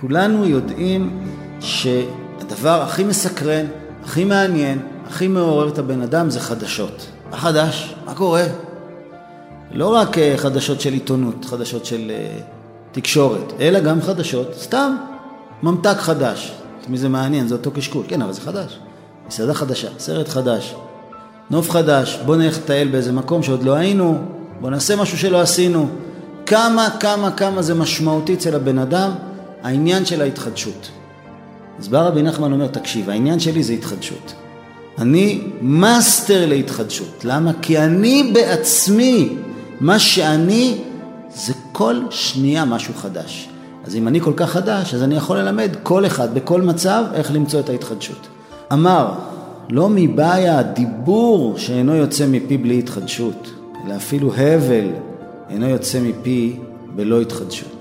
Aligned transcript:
כולנו 0.00 0.44
יודעים 0.46 1.20
שהדבר 1.60 2.82
הכי 2.82 3.04
מסקרן, 3.04 3.66
הכי 4.04 4.24
מעניין, 4.24 4.78
הכי 5.06 5.28
מעורר 5.28 5.68
את 5.68 5.78
הבן 5.78 6.02
אדם 6.02 6.30
זה 6.30 6.40
חדשות. 6.40 7.06
מה 7.30 7.36
חדש? 7.36 7.94
מה 8.04 8.14
קורה? 8.14 8.44
לא 9.72 9.94
רק 9.94 10.18
אה, 10.18 10.34
חדשות 10.36 10.80
של 10.80 10.92
עיתונות, 10.92 11.44
חדשות 11.44 11.84
של 11.84 12.10
אה, 12.10 12.38
תקשורת, 12.92 13.52
אלא 13.60 13.80
גם 13.80 14.02
חדשות, 14.02 14.54
סתם, 14.54 14.96
ממתק 15.62 15.96
חדש. 15.98 16.52
את 16.80 16.88
מי 16.88 16.98
זה 16.98 17.08
מעניין? 17.08 17.48
זה 17.48 17.54
אותו 17.54 17.70
קשקוש. 17.70 18.06
כן, 18.08 18.22
אבל 18.22 18.32
זה 18.32 18.40
חדש. 18.40 18.78
מסעדה 19.28 19.54
חדשה, 19.54 19.88
סרט 19.98 20.28
חדש, 20.28 20.74
נוף 21.50 21.70
חדש, 21.70 22.18
בוא 22.26 22.36
נלך 22.36 22.58
לטייל 22.58 22.88
באיזה 22.88 23.12
מקום 23.12 23.42
שעוד 23.42 23.62
לא 23.62 23.74
היינו, 23.74 24.18
בוא 24.60 24.70
נעשה 24.70 24.96
משהו 24.96 25.18
שלא 25.18 25.40
עשינו. 25.40 25.88
כמה, 26.46 26.88
כמה, 27.00 27.30
כמה 27.30 27.62
זה 27.62 27.74
משמעותי 27.74 28.34
אצל 28.34 28.54
הבן 28.54 28.78
אדם, 28.78 29.10
העניין 29.62 30.04
של 30.04 30.22
ההתחדשות. 30.22 30.90
אז 31.78 31.88
בא 31.88 32.00
רבי 32.00 32.22
נחמן 32.22 32.52
אומר, 32.52 32.66
תקשיב, 32.66 33.10
העניין 33.10 33.40
שלי 33.40 33.62
זה 33.62 33.72
התחדשות. 33.72 34.34
אני 34.98 35.40
מאסטר 35.62 36.46
להתחדשות. 36.46 37.24
למה? 37.24 37.52
כי 37.62 37.78
אני 37.78 38.30
בעצמי, 38.34 39.28
מה 39.80 39.98
שאני 39.98 40.78
זה 41.34 41.52
כל 41.72 42.00
שנייה 42.10 42.64
משהו 42.64 42.94
חדש. 42.94 43.48
אז 43.84 43.96
אם 43.96 44.08
אני 44.08 44.20
כל 44.20 44.32
כך 44.36 44.50
חדש, 44.50 44.94
אז 44.94 45.02
אני 45.02 45.16
יכול 45.16 45.38
ללמד 45.38 45.70
כל 45.82 46.06
אחד 46.06 46.34
בכל 46.34 46.62
מצב 46.62 47.04
איך 47.14 47.32
למצוא 47.32 47.60
את 47.60 47.68
ההתחדשות. 47.68 48.28
אמר, 48.72 49.12
לא 49.70 49.88
מיבעיא 49.90 50.58
הדיבור 50.58 51.58
שאינו 51.58 51.94
יוצא 51.94 52.26
מפי 52.26 52.56
בלי 52.56 52.78
התחדשות, 52.78 53.50
אלא 53.86 53.96
אפילו 53.96 54.34
הבל 54.34 54.86
אינו 55.50 55.68
יוצא 55.68 56.00
מפי 56.00 56.56
בלא 56.96 57.20
התחדשות. 57.20 57.77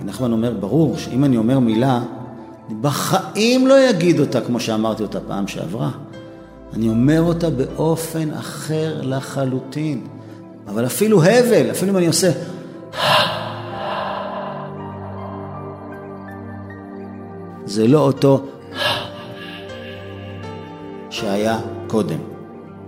ונחמן 0.00 0.32
אומר, 0.32 0.52
ברור 0.60 0.96
שאם 0.96 1.24
אני 1.24 1.36
אומר 1.36 1.58
מילה, 1.58 2.00
אני 2.68 2.74
בחיים 2.80 3.66
לא 3.66 3.90
אגיד 3.90 4.20
אותה 4.20 4.40
כמו 4.40 4.60
שאמרתי 4.60 5.02
אותה 5.02 5.20
פעם 5.20 5.48
שעברה. 5.48 5.90
אני 6.72 6.88
אומר 6.88 7.22
אותה 7.22 7.50
באופן 7.50 8.30
אחר 8.32 9.00
לחלוטין. 9.02 10.06
אבל 10.68 10.86
אפילו 10.86 11.22
הבל, 11.22 11.70
אפילו 11.70 11.92
אם 11.92 11.96
אני 11.96 12.06
עושה... 12.06 12.30
זה 17.64 17.88
לא 17.88 17.98
אותו 17.98 18.44
שהיה 21.10 21.58
קודם. 21.86 22.18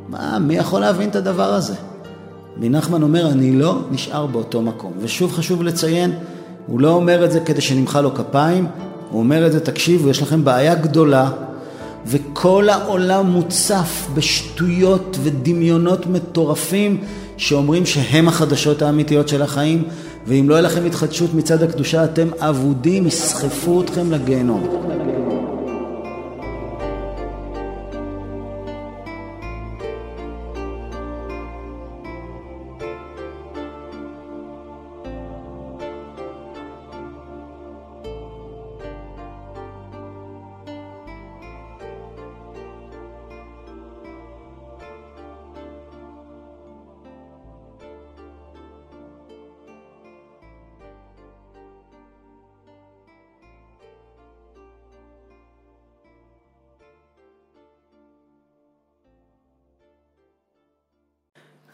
מה, 0.08 0.38
מי 0.38 0.54
יכול 0.56 0.80
להבין 0.80 1.08
את 1.08 1.16
הדבר 1.16 1.54
הזה? 1.54 1.74
רבי 2.56 2.68
נחמן 2.68 3.02
אומר, 3.02 3.30
אני 3.30 3.52
לא 3.52 3.78
נשאר 3.90 4.26
באותו 4.26 4.62
מקום. 4.62 4.92
ושוב 5.00 5.32
חשוב 5.32 5.62
לציין, 5.62 6.18
הוא 6.69 6.80
לא 6.80 6.91
אומר 6.91 7.24
את 7.24 7.33
זה 7.33 7.41
כדי 7.41 7.61
שנמחא 7.61 7.98
לו 7.98 8.14
כפיים, 8.14 8.66
הוא 9.11 9.19
אומר 9.19 9.47
את 9.47 9.52
זה, 9.52 9.61
תקשיבו, 9.61 10.08
יש 10.08 10.22
לכם 10.22 10.44
בעיה 10.44 10.75
גדולה, 10.75 11.30
וכל 12.06 12.69
העולם 12.69 13.27
מוצף 13.27 14.06
בשטויות 14.14 15.19
ודמיונות 15.22 16.06
מטורפים 16.06 17.00
שאומרים 17.36 17.86
שהם 17.86 18.28
החדשות 18.28 18.83
האמיתיות 18.83 19.28
של 19.28 19.42
החיים, 19.42 19.84
ואם 20.27 20.48
לא 20.48 20.55
יהיה 20.55 20.62
לכם 20.62 20.86
התחדשות 20.86 21.34
מצד 21.34 21.62
הקדושה, 21.62 22.05
אתם 22.05 22.28
אבודים, 22.38 23.06
יסחפו 23.06 23.82
אתכם 23.82 24.12
לגיהנום. 24.12 24.69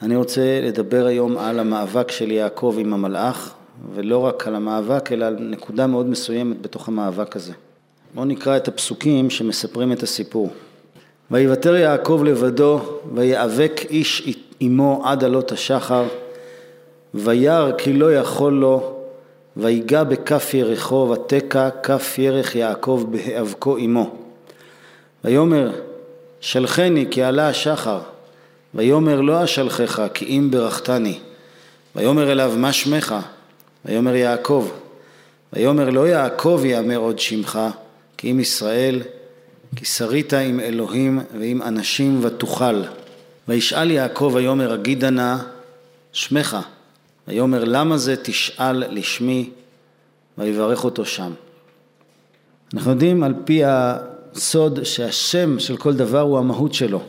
אני 0.04 0.16
רוצה 0.16 0.60
לדבר 0.62 1.06
היום 1.06 1.38
על 1.38 1.58
המאבק 1.58 2.10
של 2.10 2.30
יעקב 2.30 2.76
עם 2.78 2.94
המלאך, 2.94 3.54
ולא 3.94 4.18
רק 4.18 4.48
על 4.48 4.54
המאבק, 4.54 5.12
אלא 5.12 5.24
על 5.24 5.36
נקודה 5.40 5.86
מאוד 5.86 6.06
מסוימת 6.06 6.62
בתוך 6.62 6.88
המאבק 6.88 7.36
הזה. 7.36 7.52
בואו 8.14 8.26
נקרא 8.26 8.56
את 8.56 8.68
הפסוקים 8.68 9.30
שמספרים 9.30 9.92
את 9.92 10.02
הסיפור. 10.02 10.52
ויוותר 11.30 11.76
יעקב 11.76 12.22
לבדו, 12.24 12.80
ויאבק 13.14 13.80
איש 13.90 14.36
עמו 14.60 15.02
עד 15.04 15.24
עלות 15.24 15.52
השחר, 15.52 16.04
וירא 17.14 17.72
כי 17.78 17.92
לא 17.92 18.14
יכול 18.14 18.52
לו, 18.52 18.96
ויגע 19.56 20.04
בכף 20.04 20.54
ירחו, 20.54 21.10
ותקע 21.10 21.70
כף 21.82 22.18
ירך 22.18 22.56
יעקב 22.56 23.04
בהיאבקו 23.10 23.76
עמו. 23.76 24.10
ויאמר 25.24 25.70
שלחני 26.40 27.06
כי 27.10 27.22
עלה 27.22 27.48
השחר, 27.48 28.00
ויאמר 28.74 29.20
לא 29.20 29.44
אשלחך 29.44 30.02
כי 30.14 30.24
אם 30.24 30.48
ברכתני. 30.50 31.18
ויאמר 31.96 32.32
אליו 32.32 32.52
מה 32.56 32.72
שמך? 32.72 33.14
ויאמר 33.84 34.14
יעקב. 34.14 34.70
ויאמר 35.52 35.90
לא 35.90 36.08
יעקב 36.08 36.62
יאמר 36.64 36.96
עוד 36.96 37.18
שמך 37.18 37.58
כי 38.16 38.30
אם 38.30 38.40
ישראל 38.40 39.02
כי 39.76 39.84
שרית 39.84 40.32
עם 40.32 40.60
אלוהים 40.60 41.20
ועם 41.40 41.62
אנשים 41.62 42.18
ותוכל. 42.22 42.82
וישאל 43.48 43.90
יעקב 43.90 44.30
ויאמר 44.34 44.74
אגידה 44.74 45.10
נא 45.10 45.36
שמך. 46.12 46.56
ויאמר 47.28 47.64
למה 47.64 47.98
זה 47.98 48.16
תשאל 48.22 48.94
לשמי 48.94 49.50
ויברך 50.38 50.84
אותו 50.84 51.04
שם. 51.04 51.32
אנחנו 52.74 52.90
יודעים 52.90 53.22
על 53.22 53.34
פי 53.44 53.62
הסוד 53.64 54.84
שהשם 54.84 55.58
של 55.58 55.76
כל 55.76 55.94
דבר 55.94 56.20
הוא 56.20 56.38
המהות 56.38 56.74
שלו. 56.74 57.02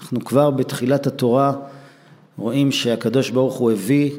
אנחנו 0.00 0.24
כבר 0.24 0.50
בתחילת 0.50 1.06
התורה 1.06 1.52
רואים 2.38 2.72
שהקדוש 2.72 3.30
ברוך 3.30 3.54
הוא 3.54 3.72
הביא 3.72 4.10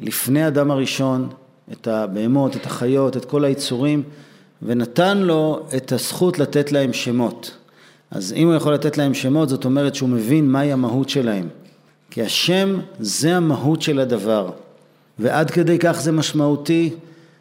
לפני 0.00 0.46
אדם 0.46 0.70
הראשון 0.70 1.28
את 1.72 1.88
הבהמות, 1.88 2.56
את 2.56 2.66
החיות, 2.66 3.16
את 3.16 3.24
כל 3.24 3.44
היצורים, 3.44 4.02
ונתן 4.62 5.18
לו 5.18 5.66
את 5.76 5.92
הזכות 5.92 6.38
לתת 6.38 6.72
להם 6.72 6.92
שמות. 6.92 7.56
אז 8.10 8.32
אם 8.32 8.46
הוא 8.46 8.54
יכול 8.54 8.74
לתת 8.74 8.98
להם 8.98 9.14
שמות, 9.14 9.48
זאת 9.48 9.64
אומרת 9.64 9.94
שהוא 9.94 10.08
מבין 10.08 10.48
מהי 10.48 10.72
המהות 10.72 11.08
שלהם. 11.08 11.48
כי 12.10 12.22
השם 12.22 12.80
זה 13.00 13.36
המהות 13.36 13.82
של 13.82 14.00
הדבר. 14.00 14.50
ועד 15.18 15.50
כדי 15.50 15.78
כך 15.78 16.00
זה 16.00 16.12
משמעותי, 16.12 16.90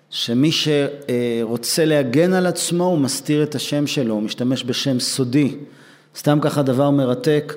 שמי 0.09 0.49
שרוצה 0.51 1.85
להגן 1.85 2.33
על 2.33 2.45
עצמו, 2.45 2.83
הוא 2.83 2.97
מסתיר 2.97 3.43
את 3.43 3.55
השם 3.55 3.87
שלו, 3.87 4.13
הוא 4.13 4.23
משתמש 4.23 4.63
בשם 4.63 4.99
סודי. 4.99 5.55
סתם 6.17 6.39
ככה 6.41 6.61
דבר 6.61 6.89
מרתק, 6.89 7.53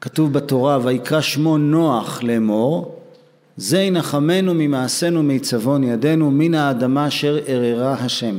כתוב 0.00 0.32
בתורה, 0.32 0.78
ויקרא 0.82 1.20
שמו 1.20 1.58
נוח 1.58 2.22
לאמור, 2.22 2.96
זה 3.56 3.80
ינחמנו 3.80 4.54
ממעשינו 4.54 5.22
מעיצבון 5.22 5.84
ידינו 5.84 6.30
מן 6.30 6.54
האדמה 6.54 7.08
אשר 7.08 7.38
ערערה 7.46 7.92
השם. 7.92 8.38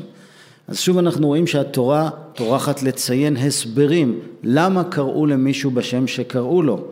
אז 0.67 0.79
שוב 0.79 0.97
אנחנו 0.97 1.27
רואים 1.27 1.47
שהתורה 1.47 2.09
טורחת 2.33 2.83
לציין 2.83 3.37
הסברים 3.37 4.19
למה 4.43 4.83
קראו 4.83 5.25
למישהו 5.25 5.71
בשם 5.71 6.07
שקראו 6.07 6.61
לו. 6.61 6.85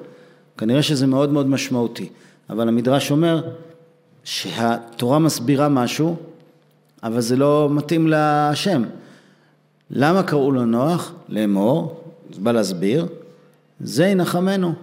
כנראה 0.58 0.82
שזה 0.84 1.08
מאוד 1.08 1.30
מאוד 1.30 1.48
משמעותי, 1.48 2.10
אבל 2.50 2.68
המדרש 2.68 3.12
אומר 3.12 3.42
שהתורה 4.24 5.20
מסבירה 5.20 5.70
משהו, 5.70 6.16
אבל 7.04 7.22
זה 7.22 7.36
לא 7.36 7.68
מתאים 7.72 8.08
לשם. 8.10 8.84
למה 9.90 10.24
קראו 10.24 10.52
לו 10.52 10.66
נוח? 10.66 11.14
לאמור, 11.30 12.05
אז 12.34 12.40
בא 12.40 12.52
להסביר, 12.52 13.08
זה 13.80 14.06
ינחמנו. 14.06 14.74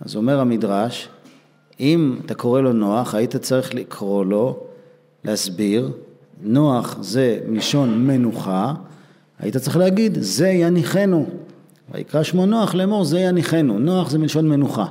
אז 0.00 0.16
אומר 0.16 0.40
המדרש, 0.40 1.08
אם 1.80 2.18
אתה 2.26 2.34
קורא 2.34 2.60
לו 2.60 2.72
נוח, 2.72 3.14
היית 3.14 3.36
צריך 3.36 3.74
לקרוא 3.74 4.24
לו, 4.24 4.58
להסביר, 5.24 5.90
נוח 6.42 6.96
זה 7.00 7.40
מלשון 7.48 8.06
מנוחה, 8.06 8.74
היית 9.38 9.56
צריך 9.56 9.76
להגיד, 9.76 10.18
זה 10.20 10.48
יניחנו. 10.48 11.26
ויקרא 11.94 12.22
שמו 12.22 12.46
נוח 12.46 12.74
לאמור, 12.74 13.04
זה 13.04 13.20
יניחנו. 13.20 13.78
נוח 13.78 14.10
זה 14.10 14.18
מלשון 14.18 14.48
מנוחה. 14.48 14.86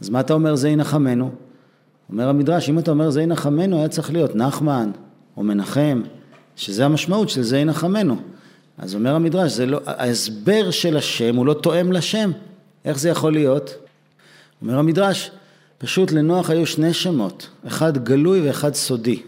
אז 0.00 0.08
מה 0.08 0.20
אתה 0.20 0.34
אומר, 0.34 0.54
זה 0.54 0.68
ינחמנו? 0.68 1.30
אומר 2.10 2.28
המדרש, 2.28 2.68
אם 2.68 2.78
אתה 2.78 2.90
אומר 2.90 3.10
זה 3.10 3.22
ינחמנו, 3.22 3.78
היה 3.78 3.88
צריך 3.88 4.12
להיות 4.12 4.36
נחמן 4.36 4.90
או 5.36 5.42
מנחם, 5.42 6.02
שזה 6.56 6.84
המשמעות 6.84 7.28
של 7.28 7.42
זה 7.42 7.58
ינחמנו. 7.58 8.16
אז 8.78 8.94
אומר 8.94 9.14
המדרש, 9.14 9.52
זה 9.52 9.66
לא, 9.66 9.80
ההסבר 9.86 10.70
של 10.70 10.96
השם 10.96 11.36
הוא 11.36 11.46
לא 11.46 11.54
תואם 11.54 11.92
לשם. 11.92 12.30
איך 12.84 12.98
זה 12.98 13.08
יכול 13.08 13.32
להיות? 13.32 13.74
אומר 14.62 14.78
המדרש, 14.78 15.30
פשוט 15.78 16.12
לנוח 16.12 16.50
היו 16.50 16.66
שני 16.66 16.94
שמות, 16.94 17.48
אחד 17.66 18.04
גלוי 18.04 18.40
ואחד 18.40 18.74
סודי. 18.74 19.22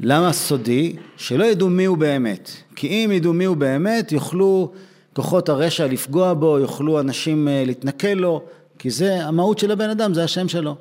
למה 0.00 0.32
סודי? 0.32 0.96
שלא 1.16 1.44
ידעו 1.44 1.68
מי 1.68 1.84
הוא 1.84 1.98
באמת. 1.98 2.50
כי 2.76 2.88
אם 2.88 3.12
ידעו 3.12 3.32
מי 3.32 3.44
הוא 3.44 3.56
באמת, 3.56 4.12
יוכלו 4.12 4.72
כוחות 5.12 5.48
הרשע 5.48 5.86
לפגוע 5.86 6.34
בו, 6.34 6.58
יוכלו 6.58 7.00
אנשים 7.00 7.48
אה, 7.48 7.62
להתנכל 7.66 8.08
לו, 8.08 8.42
כי 8.78 8.90
זה 8.90 9.26
המהות 9.26 9.58
של 9.58 9.70
הבן 9.70 9.90
אדם, 9.90 10.14
זה 10.14 10.24
השם 10.24 10.48
שלו. 10.48 10.76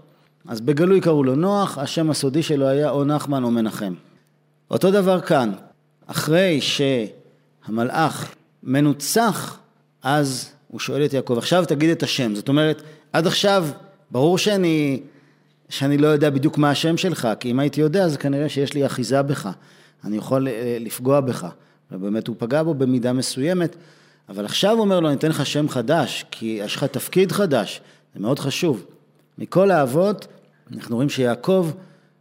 אז 0.48 0.62
בגלוי 0.62 1.02
קראו 1.02 1.24
לו 1.24 1.36
נוח, 1.36 1.78
השם 1.78 2.10
הסודי 2.10 2.44
שלו 2.44 2.68
היה 2.68 2.90
או 2.90 3.04
נחמן 3.04 3.44
או 3.44 3.52
מנחם. 3.52 3.94
אותו 4.72 4.92
דבר 4.92 5.22
כאן, 5.22 5.52
אחרי 6.08 6.62
שהמלאך 7.66 8.36
מנוצח, 8.64 9.60
אז 10.04 10.50
הוא 10.68 10.80
שואל 10.80 11.06
את 11.06 11.14
יעקב, 11.14 11.38
עכשיו 11.38 11.66
תגיד 11.66 11.90
את 11.90 12.04
השם. 12.04 12.36
זאת 12.36 12.50
אומרת, 12.50 12.82
עד 13.14 13.28
עכשיו, 13.28 13.68
ברור 14.12 14.38
שאני, 14.38 15.02
שאני 15.70 15.98
לא 15.98 16.08
יודע 16.08 16.30
בדיוק 16.30 16.58
מה 16.58 16.70
השם 16.70 16.98
שלך, 16.98 17.28
כי 17.40 17.52
אם 17.52 17.60
הייתי 17.60 17.82
יודע, 17.82 18.04
אז 18.04 18.18
כנראה 18.18 18.50
שיש 18.50 18.74
לי 18.74 18.86
אחיזה 18.86 19.22
בך. 19.22 19.50
אני 20.04 20.18
יכול 20.18 20.48
אה, 20.48 20.78
לפגוע 20.80 21.22
בך. 21.22 21.48
ובאמת 21.92 22.28
הוא 22.28 22.36
פגע 22.40 22.64
בו 22.64 22.74
במידה 22.74 23.14
מסוימת, 23.14 23.76
אבל 24.30 24.46
עכשיו 24.46 24.72
הוא 24.72 24.82
אומר 24.82 25.00
לו, 25.00 25.08
אני 25.08 25.18
אתן 25.18 25.30
לך 25.30 25.46
שם 25.46 25.70
חדש, 25.70 26.26
כי 26.32 26.60
יש 26.62 26.76
לך 26.76 26.84
תפקיד 26.84 27.32
חדש, 27.32 27.82
זה 28.16 28.20
מאוד 28.20 28.40
חשוב. 28.40 28.86
מכל 29.38 29.72
האבות, 29.72 30.28
אנחנו 30.72 30.96
רואים 30.96 31.10
שיעקב 31.10 31.72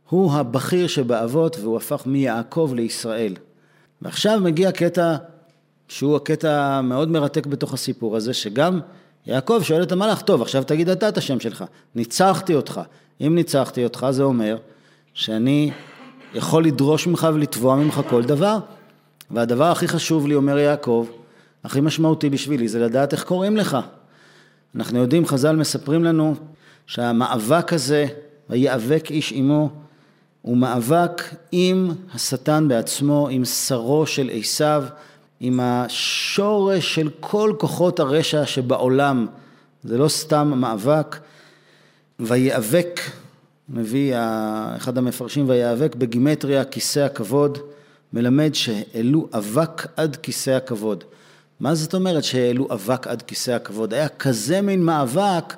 הוא 0.08 0.32
הבכיר 0.32 0.86
שבאבות, 0.86 1.56
והוא 1.60 1.76
הפך 1.76 2.02
מיעקב 2.06 2.72
לישראל. 2.74 3.34
ועכשיו 4.02 4.40
מגיע 4.40 4.72
קטע 4.72 5.16
שהוא 5.88 6.16
הקטע 6.16 6.64
המאוד 6.64 7.08
מרתק 7.08 7.46
בתוך 7.46 7.74
הסיפור 7.74 8.16
הזה, 8.16 8.34
שגם 8.34 8.80
יעקב 9.26 9.60
שואל 9.62 9.82
את 9.82 9.92
המלאך, 9.92 10.22
טוב, 10.22 10.42
עכשיו 10.42 10.64
תגיד 10.64 10.88
אתה 10.88 11.08
את 11.08 11.18
השם 11.18 11.40
שלך. 11.40 11.64
ניצחתי 11.94 12.54
אותך. 12.54 12.80
אם 13.20 13.34
ניצחתי 13.34 13.84
אותך, 13.84 14.06
זה 14.10 14.22
אומר 14.22 14.56
שאני 15.14 15.70
יכול 16.34 16.64
לדרוש 16.64 17.06
ממך 17.06 17.28
ולתבוע 17.34 17.76
ממך 17.76 18.00
כל 18.08 18.22
דבר. 18.22 18.58
והדבר 19.30 19.64
הכי 19.64 19.88
חשוב 19.88 20.26
לי, 20.26 20.34
אומר 20.34 20.58
יעקב, 20.58 21.06
הכי 21.64 21.80
משמעותי 21.80 22.30
בשבילי, 22.30 22.68
זה 22.68 22.80
לדעת 22.80 23.12
איך 23.12 23.24
קוראים 23.24 23.56
לך. 23.56 23.78
אנחנו 24.76 24.98
יודעים, 24.98 25.26
חז"ל 25.26 25.56
מספרים 25.56 26.04
לנו 26.04 26.34
שהמאבק 26.86 27.72
הזה, 27.72 28.06
ויאבק 28.50 29.10
איש 29.10 29.32
עמו, 29.32 29.70
הוא 30.42 30.56
מאבק 30.56 31.22
עם 31.52 31.90
השטן 32.14 32.68
בעצמו, 32.68 33.28
עם 33.30 33.44
שרו 33.44 34.06
של 34.06 34.30
עשיו, 34.32 34.84
עם 35.40 35.60
השורש 35.62 36.94
של 36.94 37.10
כל 37.20 37.52
כוחות 37.58 38.00
הרשע 38.00 38.46
שבעולם. 38.46 39.26
זה 39.84 39.98
לא 39.98 40.08
סתם 40.08 40.52
מאבק. 40.56 41.16
ויאבק, 42.20 43.00
מביא 43.68 44.14
אחד 44.76 44.98
המפרשים, 44.98 45.48
ויאבק 45.48 45.94
בגימטריה 45.94 46.64
כיסא 46.64 47.00
הכבוד, 47.00 47.58
מלמד 48.12 48.54
שהעלו 48.54 49.28
אבק 49.34 49.86
עד 49.96 50.16
כיסא 50.16 50.50
הכבוד. 50.50 51.04
מה 51.60 51.74
זאת 51.74 51.94
אומרת 51.94 52.24
שהעלו 52.24 52.68
אבק 52.70 53.06
עד 53.06 53.22
כיסא 53.22 53.50
הכבוד? 53.50 53.94
היה 53.94 54.08
כזה 54.08 54.60
מין 54.60 54.82
מאבק 54.82 55.54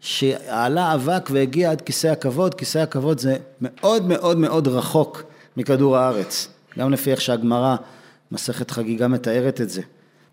שעלה 0.00 0.94
אבק 0.94 1.28
והגיע 1.32 1.70
עד 1.70 1.80
כיסא 1.80 2.06
הכבוד, 2.06 2.54
כיסא 2.54 2.78
הכבוד 2.78 3.18
זה 3.18 3.36
מאוד 3.60 4.06
מאוד 4.06 4.38
מאוד 4.38 4.68
רחוק 4.68 5.22
מכדור 5.56 5.96
הארץ, 5.96 6.48
גם 6.78 6.92
לפי 6.92 7.10
איך 7.10 7.20
שהגמרא, 7.20 7.76
מסכת 8.32 8.70
חגיגה 8.70 9.08
מתארת 9.08 9.60
את 9.60 9.70
זה. 9.70 9.82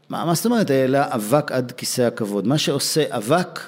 מה, 0.10 0.26
מה 0.26 0.34
זאת 0.34 0.46
אומרת 0.46 0.70
העלה 0.70 1.16
אבק 1.16 1.52
עד 1.52 1.72
כיסא 1.72 2.02
הכבוד? 2.02 2.48
מה 2.48 2.58
שעושה 2.58 3.18
אבק 3.18 3.60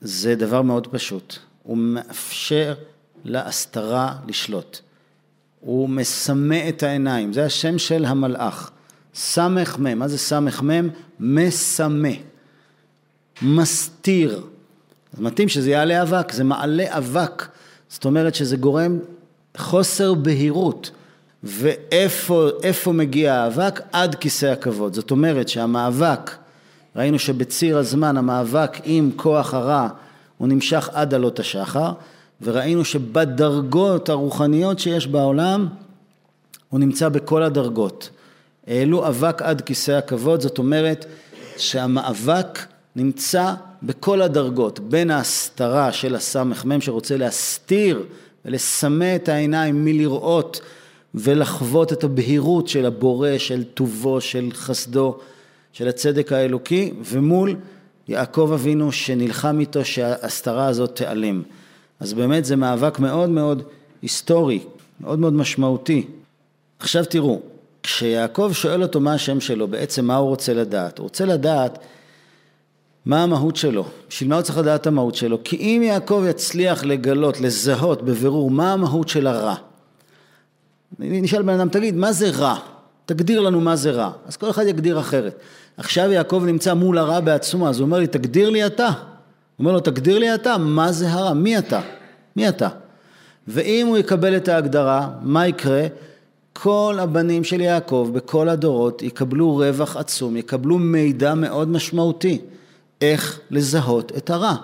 זה 0.00 0.34
דבר 0.34 0.62
מאוד 0.62 0.86
פשוט, 0.86 1.36
הוא 1.62 1.76
מאפשר 1.76 2.74
להסתרה 3.24 4.16
לשלוט. 4.28 4.78
הוא 5.60 5.88
מסמא 5.88 6.68
את 6.68 6.82
העיניים, 6.82 7.32
זה 7.32 7.44
השם 7.44 7.78
של 7.78 8.04
המלאך. 8.04 8.70
סמך 9.14 9.78
מם, 9.78 9.98
מה 9.98 10.08
זה 10.08 10.18
סמך 10.18 10.62
מם? 10.62 10.88
מסמא, 11.20 12.10
מסתיר. 13.42 14.42
אז 15.14 15.20
מתאים 15.20 15.48
שזה 15.48 15.70
יעלה 15.70 16.02
אבק, 16.02 16.32
זה 16.32 16.44
מעלה 16.44 16.98
אבק, 16.98 17.46
זאת 17.88 18.04
אומרת 18.04 18.34
שזה 18.34 18.56
גורם 18.56 18.98
חוסר 19.56 20.14
בהירות. 20.14 20.90
ואיפה 21.44 22.92
מגיע 22.92 23.34
האבק? 23.34 23.80
עד 23.92 24.14
כיסא 24.14 24.46
הכבוד. 24.46 24.94
זאת 24.94 25.10
אומרת 25.10 25.48
שהמאבק, 25.48 26.30
ראינו 26.96 27.18
שבציר 27.18 27.78
הזמן 27.78 28.16
המאבק 28.16 28.78
עם 28.84 29.10
כוח 29.16 29.54
הרע 29.54 29.88
הוא 30.38 30.48
נמשך 30.48 30.88
עד 30.92 31.14
עלות 31.14 31.40
השחר, 31.40 31.92
וראינו 32.42 32.84
שבדרגות 32.84 34.08
הרוחניות 34.08 34.78
שיש 34.78 35.06
בעולם 35.06 35.68
הוא 36.68 36.80
נמצא 36.80 37.08
בכל 37.08 37.42
הדרגות. 37.42 38.10
העלו 38.66 39.08
אבק 39.08 39.42
עד 39.42 39.60
כיסא 39.60 39.92
הכבוד, 39.92 40.40
זאת 40.40 40.58
אומרת 40.58 41.06
שהמאבק 41.56 42.58
נמצא 42.96 43.54
בכל 43.82 44.22
הדרגות, 44.22 44.80
בין 44.80 45.10
ההסתרה 45.10 45.92
של 45.92 46.14
הסמ"ם 46.14 46.80
שרוצה 46.80 47.16
להסתיר 47.16 48.06
ולסמא 48.44 49.16
את 49.16 49.28
העיניים 49.28 49.84
מלראות 49.84 50.60
ולחוות 51.14 51.92
את 51.92 52.04
הבהירות 52.04 52.68
של 52.68 52.86
הבורא, 52.86 53.38
של 53.38 53.64
טובו, 53.64 54.20
של 54.20 54.48
חסדו, 54.52 55.18
של 55.72 55.88
הצדק 55.88 56.32
האלוקי, 56.32 56.92
ומול 57.04 57.56
יעקב 58.08 58.50
אבינו 58.54 58.92
שנלחם 58.92 59.60
איתו 59.60 59.84
שההסתרה 59.84 60.66
הזאת 60.66 60.96
תיעלם. 60.96 61.42
אז 62.00 62.12
באמת 62.12 62.44
זה 62.44 62.56
מאבק 62.56 62.98
מאוד 62.98 63.30
מאוד 63.30 63.62
היסטורי, 64.02 64.60
מאוד 65.00 65.18
מאוד 65.18 65.32
משמעותי. 65.32 66.06
עכשיו 66.78 67.04
תראו, 67.04 67.40
כשיעקב 67.82 68.50
שואל 68.52 68.82
אותו 68.82 69.00
מה 69.00 69.14
השם 69.14 69.40
שלו, 69.40 69.68
בעצם 69.68 70.04
מה 70.04 70.16
הוא 70.16 70.28
רוצה 70.28 70.54
לדעת? 70.54 70.98
הוא 70.98 71.04
רוצה 71.04 71.24
לדעת 71.24 71.78
מה 73.06 73.22
המהות 73.22 73.56
שלו. 73.56 73.84
בשביל 74.08 74.28
מה 74.28 74.34
הוא 74.34 74.42
צריך 74.42 74.58
לדעת 74.58 74.80
את 74.80 74.86
המהות 74.86 75.14
שלו? 75.14 75.38
כי 75.44 75.56
אם 75.56 75.82
יעקב 75.84 76.24
יצליח 76.28 76.84
לגלות, 76.84 77.40
לזהות 77.40 78.02
בבירור 78.02 78.50
מה 78.50 78.72
המהות 78.72 79.08
של 79.08 79.26
הרע. 79.26 79.54
נשאל 80.98 81.42
בן 81.42 81.52
אדם, 81.60 81.68
תגיד, 81.68 81.96
מה 81.96 82.12
זה 82.12 82.30
רע? 82.30 82.58
תגדיר 83.06 83.40
לנו 83.40 83.60
מה 83.60 83.76
זה 83.76 83.90
רע. 83.90 84.10
אז 84.26 84.36
כל 84.36 84.50
אחד 84.50 84.66
יגדיר 84.66 85.00
אחרת. 85.00 85.38
עכשיו 85.76 86.10
יעקב 86.10 86.42
נמצא 86.46 86.74
מול 86.74 86.98
הרע 86.98 87.20
בעצמו, 87.20 87.68
אז 87.68 87.78
הוא 87.78 87.86
אומר 87.86 87.98
לי, 87.98 88.06
תגדיר 88.06 88.50
לי 88.50 88.66
אתה. 88.66 88.86
הוא 88.86 88.94
אומר 89.58 89.72
לו, 89.72 89.80
תגדיר 89.80 90.18
לי 90.18 90.34
אתה, 90.34 90.58
מה 90.58 90.92
זה 90.92 91.12
הרע? 91.12 91.32
מי 91.32 91.58
אתה? 91.58 91.80
מי 92.36 92.48
אתה? 92.48 92.68
ואם 93.48 93.86
הוא 93.86 93.98
יקבל 93.98 94.36
את 94.36 94.48
ההגדרה, 94.48 95.08
מה 95.22 95.46
יקרה? 95.46 95.86
כל 96.52 96.96
הבנים 97.00 97.44
של 97.44 97.60
יעקב 97.60 98.10
בכל 98.12 98.48
הדורות 98.48 99.02
יקבלו 99.02 99.56
רווח 99.56 99.96
עצום, 99.96 100.36
יקבלו 100.36 100.78
מידע 100.78 101.34
מאוד 101.34 101.68
משמעותי. 101.68 102.40
איך 103.00 103.40
לזהות 103.50 104.12
את 104.16 104.30
הרע. 104.30 104.54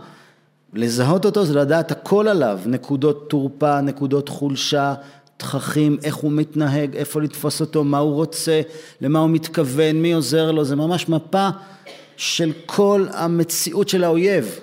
לזהות 0.75 1.25
אותו 1.25 1.45
זה 1.45 1.55
לדעת 1.55 1.91
הכל 1.91 2.29
עליו, 2.29 2.59
נקודות 2.67 3.31
תורפה, 3.31 3.81
נקודות 3.81 4.29
חולשה, 4.29 4.95
תככים, 5.39 5.99
איך 6.03 6.15
הוא 6.15 6.33
מתנהג, 6.33 6.97
איפה 6.97 7.21
לתפוס 7.21 7.61
אותו, 7.61 7.85
מה 7.85 7.99
הוא 7.99 8.15
רוצה, 8.15 8.61
למה 9.01 9.19
הוא 9.19 9.31
מתכוון, 9.31 9.97
מי 9.97 10.13
עוזר 10.13 10.51
לו, 10.51 10.65
זה 10.65 10.77
ממש 10.77 11.09
מפה 11.09 11.49
של 12.17 12.53
כל 12.67 13.07
המציאות 13.13 13.89
של 13.89 14.05
האויב. 14.05 14.59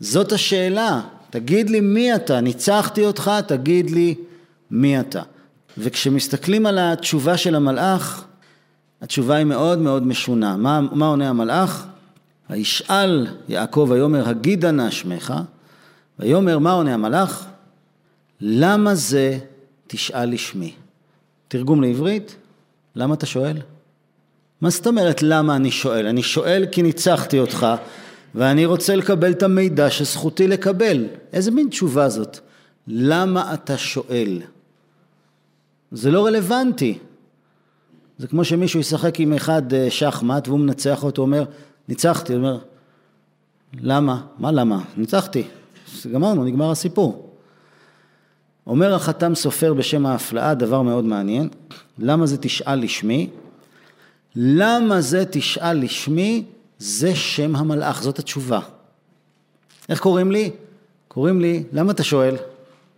זאת 0.00 0.32
השאלה, 0.32 1.00
תגיד 1.30 1.70
לי 1.70 1.80
מי 1.80 2.14
אתה, 2.14 2.40
ניצחתי 2.40 3.04
אותך, 3.04 3.30
תגיד 3.46 3.90
לי 3.90 4.14
מי 4.70 5.00
אתה. 5.00 5.22
וכשמסתכלים 5.78 6.66
על 6.66 6.78
התשובה 6.78 7.36
של 7.36 7.54
המלאך, 7.54 8.24
התשובה 9.02 9.34
היא 9.34 9.46
מאוד 9.46 9.78
מאוד 9.78 10.06
משונה. 10.06 10.56
מה, 10.56 10.80
מה 10.92 11.06
עונה 11.06 11.28
המלאך? 11.28 11.86
וישאל 12.50 13.26
יעקב 13.48 13.86
ויאמר 13.90 14.28
הגידה 14.28 14.70
נא 14.70 14.90
שמך, 14.90 15.34
ויאמר 16.18 16.58
מה 16.58 16.72
עונה 16.72 16.94
המלאך? 16.94 17.46
למה 18.40 18.94
זה 18.94 19.38
תשאל 19.92 20.30
לשמי? 20.30 20.72
תרגום 21.48 21.82
לעברית, 21.82 22.36
למה 22.96 23.14
אתה 23.14 23.26
שואל? 23.26 23.56
מה 24.60 24.70
זאת 24.70 24.86
אומרת 24.86 25.22
למה 25.22 25.56
אני 25.56 25.70
שואל? 25.70 26.06
אני 26.06 26.22
שואל 26.22 26.66
כי 26.72 26.82
ניצחתי 26.82 27.38
אותך 27.38 27.66
ואני 28.34 28.66
רוצה 28.66 28.96
לקבל 28.96 29.32
את 29.32 29.42
המידע 29.42 29.90
שזכותי 29.90 30.48
לקבל. 30.48 31.06
איזה 31.32 31.50
מין 31.50 31.68
תשובה 31.68 32.08
זאת? 32.08 32.38
למה 32.86 33.54
אתה 33.54 33.78
שואל? 33.78 34.42
זה 35.92 36.10
לא 36.10 36.26
רלוונטי. 36.26 36.98
זה 38.18 38.26
כמו 38.26 38.44
שמישהו 38.44 38.80
ישחק 38.80 39.20
עם 39.20 39.32
אחד 39.32 39.74
אה, 39.74 39.90
שחמט 39.90 40.48
והוא 40.48 40.60
מנצח 40.60 41.04
אותו, 41.04 41.22
אומר, 41.22 41.44
ניצחתי, 41.88 42.32
הוא 42.32 42.38
אומר, 42.38 42.58
למה? 43.80 44.20
מה 44.38 44.52
למה? 44.52 44.82
ניצחתי. 44.96 45.42
גמרנו, 46.12 46.44
נגמר 46.44 46.70
הסיפור. 46.70 47.29
אומר 48.66 48.94
החתם 48.94 49.34
סופר 49.34 49.74
בשם 49.74 50.06
ההפלאה 50.06 50.54
דבר 50.54 50.82
מאוד 50.82 51.04
מעניין, 51.04 51.48
למה 51.98 52.26
זה 52.26 52.36
תשאל 52.36 52.74
לשמי? 52.74 53.30
למה 54.36 55.00
זה 55.00 55.24
תשאל 55.30 55.78
לשמי? 55.82 56.44
זה 56.78 57.14
שם 57.14 57.56
המלאך, 57.56 58.02
זאת 58.02 58.18
התשובה. 58.18 58.60
איך 59.88 60.00
קוראים 60.00 60.32
לי? 60.32 60.50
קוראים 61.08 61.40
לי, 61.40 61.64
למה 61.72 61.92
אתה 61.92 62.02
שואל? 62.02 62.36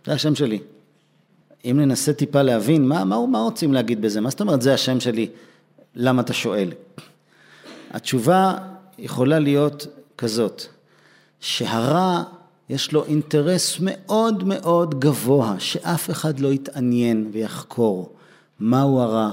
זה 0.05 0.13
השם 0.13 0.35
שלי. 0.35 0.59
אם 1.65 1.79
ננסה 1.79 2.13
טיפה 2.13 2.41
להבין, 2.41 2.87
מה, 2.87 3.03
מה, 3.03 3.27
מה 3.27 3.39
רוצים 3.39 3.73
להגיד 3.73 4.01
בזה? 4.01 4.21
מה 4.21 4.29
זאת 4.29 4.41
אומרת, 4.41 4.61
זה 4.61 4.73
השם 4.73 4.99
שלי, 4.99 5.29
למה 5.95 6.21
אתה 6.21 6.33
שואל? 6.33 6.71
התשובה 7.91 8.57
יכולה 8.97 9.39
להיות 9.39 9.87
כזאת, 10.17 10.63
שהרע 11.39 12.23
יש 12.69 12.91
לו 12.91 13.05
אינטרס 13.05 13.77
מאוד 13.79 14.43
מאוד 14.43 14.99
גבוה, 14.99 15.55
שאף 15.59 16.09
אחד 16.09 16.39
לא 16.39 16.53
יתעניין 16.53 17.29
ויחקור 17.31 18.15
מהו 18.59 18.99
הרע, 18.99 19.31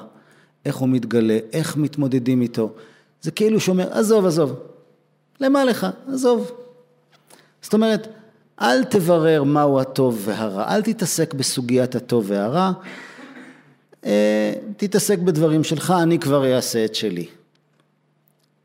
איך 0.64 0.76
הוא 0.76 0.88
מתגלה, 0.88 1.38
איך 1.52 1.76
מתמודדים 1.76 2.42
איתו. 2.42 2.72
זה 3.22 3.30
כאילו 3.30 3.60
שאומר, 3.60 3.92
עזוב, 3.92 4.26
עזוב, 4.26 4.60
למה 5.40 5.64
לך, 5.64 5.86
עזוב. 6.12 6.50
זאת 7.62 7.74
אומרת, 7.74 8.08
אל 8.60 8.84
תברר 8.84 9.42
מהו 9.42 9.80
הטוב 9.80 10.22
והרע, 10.24 10.74
אל 10.74 10.82
תתעסק 10.82 11.34
בסוגיית 11.34 11.94
הטוב 11.94 12.24
והרע, 12.28 12.72
אה, 14.04 14.52
תתעסק 14.76 15.18
בדברים 15.18 15.64
שלך, 15.64 15.94
אני 16.02 16.18
כבר 16.18 16.56
אעשה 16.56 16.84
את 16.84 16.94
שלי. 16.94 17.26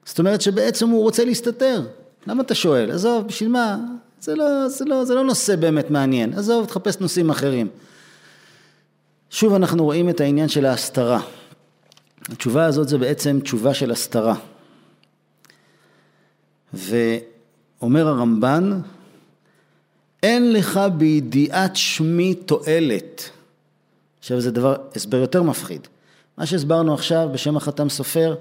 זאת 0.05 0.19
אומרת 0.19 0.41
שבעצם 0.41 0.89
הוא 0.89 1.01
רוצה 1.01 1.25
להסתתר. 1.25 1.81
למה 2.27 2.43
אתה 2.43 2.55
שואל? 2.55 2.91
עזוב, 2.91 3.27
בשביל 3.27 3.49
מה? 3.49 3.77
זה 4.25 4.35
לא, 4.35 4.67
זה 4.67 4.85
לא, 4.85 5.05
זה 5.05 5.15
לא 5.15 5.23
נושא 5.23 5.55
באמת 5.55 5.91
מעניין. 5.91 6.33
עזוב, 6.33 6.65
תחפש 6.65 6.97
נושאים 6.99 7.29
אחרים. 7.29 7.67
שוב 9.29 9.53
אנחנו 9.53 9.83
רואים 9.83 10.09
את 10.09 10.21
העניין 10.21 10.47
של 10.47 10.65
ההסתרה. 10.65 11.21
התשובה 12.29 12.65
הזאת 12.65 12.87
זה 12.87 12.97
בעצם 12.97 13.39
תשובה 13.43 13.73
של 13.73 13.91
הסתרה. 13.91 14.35
ואומר 16.73 18.07
הרמב"ן, 18.07 18.79
אין 20.23 20.53
לך 20.53 20.79
בידיעת 20.97 21.75
שמי 21.75 22.33
תועלת. 22.33 23.29
עכשיו 24.19 24.41
זה 24.41 24.51
דבר, 24.51 24.75
הסבר 24.95 25.17
יותר 25.17 25.43
מפחיד. 25.43 25.87
מה 26.37 26.45
שהסברנו 26.45 26.93
עכשיו 26.93 27.29
בשם 27.33 27.57
החתם 27.57 27.89
סופר, 27.89 28.35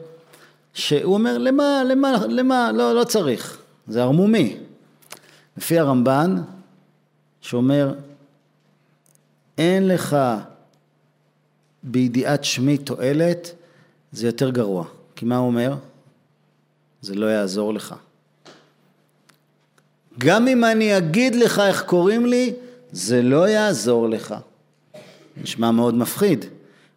שהוא 0.75 1.15
אומר, 1.15 1.39
למה, 1.39 1.83
למה, 1.85 2.27
למה, 2.29 2.73
לא, 2.73 2.95
לא 2.95 3.05
צריך, 3.05 3.59
זה 3.89 4.03
ערמומי. 4.03 4.57
לפי 5.57 5.79
הרמב"ן, 5.79 6.43
שאומר, 7.41 7.95
אין 9.59 9.89
לך 9.89 10.17
בידיעת 11.83 12.45
שמי 12.45 12.79
תועלת, 12.79 13.53
זה 14.13 14.27
יותר 14.27 14.51
גרוע. 14.51 14.85
כי 15.17 15.25
מה 15.25 15.37
הוא 15.37 15.47
אומר? 15.47 15.75
זה 17.03 17.15
לא 17.15 17.27
יעזור 17.27 17.75
לך. 17.75 17.95
גם 20.19 20.49
אם 20.49 20.65
אני 20.65 20.97
אגיד 20.97 21.35
לך 21.35 21.59
איך 21.59 21.83
קוראים 21.83 22.27
לי, 22.27 22.53
זה 22.93 23.23
לא 23.23 23.49
יעזור 23.49 24.09
לך. 24.09 24.35
נשמע 25.43 25.71
מאוד 25.71 25.95
מפחיד. 25.95 26.45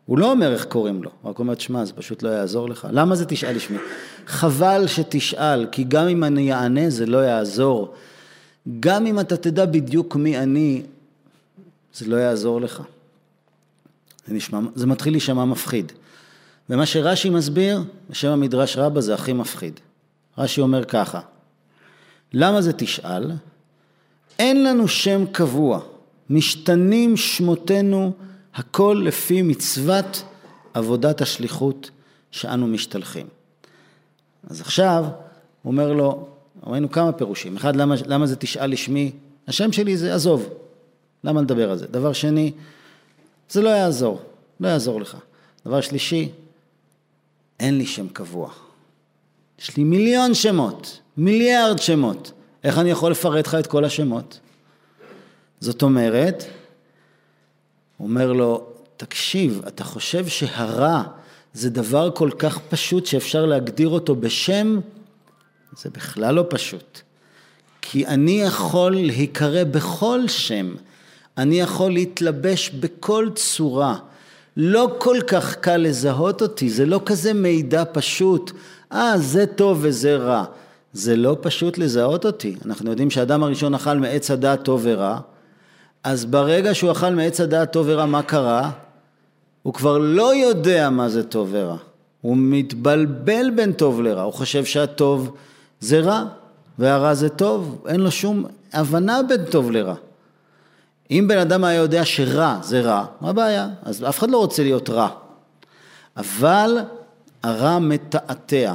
הוא 0.06 0.18
לא 0.18 0.32
אומר 0.32 0.54
איך 0.54 0.66
קוראים 0.66 1.04
לו, 1.04 1.10
הוא 1.22 1.30
רק 1.30 1.40
אומר, 1.40 1.56
תשמע, 1.56 1.86
זה 1.86 1.94
פשוט 1.94 2.24
לא 2.24 2.30
יעזור 2.30 2.70
לך. 2.70 2.88
למה 2.92 3.16
זה 3.16 3.26
תשאל 3.26 3.56
לשמי? 3.56 3.78
חבל 4.28 4.88
שתשאל, 4.88 5.68
כי 5.72 5.84
גם 5.84 6.08
אם 6.08 6.24
אני 6.24 6.54
אענה 6.54 6.90
זה 6.90 7.06
לא 7.06 7.18
יעזור. 7.18 7.94
גם 8.80 9.06
אם 9.06 9.20
אתה 9.20 9.38
תדע 9.38 9.66
בדיוק 9.66 10.16
מי 10.16 10.38
אני, 10.38 10.82
זה 11.94 12.06
לא 12.08 12.16
יעזור 12.16 12.62
לך. 12.62 12.84
זה, 14.28 14.34
נשמע, 14.34 14.60
זה 14.76 14.88
מתחיל 14.88 15.14
להישמע 15.14 15.46
מפחיד. 15.46 15.92
ומה 16.70 16.86
שרש"י 16.86 17.30
מסביר, 17.30 17.84
בשם 18.10 18.28
המדרש 18.28 18.78
רבה 18.78 19.02
זה 19.02 19.14
הכי 19.14 19.34
מפחיד. 19.34 19.80
רש"י 20.38 20.62
אומר 20.62 20.86
ככה, 20.86 21.20
למה 22.34 22.62
זה 22.62 22.74
תשאל? 22.74 23.32
אין 24.40 24.64
לנו 24.64 24.88
שם 24.88 25.26
קבוע, 25.32 25.80
משתנים 26.30 27.18
שמותינו 27.18 28.12
הכל 28.56 29.02
לפי 29.06 29.42
מצוות 29.42 30.24
עבודת 30.74 31.22
השליחות 31.22 31.92
שאנו 32.32 32.68
משתלחים. 32.68 33.28
אז 34.50 34.62
עכשיו 34.62 35.06
אומר 35.66 35.94
לו, 35.94 36.28
ראינו 36.66 36.92
כמה 36.92 37.12
פירושים, 37.12 37.58
אחד 37.58 37.76
למה, 37.76 37.96
למה 38.06 38.26
זה 38.26 38.36
תשאל 38.36 38.72
לשמי, 38.72 39.12
השם 39.48 39.72
שלי 39.72 39.98
זה 39.98 40.16
עזוב, 40.16 40.50
למה 41.24 41.42
לדבר 41.42 41.72
על 41.72 41.78
זה? 41.78 41.88
דבר 41.88 42.14
שני, 42.14 42.52
זה 43.50 43.62
לא 43.62 43.70
יעזור, 43.70 44.22
לא 44.60 44.68
יעזור 44.68 45.02
לך. 45.02 45.18
דבר 45.66 45.82
שלישי, 45.82 46.30
אין 47.60 47.78
לי 47.78 47.86
שם 47.86 48.08
קבוע. 48.08 48.50
יש 49.60 49.78
לי 49.78 49.84
מיליון 49.84 50.34
שמות, 50.34 51.00
מיליארד 51.18 51.80
שמות. 51.80 52.32
איך 52.64 52.78
אני 52.78 52.90
יכול 52.90 53.12
לפרט 53.12 53.48
לך 53.48 53.56
את 53.56 53.68
כל 53.68 53.86
השמות? 53.86 54.40
זאת 55.60 55.82
אומרת, 55.82 56.44
אומר 58.00 58.34
לו, 58.34 58.68
תקשיב, 58.98 59.62
אתה 59.68 59.84
חושב 59.84 60.28
שהרע 60.28 61.04
זה 61.54 61.70
דבר 61.70 62.12
כל 62.16 62.30
כך 62.40 62.60
פשוט 62.70 63.06
שאפשר 63.06 63.46
להגדיר 63.46 63.90
אותו 63.90 64.16
בשם? 64.16 64.80
זה 65.78 65.90
בכלל 65.90 66.36
לא 66.36 66.46
פשוט. 66.50 67.02
כי 67.82 68.08
אני 68.08 68.42
יכול 68.42 68.96
להיקרא 68.96 69.64
בכל 69.64 70.28
שם, 70.28 70.76
אני 71.38 71.60
יכול 71.60 71.92
להתלבש 71.92 72.70
בכל 72.70 73.30
צורה. 73.36 73.98
לא 74.58 74.96
כל 74.98 75.18
כך 75.28 75.56
קל 75.56 75.78
לזהות 75.78 76.42
אותי, 76.42 76.70
זה 76.70 76.86
לא 76.86 77.02
כזה 77.06 77.34
מידע 77.34 77.84
פשוט. 77.92 78.52
אה, 78.92 79.18
זה 79.18 79.46
טוב 79.46 79.80
וזה 79.82 80.18
רע. 80.18 80.46
זה 80.94 81.16
לא 81.16 81.38
פשוט 81.42 81.78
לזהות 81.78 82.26
אותי. 82.26 82.56
אנחנו 82.66 82.90
יודעים 82.90 83.10
שהאדם 83.10 83.44
הראשון 83.44 83.74
אכל 83.74 83.98
מעץ 83.98 84.32
הדעת 84.32 84.64
טוב 84.64 84.82
ורע, 84.84 85.20
אז 86.04 86.26
ברגע 86.26 86.74
שהוא 86.74 86.92
אכל 86.92 87.10
מעץ 87.10 87.42
הדעת 87.42 87.74
טוב 87.74 87.86
ורע, 87.90 88.06
מה 88.06 88.24
קרה? 88.24 88.72
הוא 89.64 89.74
כבר 89.74 89.98
לא 89.98 90.36
יודע 90.36 90.90
מה 90.90 91.10
זה 91.10 91.24
טוב 91.24 91.50
ורע. 91.52 91.78
הוא 92.22 92.38
מתבלבל 92.40 93.50
בין 93.56 93.74
טוב 93.74 94.02
לרע, 94.02 94.22
הוא 94.22 94.34
חושב 94.34 94.66
שהטוב 94.66 95.36
זה 95.80 96.00
רע 96.00 96.24
והרע 96.80 97.14
זה 97.14 97.30
טוב, 97.30 97.86
אין 97.88 98.00
לו 98.00 98.12
שום 98.12 98.46
הבנה 98.74 99.24
בין 99.24 99.46
טוב 99.46 99.72
לרע. 99.72 99.96
אם 101.12 101.26
בן 101.28 101.38
אדם 101.38 101.64
היה 101.64 101.78
יודע 101.78 102.06
שרע 102.06 102.60
זה 102.64 102.82
רע, 102.82 103.06
מה 103.22 103.30
הבעיה? 103.30 103.70
אז 103.84 104.04
אף 104.10 104.20
אחד 104.20 104.30
לא 104.30 104.38
רוצה 104.38 104.64
להיות 104.64 104.90
רע. 104.90 105.10
אבל 106.18 106.78
הרע 107.44 107.80
מתעתע, 107.80 108.74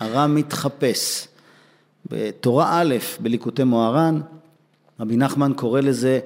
הרע 0.00 0.26
מתחפש. 0.26 1.28
בתורה 2.10 2.80
א', 2.80 2.94
בליקוטי 3.20 3.64
מוהר"ן, 3.64 4.20
רבי 5.00 5.16
נחמן 5.16 5.52
קורא 5.56 5.80
לזה 5.80 6.20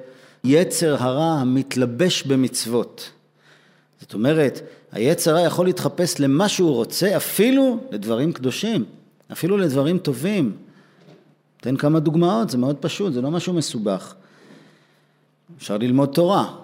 יצר 0.44 0.96
הרע 1.02 1.32
המתלבש 1.40 2.22
במצוות. 2.22 3.10
זאת 4.00 4.14
אומרת, 4.14 4.60
היצר 4.92 5.30
הרע 5.30 5.40
יכול 5.40 5.66
להתחפש 5.66 6.20
למה 6.20 6.48
שהוא 6.48 6.74
רוצה, 6.74 7.16
אפילו 7.16 7.78
לדברים 7.90 8.32
קדושים, 8.32 8.84
אפילו 9.32 9.56
לדברים 9.56 9.98
טובים. 9.98 10.56
תן 11.60 11.76
כמה 11.76 12.00
דוגמאות, 12.00 12.50
זה 12.50 12.58
מאוד 12.58 12.76
פשוט, 12.76 13.12
זה 13.12 13.22
לא 13.22 13.30
משהו 13.30 13.52
מסובך. 13.52 14.14
אפשר 15.58 15.78
ללמוד 15.78 16.08
תורה, 16.08 16.56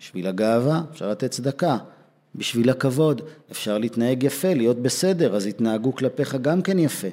בשביל 0.00 0.26
הגאווה, 0.26 0.82
אפשר 0.92 1.10
לתת 1.10 1.30
צדקה, 1.30 1.76
בשביל 2.34 2.70
הכבוד, 2.70 3.22
אפשר 3.50 3.78
להתנהג 3.78 4.22
יפה, 4.22 4.54
להיות 4.54 4.78
בסדר, 4.82 5.36
אז 5.36 5.46
יתנהגו 5.46 5.94
כלפיך 5.94 6.34
גם 6.34 6.62
כן 6.62 6.78
יפה. 6.78 7.08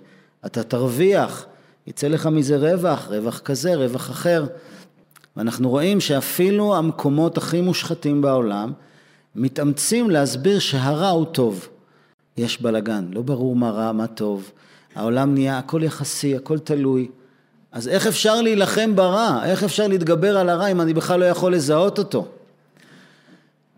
אתה 0.45 0.63
תרוויח, 0.63 1.45
יצא 1.87 2.07
לך 2.07 2.27
מזה 2.27 2.57
רווח, 2.57 3.07
רווח 3.07 3.39
כזה, 3.39 3.75
רווח 3.75 4.09
אחר. 4.09 4.45
ואנחנו 5.37 5.69
רואים 5.69 5.99
שאפילו 6.01 6.75
המקומות 6.75 7.37
הכי 7.37 7.61
מושחתים 7.61 8.21
בעולם 8.21 8.73
מתאמצים 9.35 10.09
להסביר 10.09 10.59
שהרע 10.59 11.09
הוא 11.09 11.25
טוב. 11.25 11.67
יש 12.37 12.61
בלגן, 12.61 13.05
לא 13.11 13.21
ברור 13.21 13.55
מה 13.55 13.69
רע, 13.69 13.91
מה 13.91 14.07
טוב. 14.07 14.51
העולם 14.95 15.33
נהיה 15.33 15.57
הכל 15.57 15.83
יחסי, 15.83 16.35
הכל 16.35 16.59
תלוי. 16.59 17.07
אז 17.71 17.87
איך 17.87 18.07
אפשר 18.07 18.41
להילחם 18.41 18.95
ברע? 18.95 19.39
איך 19.45 19.63
אפשר 19.63 19.87
להתגבר 19.87 20.37
על 20.37 20.49
הרע 20.49 20.67
אם 20.67 20.81
אני 20.81 20.93
בכלל 20.93 21.19
לא 21.19 21.25
יכול 21.25 21.53
לזהות 21.53 21.99
אותו? 21.99 22.27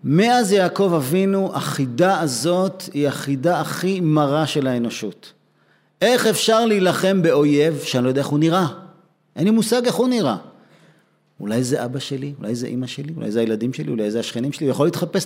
מאז 0.04 0.52
יעקב 0.52 0.94
אבינו, 0.96 1.52
החידה 1.54 2.20
הזאת 2.20 2.84
היא 2.94 3.08
החידה 3.08 3.62
הכי 3.62 4.00
מרה 4.02 4.48
של 4.48 4.68
האנושות. 4.68 5.34
איך 6.02 6.28
אפשר 6.28 6.66
להילחם 6.66 7.22
באויב 7.22 7.80
שאני 7.84 8.04
לא 8.04 8.10
יודע 8.10 8.22
איך 8.22 8.28
הוא 8.28 8.40
נראה? 8.40 8.68
אין 9.36 9.46
לי 9.46 9.52
מושג 9.52 9.86
איך 9.86 9.96
הוא 9.96 10.08
נראה. 10.08 10.38
אולי 11.40 11.64
זה 11.64 11.86
אבא 11.86 12.00
שלי, 12.00 12.34
אולי 12.40 12.56
זה 12.56 12.68
אימא 12.68 12.88
שלי, 12.88 13.14
אולי 13.18 13.32
זה 13.32 13.40
הילדים 13.40 13.74
שלי, 13.74 13.92
אולי 13.92 14.12
זה 14.12 14.20
השכנים 14.20 14.52
שלי, 14.52 14.66
הוא 14.66 14.72
יכול 14.72 14.88
להתחפש, 14.88 15.24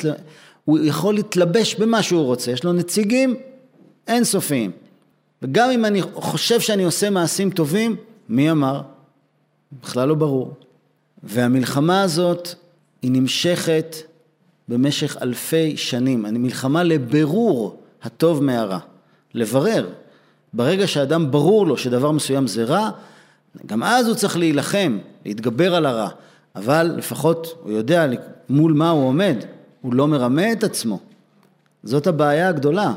הוא 0.66 0.80
יכול 0.84 1.14
להתלבש 1.14 1.76
במה 1.76 2.04
שהוא 2.04 2.24
רוצה, 2.24 2.52
יש 2.52 2.64
לו 2.64 2.74
נציגים 2.74 3.36
אינסופיים. 4.08 4.72
וגם 5.42 5.70
אם 5.70 5.86
אני 5.86 6.02
חושב 6.02 6.60
שאני 6.60 6.84
עושה 6.84 7.10
מעשים 7.10 7.50
טובים, 7.50 7.96
מי 8.30 8.52
אמר? 8.52 8.82
בכלל 9.84 10.08
לא 10.08 10.16
ברור. 10.16 10.54
והמלחמה 11.24 12.02
הזאת 12.02 12.50
היא 13.02 13.12
נמשכת 13.12 13.96
במשך 14.68 15.18
אלפי 15.22 15.78
שנים. 15.78 16.26
אני 16.26 16.40
מלחמה 16.40 16.84
לבירור 16.84 17.80
הטוב 18.04 18.44
מהרע. 18.44 18.80
לברר. 19.34 19.90
ברגע 20.54 20.88
שאדם 20.88 21.32
ברור 21.32 21.68
לו 21.68 21.78
שדבר 21.78 22.12
מסוים 22.12 22.48
זה 22.48 22.64
רע, 22.64 22.90
גם 23.66 23.84
אז 23.84 24.08
הוא 24.08 24.16
צריך 24.16 24.38
להילחם, 24.38 24.98
להתגבר 25.26 25.76
על 25.76 25.86
הרע. 25.86 26.10
אבל 26.56 26.94
לפחות 26.98 27.58
הוא 27.64 27.72
יודע 27.72 28.06
מול 28.50 28.74
מה 28.74 28.90
הוא 28.90 29.08
עומד, 29.08 29.36
הוא 29.82 29.94
לא 29.94 30.08
מרמה 30.08 30.52
את 30.52 30.64
עצמו. 30.64 31.00
זאת 31.84 32.08
הבעיה 32.08 32.50
הגדולה. 32.50 32.94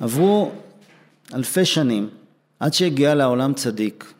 עברו 0.00 0.50
אלפי 1.34 1.64
שנים 1.64 2.08
עד 2.60 2.74
שהגיע 2.74 3.14
לעולם 3.14 3.54
צדיק, 3.54 4.12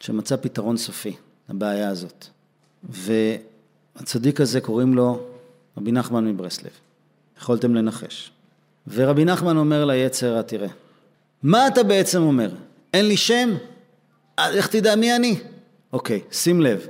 שמצא 0.00 0.36
פתרון 0.36 0.76
סופי 0.76 1.12
לבעיה 1.48 1.88
הזאת. 1.88 2.26
והצדיק 2.88 4.40
הזה 4.40 4.60
קוראים 4.60 4.94
לו 4.94 5.26
רבי 5.76 5.92
נחמן 5.92 6.24
מברסלב. 6.26 6.70
יכולתם 7.38 7.74
לנחש. 7.74 8.30
ורבי 8.88 9.24
נחמן 9.24 9.56
אומר 9.56 9.84
ליצר, 9.84 10.42
תראה, 10.42 10.68
מה 11.42 11.66
אתה 11.66 11.82
בעצם 11.82 12.22
אומר? 12.22 12.50
אין 12.94 13.08
לי 13.08 13.16
שם? 13.16 13.50
איך 14.38 14.66
תדע 14.66 14.96
מי 14.96 15.16
אני? 15.16 15.40
אוקיי, 15.92 16.20
שים 16.32 16.60
לב. 16.60 16.86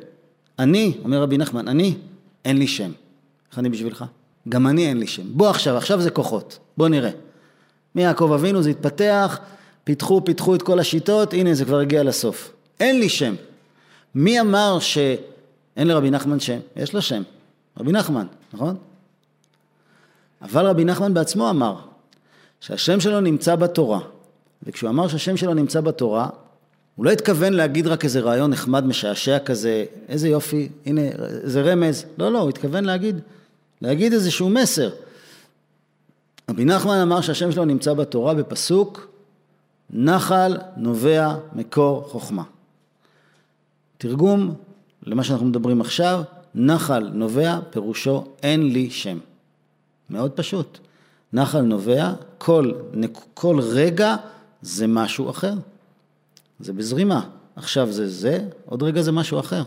אני, 0.59 0.99
אומר 1.05 1.23
רבי 1.23 1.39
נחמן, 1.39 1.69
אני, 1.69 1.95
אין 2.45 2.59
לי 2.59 2.67
שם. 2.67 2.93
איך 3.51 3.59
אני 3.59 3.69
בשבילך? 3.69 4.05
גם 4.49 4.67
אני 4.67 4.89
אין 4.89 4.99
לי 4.99 5.07
שם. 5.07 5.23
בוא 5.27 5.51
עכשיו, 5.51 5.77
עכשיו 5.77 6.01
זה 6.01 6.11
כוחות. 6.11 6.59
בוא 6.77 6.89
נראה. 6.89 7.11
מיעקב 7.95 8.33
אבינו 8.33 8.63
זה 8.63 8.71
התפתח, 8.71 9.39
פיתחו, 9.85 10.25
פיתחו 10.25 10.55
את 10.55 10.63
כל 10.63 10.79
השיטות, 10.79 11.33
הנה 11.33 11.55
זה 11.55 11.65
כבר 11.65 11.79
הגיע 11.79 12.03
לסוף. 12.03 12.53
אין 12.81 13.01
לי 13.01 13.09
שם. 13.09 13.35
מי 14.15 14.41
אמר 14.41 14.79
שאין 14.79 15.89
לרבי 15.89 16.11
נחמן 16.11 16.41
שם? 16.41 16.59
יש 16.77 16.95
לו 16.95 17.03
שם. 17.03 17.23
רבי 17.81 17.93
נחמן, 17.93 18.27
נכון? 18.53 18.77
אבל 20.43 20.67
רבי 20.67 20.85
נחמן 20.85 21.15
בעצמו 21.15 21.51
אמר 21.51 21.77
שהשם 22.61 23.01
שלו 23.01 23.21
נמצא 23.21 23.57
בתורה, 23.57 24.01
וכשהוא 24.63 24.91
אמר 24.91 25.09
שהשם 25.09 25.37
שלו 25.37 25.55
נמצא 25.55 25.81
בתורה, 25.81 26.29
הוא 26.97 27.05
לא 27.05 27.11
התכוון 27.11 27.53
להגיד 27.53 27.87
רק 27.87 28.05
איזה 28.05 28.21
רעיון 28.21 28.51
נחמד 28.51 28.87
משעשע 28.87 29.39
כזה, 29.39 29.85
איזה 30.09 30.29
יופי, 30.29 30.69
הנה, 30.87 31.01
איזה 31.45 31.63
רמז, 31.63 32.05
לא, 32.19 32.33
לא, 32.33 32.39
הוא 32.39 32.49
התכוון 32.49 32.85
להגיד, 32.85 33.21
להגיד 33.83 34.13
איזשהו 34.13 34.49
מסר. 34.49 34.91
רבי 36.53 36.65
נחמן 36.65 36.97
אמר 36.97 37.21
שהשם 37.21 37.53
שלו 37.53 37.65
נמצא 37.65 37.95
בתורה 37.95 38.35
בפסוק, 38.35 39.09
נחל 39.91 40.57
נובע 40.77 41.35
מקור 41.53 42.09
חוכמה. 42.09 42.43
תרגום 43.99 44.55
למה 45.03 45.25
שאנחנו 45.25 45.47
מדברים 45.47 45.81
עכשיו, 45.81 46.23
נחל 46.55 47.11
נובע 47.15 47.59
פירושו 47.71 48.25
אין 48.43 48.73
לי 48.73 48.91
שם. 48.91 49.19
מאוד 50.11 50.31
פשוט. 50.31 50.79
נחל 51.33 51.61
נובע, 51.61 52.13
כל, 52.39 52.73
כל 53.35 53.61
רגע 53.61 54.17
זה 54.63 54.87
משהו 54.87 55.31
אחר. 55.31 55.55
זה 56.61 56.73
בזרימה. 56.73 57.29
עכשיו 57.57 57.93
זה 57.93 58.09
זה, 58.09 58.39
עוד 58.67 58.83
רגע 58.83 59.03
זה 59.03 59.13
משהו 59.13 59.41
אחר. 59.41 59.63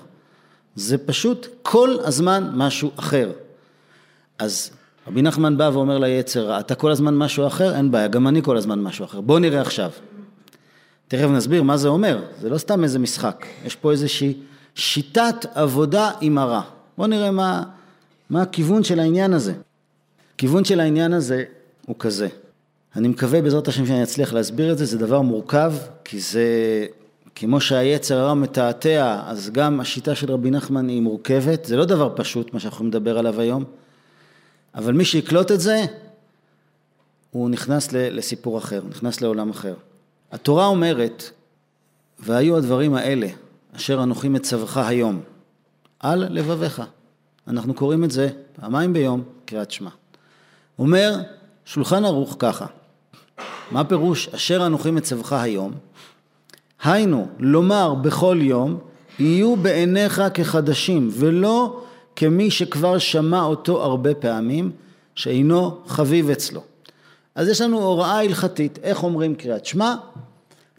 זה 0.76 0.98
פשוט 0.98 1.48
כל 1.62 1.98
הזמן 2.04 2.52
משהו 2.54 2.92
אחר. 2.96 3.32
אז 4.40 4.72
רבי 5.08 5.22
נחמן 5.22 5.58
בא 5.58 5.70
ואומר 5.74 5.98
ליצר, 5.98 6.60
אתה 6.60 6.76
כל 6.76 6.92
הזמן 6.92 7.18
משהו 7.18 7.48
אחר? 7.48 7.76
אין 7.76 7.92
בעיה, 7.92 8.08
גם 8.08 8.28
אני 8.28 8.42
כל 8.42 8.58
הזמן 8.58 8.80
משהו 8.80 9.06
אחר. 9.06 9.22
בוא 9.22 9.40
נראה 9.40 9.62
עכשיו. 9.62 9.92
תכף 11.08 11.28
נסביר 11.28 11.64
מה 11.64 11.78
זה 11.78 11.88
אומר, 11.88 12.22
זה 12.42 12.50
לא 12.50 12.58
סתם 12.58 12.84
איזה 12.84 13.00
משחק, 13.00 13.46
יש 13.66 13.76
פה 13.76 13.92
איזושהי 13.92 14.34
שיטת 14.76 15.46
עבודה 15.54 16.12
עם 16.22 16.38
הרע. 16.38 16.62
בוא 16.98 17.08
נראה 17.08 17.32
מה, 17.32 17.64
מה 18.30 18.42
הכיוון 18.42 18.84
של 18.84 19.00
העניין 19.00 19.34
הזה. 19.34 19.54
הכיוון 20.36 20.66
של 20.66 20.80
העניין 20.80 21.14
הזה 21.14 21.44
הוא 21.86 21.96
כזה, 22.00 22.28
אני 22.96 23.08
מקווה 23.08 23.42
בעזרת 23.42 23.68
השם 23.68 23.86
שאני 23.86 24.04
אצליח 24.04 24.34
להסביר 24.34 24.72
את 24.72 24.78
זה, 24.78 24.86
זה 24.86 24.98
דבר 24.98 25.22
מורכב, 25.22 25.74
כי 26.04 26.20
זה, 26.20 26.46
כמו 27.36 27.62
שהיצר 27.62 28.18
הרע 28.18 28.34
מתעתע, 28.34 29.22
אז 29.26 29.50
גם 29.50 29.80
השיטה 29.80 30.16
של 30.16 30.32
רבי 30.32 30.52
נחמן 30.52 30.88
היא 30.88 31.02
מורכבת, 31.02 31.66
זה 31.66 31.78
לא 31.78 31.86
דבר 31.86 32.14
פשוט, 32.16 32.54
מה 32.54 32.60
שאנחנו 32.60 32.86
נדבר 32.86 33.18
עליו 33.18 33.42
היום, 33.42 33.64
אבל 34.76 34.94
מי 34.94 35.06
שיקלוט 35.06 35.52
את 35.52 35.60
זה, 35.60 35.86
הוא 37.32 37.50
נכנס 37.50 37.92
לסיפור 37.92 38.58
אחר, 38.58 38.82
נכנס 38.90 39.22
לעולם 39.22 39.50
אחר. 39.50 39.74
התורה 40.32 40.66
אומרת, 40.66 41.30
והיו 42.20 42.58
הדברים 42.58 42.94
האלה, 42.94 43.28
אשר 43.76 44.04
אנוכי 44.04 44.30
מצווך 44.30 44.78
היום, 44.78 45.22
על 46.00 46.28
לבביך. 46.30 46.82
אנחנו 47.48 47.74
קוראים 47.74 48.04
את 48.04 48.12
זה 48.12 48.30
פעמיים 48.62 48.94
ביום, 48.94 49.24
קריאת 49.46 49.72
שמע. 49.72 49.90
אומר 50.80 51.16
שולחן 51.66 52.06
ערוך 52.06 52.36
ככה, 52.40 52.66
מה 53.72 53.84
פירוש 53.84 54.28
אשר 54.28 54.66
אנוכי 54.66 54.92
מצווך 54.92 55.34
היום? 55.34 55.74
היינו, 56.84 57.28
לומר 57.40 57.94
בכל 57.94 58.38
יום, 58.42 58.80
יהיו 59.20 59.56
בעיניך 59.56 60.22
כחדשים, 60.34 61.10
ולא 61.14 61.85
כמי 62.16 62.52
שכבר 62.52 62.98
שמע 62.98 63.44
אותו 63.44 63.84
הרבה 63.84 64.16
פעמים, 64.16 64.72
שאינו 65.16 65.78
חביב 65.88 66.30
אצלו. 66.30 66.62
אז 67.36 67.48
יש 67.48 67.62
לנו 67.62 67.78
הוראה 67.78 68.20
הלכתית, 68.20 68.80
איך 68.84 69.04
אומרים 69.04 69.36
קריאת 69.36 69.66
שמע? 69.66 69.96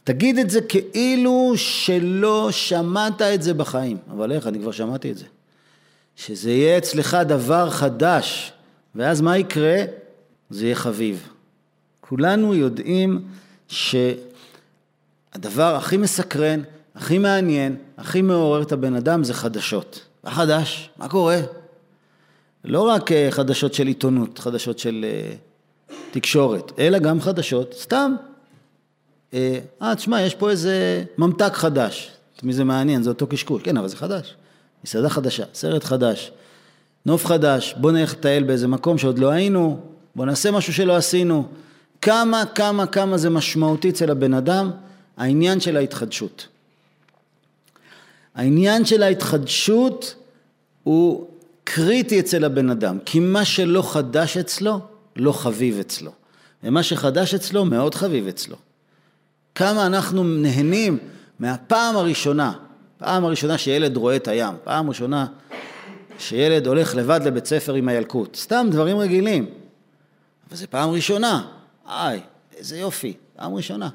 תגיד 0.05 0.39
את 0.39 0.51
זה 0.51 0.61
כאילו 0.61 1.53
שלא 1.57 2.49
שמעת 2.51 3.23
את 3.23 3.43
זה 3.43 3.55
בחיים. 3.55 3.97
אבל 4.11 4.33
איך, 4.33 4.47
אני 4.47 4.59
כבר 4.59 4.73
שמעתי 4.73 5.11
את 5.11 5.19
זה. 5.19 5.25
שזה 6.17 6.51
יהיה 6.51 6.79
אצלך 6.79 7.15
דבר 7.15 7.71
חדש, 7.71 8.53
ואז 8.95 9.21
מה 9.21 9.39
יקרה? 9.39 9.77
זה 10.51 10.65
יהיה 10.65 10.75
חביב. 10.75 11.29
כולנו 12.01 12.55
יודעים 12.55 13.25
שהדבר 13.69 14.17
הכי 15.77 15.97
מסקרן, 15.97 16.63
הכי 16.95 17.19
מעניין, 17.19 17.77
הכי 17.99 18.23
מעורר 18.23 18.63
את 18.63 18.73
הבן 18.73 18.95
אדם 18.95 19.25
זה 19.25 19.35
חדשות. 19.35 20.06
מה 20.27 20.33
חדש? 20.33 20.91
מה 20.97 21.09
קורה? 21.09 21.41
לא 22.65 22.89
רק 22.89 23.13
אה, 23.13 23.29
חדשות 23.31 23.75
של 23.75 23.87
עיתונות, 23.87 24.39
חדשות 24.39 24.79
של 24.79 25.05
אה, 25.09 25.35
תקשורת, 26.11 26.73
אלא 26.79 26.99
גם 26.99 27.21
חדשות, 27.21 27.75
סתם. 27.79 28.15
אה, 29.35 29.59
אה 29.83 29.95
תשמע, 29.95 30.23
יש 30.23 30.35
פה 30.35 30.51
איזה 30.51 31.05
ממתק 31.19 31.53
חדש. 31.55 32.11
את 32.37 32.43
מי 32.43 32.53
זה 32.53 32.65
מעניין? 32.65 33.03
זה 33.03 33.11
אותו 33.11 33.27
קשקוש. 33.27 33.63
כן, 33.63 33.77
אבל 33.77 33.89
זה 33.89 33.97
חדש. 33.97 34.35
מסעדה 34.85 35.09
חדשה, 35.09 35.45
סרט 35.55 35.85
חדש, 35.85 36.33
נוף 37.07 37.27
חדש, 37.27 37.75
בוא 37.77 37.93
נלך 37.93 38.13
לטייל 38.13 38.45
באיזה 38.45 38.69
מקום 38.69 38.99
שעוד 38.99 39.19
לא 39.19 39.31
היינו, 39.31 39.81
בוא 40.17 40.27
נעשה 40.27 40.51
משהו 40.51 40.73
שלא 40.73 40.97
עשינו. 40.97 41.49
כמה, 42.03 42.45
כמה, 42.55 42.87
כמה 42.87 43.19
זה 43.19 43.31
משמעותי 43.31 43.91
אצל 43.91 44.11
הבן 44.11 44.35
אדם, 44.35 44.71
העניין 45.17 45.61
של 45.61 45.77
ההתחדשות. 45.77 46.49
העניין 48.37 48.85
של 48.85 49.03
ההתחדשות 49.03 50.15
הוא 50.83 51.27
קריטי 51.65 52.21
אצל 52.21 52.45
הבן 52.45 52.71
אדם, 52.71 52.99
כי 53.05 53.21
מה 53.21 53.45
שלא 53.45 53.93
חדש 53.93 54.37
אצלו, 54.37 54.81
לא 55.17 55.33
חביב 55.33 55.79
אצלו. 55.79 56.13
ומה 56.65 56.83
שחדש 56.83 57.35
אצלו, 57.35 57.65
מאוד 57.65 57.95
חביב 57.95 58.27
אצלו. 58.27 58.57
כמה 59.55 59.87
אנחנו 59.87 60.25
נהנים 60.25 60.99
מהפעם 61.39 61.97
הראשונה, 61.97 62.53
פעם 62.99 63.25
הראשונה 63.25 63.59
שילד 63.59 63.97
רואה 63.97 64.17
את 64.17 64.29
הים, 64.29 64.55
פעם 64.65 64.89
ראשונה 64.89 65.27
שילד 66.19 66.67
הולך 66.67 66.95
לבד 66.95 67.21
לבית 67.25 67.47
ספר 67.47 67.75
עם 67.75 67.89
הילקוט, 67.89 68.37
סתם 68.37 68.67
דברים 68.71 68.99
רגילים. 68.99 69.47
אבל 70.49 70.57
זה 70.57 70.67
פעם 70.67 70.91
ראשונה, 70.91 71.47
איי, 71.89 72.21
איזה 72.57 72.79
יופי, 72.79 73.15
פעם 73.37 73.55
ראשונה. 73.55 73.89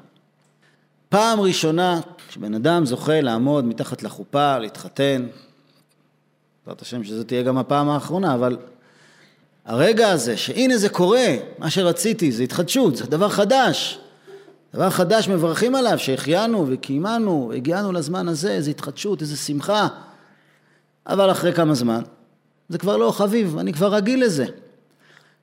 פעם 1.12 1.40
ראשונה 1.40 2.00
כשבן 2.28 2.54
אדם 2.54 2.86
זוכה 2.86 3.20
לעמוד 3.20 3.64
מתחת 3.64 4.02
לחופה, 4.02 4.58
להתחתן, 4.58 5.26
בעזרת 6.66 6.82
השם 6.82 7.04
שזו 7.04 7.24
תהיה 7.24 7.42
גם 7.42 7.58
הפעם 7.58 7.88
האחרונה, 7.88 8.34
אבל 8.34 8.56
הרגע 9.64 10.08
הזה, 10.08 10.36
שהנה 10.36 10.76
זה 10.76 10.88
קורה, 10.88 11.26
מה 11.58 11.70
שרציתי, 11.70 12.32
זה 12.32 12.42
התחדשות, 12.42 12.96
זה 12.96 13.06
דבר 13.06 13.28
חדש. 13.28 13.98
דבר 14.74 14.90
חדש 14.90 15.28
מברכים 15.28 15.74
עליו, 15.74 15.98
שהחיינו 15.98 16.66
וקיימנו, 16.68 17.46
והגיענו 17.50 17.92
לזמן 17.92 18.28
הזה, 18.28 18.52
איזו 18.52 18.70
התחדשות, 18.70 19.22
איזו 19.22 19.36
שמחה. 19.36 19.88
אבל 21.06 21.30
אחרי 21.30 21.52
כמה 21.52 21.74
זמן, 21.74 22.02
זה 22.68 22.78
כבר 22.78 22.96
לא 22.96 23.10
חביב, 23.10 23.58
אני 23.58 23.72
כבר 23.72 23.94
רגיל 23.94 24.24
לזה. 24.24 24.46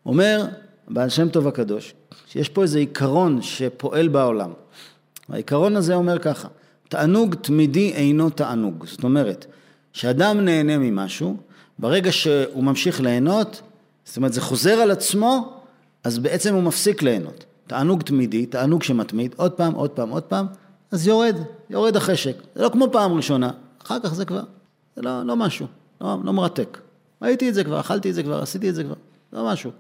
אומר 0.05 0.45
בעל 0.87 1.09
שם 1.09 1.29
טוב 1.29 1.47
הקדוש, 1.47 1.93
שיש 2.27 2.49
פה 2.49 2.61
איזה 2.61 2.79
עיקרון 2.79 3.41
שפועל 3.41 4.07
בעולם. 4.07 4.51
העיקרון 5.31 5.75
הזה 5.75 5.95
אומר 5.95 6.19
ככה, 6.19 6.47
תענוג 6.89 7.35
תמידי 7.35 7.91
אינו 7.93 8.29
תענוג. 8.29 8.85
זאת 8.87 9.03
אומרת, 9.03 9.45
שאדם 9.93 10.45
נהנה 10.45 10.77
ממשהו, 10.77 11.37
ברגע 11.79 12.11
שהוא 12.11 12.63
ממשיך 12.63 13.01
ליהנות, 13.01 13.61
זאת 14.05 14.17
אומרת 14.17 14.33
זה 14.33 14.41
חוזר 14.41 14.73
על 14.73 14.91
עצמו, 14.91 15.53
אז 16.03 16.19
בעצם 16.19 16.55
הוא 16.55 16.63
מפסיק 16.63 17.01
ליהנות. 17.01 17.45
תענוג 17.67 18.01
תמידי, 18.01 18.45
תענוג 18.45 18.83
שמתמיד, 18.83 19.35
עוד 19.37 19.51
פעם, 19.51 19.73
עוד 19.73 19.89
פעם, 19.89 20.09
עוד 20.09 20.23
פעם, 20.23 20.45
אז 20.91 21.07
יורד, 21.07 21.35
יורד 21.69 21.95
החשק. 21.95 22.35
זה 22.55 22.63
לא 22.63 22.69
כמו 22.69 22.91
פעם 22.91 23.13
ראשונה, 23.13 23.51
אחר 23.85 23.99
כך 23.99 24.13
זה 24.13 24.25
כבר, 24.25 24.43
זה 24.95 25.01
לא, 25.01 25.23
לא 25.23 25.35
משהו, 25.35 25.67
לא, 26.01 26.17
לא 26.23 26.33
מרתק. 26.33 26.77
ראיתי 27.21 27.49
את 27.49 27.53
זה 27.53 27.63
כבר, 27.63 27.79
אכלתי 27.79 28.09
את 28.09 28.15
זה 28.15 28.23
כבר, 28.23 28.41
עשיתי 28.41 28.69
את 28.69 28.75
זה 28.75 28.83
כבר, 28.83 28.95
לא 29.33 29.45
משהו. 29.45 29.71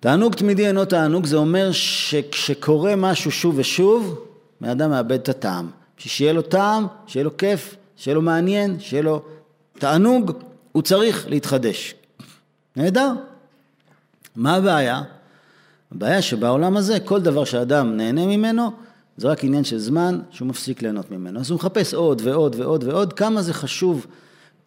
תענוג 0.00 0.34
תמידי 0.34 0.66
אינו 0.66 0.84
תענוג, 0.84 1.26
זה 1.26 1.36
אומר 1.36 1.72
שכשקורה 1.72 2.96
משהו 2.96 3.30
שוב 3.30 3.54
ושוב, 3.58 4.25
בן 4.60 4.68
אדם 4.68 4.90
מאבד 4.90 5.12
את 5.12 5.28
הטעם. 5.28 5.70
בשביל 5.98 6.10
שיהיה 6.10 6.32
לו 6.32 6.42
טעם, 6.42 6.86
שיהיה 7.06 7.24
לו 7.24 7.36
כיף, 7.36 7.76
שיהיה 7.96 8.14
לו 8.14 8.22
מעניין, 8.22 8.80
שיהיה 8.80 9.02
לו 9.02 9.22
תענוג, 9.78 10.32
הוא 10.72 10.82
צריך 10.82 11.28
להתחדש. 11.28 11.94
נהדר. 12.76 13.12
מה 14.36 14.54
הבעיה? 14.54 15.02
הבעיה 15.92 16.22
שבעולם 16.22 16.76
הזה 16.76 17.00
כל 17.00 17.20
דבר 17.20 17.44
שאדם 17.44 17.96
נהנה 17.96 18.26
ממנו 18.26 18.70
זה 19.16 19.28
רק 19.28 19.44
עניין 19.44 19.64
של 19.64 19.78
זמן 19.78 20.20
שהוא 20.30 20.48
מפסיק 20.48 20.82
ליהנות 20.82 21.10
ממנו. 21.10 21.40
אז 21.40 21.50
הוא 21.50 21.56
מחפש 21.56 21.94
עוד 21.94 22.22
ועוד 22.24 22.54
ועוד 22.58 22.84
ועוד 22.84 23.12
כמה 23.12 23.42
זה 23.42 23.54
חשוב 23.54 24.06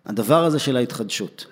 הדבר 0.05 0.43
הזה 0.43 0.59
של 0.59 0.77
ההתחדשות. 0.77 1.45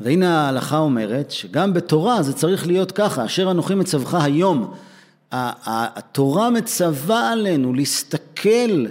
והנה 0.00 0.46
ההלכה 0.46 0.78
אומרת 0.78 1.30
שגם 1.30 1.72
בתורה 1.72 2.22
זה 2.22 2.32
צריך 2.32 2.66
להיות 2.66 2.92
ככה, 2.92 3.24
אשר 3.24 3.50
אנוכי 3.50 3.74
מצווך 3.74 4.14
היום. 4.14 4.74
התורה 5.32 6.50
מצווה 6.50 7.30
עלינו 7.30 7.74
להסתכל 7.74 8.86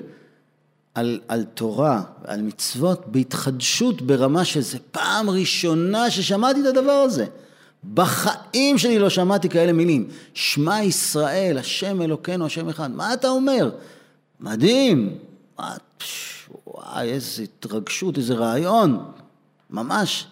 על, 0.96 1.20
על 1.28 1.44
תורה 1.44 2.02
ועל 2.26 2.42
מצוות 2.42 3.08
בהתחדשות 3.08 4.02
ברמה 4.02 4.46
שזה 4.46 4.78
פעם 4.92 5.30
ראשונה 5.30 6.12
ששמעתי 6.12 6.62
את 6.62 6.66
הדבר 6.66 6.92
הזה. 6.92 7.26
בחיים 7.94 8.78
שלי 8.78 9.00
לא 9.00 9.10
שמעתי 9.10 9.50
כאלה 9.50 9.74
מילים. 9.74 10.08
שמע 10.34 10.84
ישראל, 10.84 11.58
השם 11.58 12.02
אלוקינו, 12.02 12.46
השם 12.46 12.70
אחד. 12.70 12.92
מה 12.92 13.14
אתה 13.14 13.30
אומר? 13.30 13.70
מדהים. 14.40 15.18
וואי, 16.68 17.10
איזה 17.10 17.44
התרגשות, 17.44 18.18
איזה 18.18 18.34
רעיון. 18.34 19.12
ממש. 19.70 20.28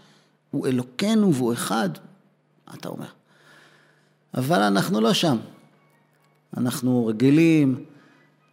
הוא 0.52 0.68
אלוקינו 0.68 1.34
והוא 1.34 1.54
אחד. 1.54 1.90
מה 2.68 2.74
אתה 2.74 2.90
אומר? 2.90 3.08
אבל 4.34 4.62
אנחנו 4.62 5.02
לא 5.02 5.14
שם. 5.14 5.38
אנחנו 6.58 7.06
רגילים, 7.06 7.86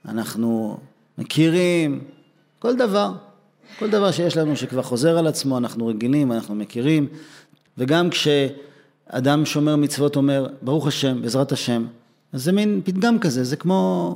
אנחנו 0.08 0.78
מכירים, 1.18 2.04
כל 2.58 2.76
דבר. 2.76 3.12
כל 3.78 3.90
דבר 3.90 4.10
שיש 4.10 4.36
לנו 4.36 4.56
שכבר 4.56 4.82
חוזר 4.82 5.18
על 5.18 5.26
עצמו, 5.26 5.58
אנחנו 5.58 5.86
רגילים, 5.86 6.32
אנחנו 6.32 6.54
מכירים. 6.54 7.06
וגם 7.78 8.08
כשאדם 8.10 9.46
שומר 9.46 9.76
מצוות 9.76 10.16
אומר, 10.16 10.46
ברוך 10.62 10.86
השם, 10.86 11.22
בעזרת 11.22 11.52
השם, 11.52 11.86
אז 12.32 12.44
זה 12.44 12.52
מין 12.52 12.80
פתגם 12.84 13.18
כזה, 13.18 13.44
זה 13.44 13.56
כמו, 13.56 14.14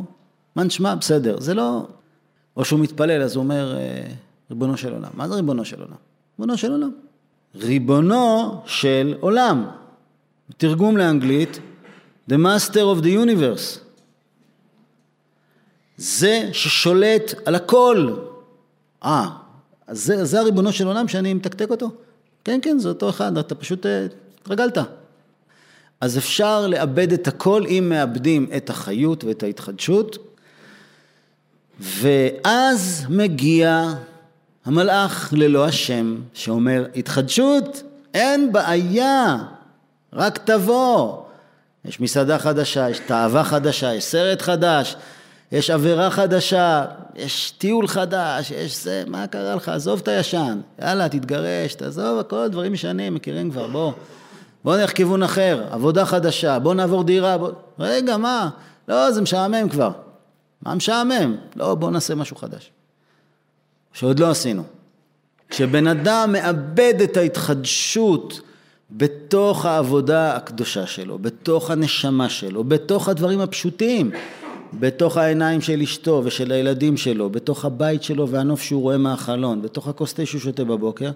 מה 0.57 0.65
נשמע? 0.65 0.95
בסדר. 0.95 1.41
זה 1.41 1.55
לא... 1.55 1.87
או 2.57 2.65
שהוא 2.65 2.81
מתפלל, 2.81 3.23
אז 3.23 3.37
הוא 3.37 3.43
אומר, 3.45 3.77
אה, 3.77 4.09
ריבונו 4.51 4.77
של 4.77 4.93
עולם. 4.93 5.11
מה 5.15 5.29
זה 5.29 5.35
ריבונו 5.35 5.65
של 5.65 5.83
עולם? 5.83 5.97
ריבונו 6.39 6.59
של 6.59 6.73
עולם. 6.73 6.91
ריבונו 7.55 8.61
של 8.67 9.15
עולם. 9.21 9.67
תרגום 10.57 10.97
לאנגלית, 10.97 11.61
The 12.29 12.37
Master 12.37 12.85
of 12.97 13.03
the 13.03 13.11
Universe. 13.27 13.79
זה 15.97 16.49
ששולט 16.53 17.35
על 17.45 17.55
הכל. 17.55 18.17
אה, 19.05 19.29
אז 19.87 20.05
זה, 20.05 20.25
זה 20.25 20.41
הריבונו 20.41 20.73
של 20.73 20.87
עולם 20.87 21.09
שאני 21.09 21.35
מתקתק 21.35 21.71
אותו? 21.71 21.91
כן, 22.45 22.59
כן, 22.63 22.79
זה 22.79 22.89
אותו 22.89 23.11
אחד, 23.11 23.39
אתה 23.39 23.55
פשוט 23.55 23.87
אה, 23.87 24.07
התרגלת. 24.43 24.79
אז 26.01 26.19
אפשר 26.19 26.67
לאבד 26.67 27.13
את 27.13 27.29
הכל 27.29 27.65
אם 27.67 27.89
מאבדים 27.89 28.47
את 28.57 28.71
החיות 28.71 29.25
ואת 29.25 29.43
ההתחדשות, 29.43 30.19
ואז 31.81 33.07
מגיע 33.09 33.95
המלאך 34.65 35.33
ללא 35.37 35.67
השם, 35.67 36.17
שאומר, 36.35 36.87
התחדשות, 36.97 37.83
אין 38.15 38.53
בעיה, 38.53 39.37
רק 40.13 40.39
תבוא. 40.39 41.28
יש 41.85 42.01
מסעדה 42.01 42.39
חדשה, 42.39 42.91
יש 42.91 42.99
תאווה 42.99 43.45
חדשה, 43.45 43.95
יש 43.95 44.05
סרט 44.05 44.43
חדש, 44.43 44.97
יש 45.53 45.71
עבירה 45.71 46.11
חדשה, 46.11 46.85
יש 47.17 47.51
טיול 47.51 47.89
חדש, 47.89 48.51
יש 48.51 48.85
זה, 48.85 49.05
מה 49.07 49.27
קרה 49.27 49.55
לך? 49.55 49.69
עזוב 49.69 50.01
את 50.03 50.09
הישן, 50.09 50.61
יאללה, 50.83 51.09
תתגרש, 51.09 51.75
תעזוב, 51.75 52.19
הכל 52.19 52.49
דברים 52.49 52.73
משנים, 52.73 53.15
מכירים 53.15 53.51
כבר, 53.51 53.67
בוא. 53.67 53.93
בוא 54.65 54.77
נלך 54.77 54.93
כיוון 54.93 55.23
אחר, 55.23 55.65
עבודה 55.71 56.07
חדשה, 56.07 56.59
בוא 56.59 56.75
נעבור 56.75 57.05
דירה, 57.05 57.39
בוא... 57.39 57.51
רגע, 57.79 58.17
מה? 58.17 58.51
לא, 58.89 59.13
זה 59.13 59.23
משעמם 59.23 59.69
כבר. 59.69 59.91
מה 60.63 60.75
משעמם? 60.75 61.37
לא, 61.57 61.75
בוא 61.75 61.91
נעשה 61.91 62.15
משהו 62.15 62.37
חדש. 62.37 62.71
שעוד 63.93 64.19
לא 64.19 64.31
עשינו. 64.31 64.63
כשבן 65.49 65.87
אדם 65.87 66.33
מאבד 66.33 66.95
את 67.05 67.17
ההתחדשות 67.17 68.41
בתוך 68.91 69.67
העבודה 69.67 70.37
הקדושה 70.37 70.87
שלו, 70.87 71.19
בתוך 71.19 71.71
הנשמה 71.71 72.29
שלו, 72.29 72.65
בתוך 72.65 73.09
הדברים 73.09 73.41
הפשוטים, 73.41 74.11
בתוך 74.73 75.17
העיניים 75.17 75.61
של 75.61 75.81
אשתו 75.83 76.23
ושל 76.25 76.53
הילדים 76.53 76.97
שלו, 76.97 77.31
בתוך 77.31 77.65
הבית 77.65 78.03
שלו 78.03 78.29
והנוף 78.29 78.63
שהוא 78.63 78.83
רואה 78.83 78.99
מהחלון, 78.99 79.63
בתוך 79.63 79.89
הכוס 79.89 80.15
תה 80.15 80.27
שהוא 80.27 80.41
שותה 80.41 80.65
בבוקר, 80.65 81.11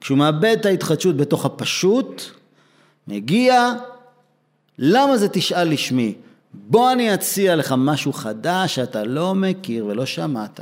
כשהוא 0.00 0.18
מאבד 0.18 0.56
את 0.60 0.66
ההתחדשות 0.66 1.16
בתוך 1.16 1.46
הפשוט, 1.46 2.22
מגיע, 3.08 3.72
למה 4.78 5.16
זה 5.16 5.28
תשאל 5.28 5.68
לשמי? 5.68 6.14
בוא 6.54 6.92
אני 6.92 7.14
אציע 7.14 7.56
לך 7.56 7.74
משהו 7.78 8.12
חדש 8.12 8.74
שאתה 8.74 9.04
לא 9.04 9.34
מכיר 9.34 9.86
ולא 9.86 10.06
שמעת. 10.06 10.60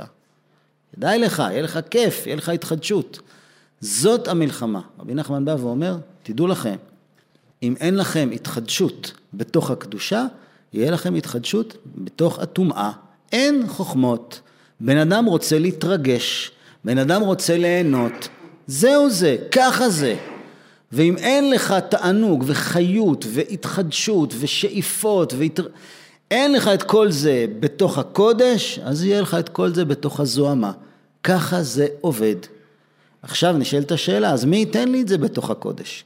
כדאי 0.96 1.18
לך, 1.18 1.42
יהיה 1.50 1.62
לך 1.62 1.78
כיף, 1.90 2.26
יהיה 2.26 2.36
לך 2.36 2.48
התחדשות. 2.48 3.20
זאת 3.80 4.28
המלחמה. 4.28 4.80
רבי 5.00 5.14
נחמן 5.14 5.44
בא 5.44 5.56
ואומר, 5.60 5.96
תדעו 6.22 6.46
לכם, 6.46 6.76
אם 7.62 7.74
אין 7.80 7.96
לכם 7.96 8.30
התחדשות 8.34 9.12
בתוך 9.34 9.70
הקדושה, 9.70 10.26
יהיה 10.72 10.90
לכם 10.90 11.14
התחדשות 11.14 11.76
בתוך 11.96 12.38
הטומאה. 12.38 12.90
אין 13.32 13.66
חוכמות. 13.68 14.40
בן 14.80 14.96
אדם 14.96 15.24
רוצה 15.24 15.58
להתרגש, 15.58 16.50
בן 16.84 16.98
אדם 16.98 17.22
רוצה 17.22 17.58
ליהנות. 17.58 18.28
זהו 18.66 19.10
זה, 19.10 19.36
ככה 19.50 19.88
זה. 19.88 20.16
ואם 20.92 21.16
אין 21.16 21.50
לך 21.50 21.74
תענוג 21.88 22.44
וחיות 22.46 23.24
והתחדשות 23.28 24.34
ושאיפות 24.40 25.32
והתר... 25.38 25.66
אין 26.30 26.52
לך 26.52 26.68
את 26.68 26.82
כל 26.82 27.10
זה 27.10 27.46
בתוך 27.60 27.98
הקודש, 27.98 28.78
אז 28.84 29.04
יהיה 29.04 29.20
לך 29.20 29.34
את 29.34 29.48
כל 29.48 29.74
זה 29.74 29.84
בתוך 29.84 30.20
הזוהמה. 30.20 30.72
ככה 31.24 31.62
זה 31.62 31.86
עובד. 32.00 32.36
עכשיו 33.22 33.52
נשאלת 33.52 33.92
השאלה, 33.92 34.32
אז 34.32 34.44
מי 34.44 34.56
ייתן 34.56 34.88
לי 34.88 35.00
את 35.00 35.08
זה 35.08 35.18
בתוך 35.18 35.50
הקודש? 35.50 36.04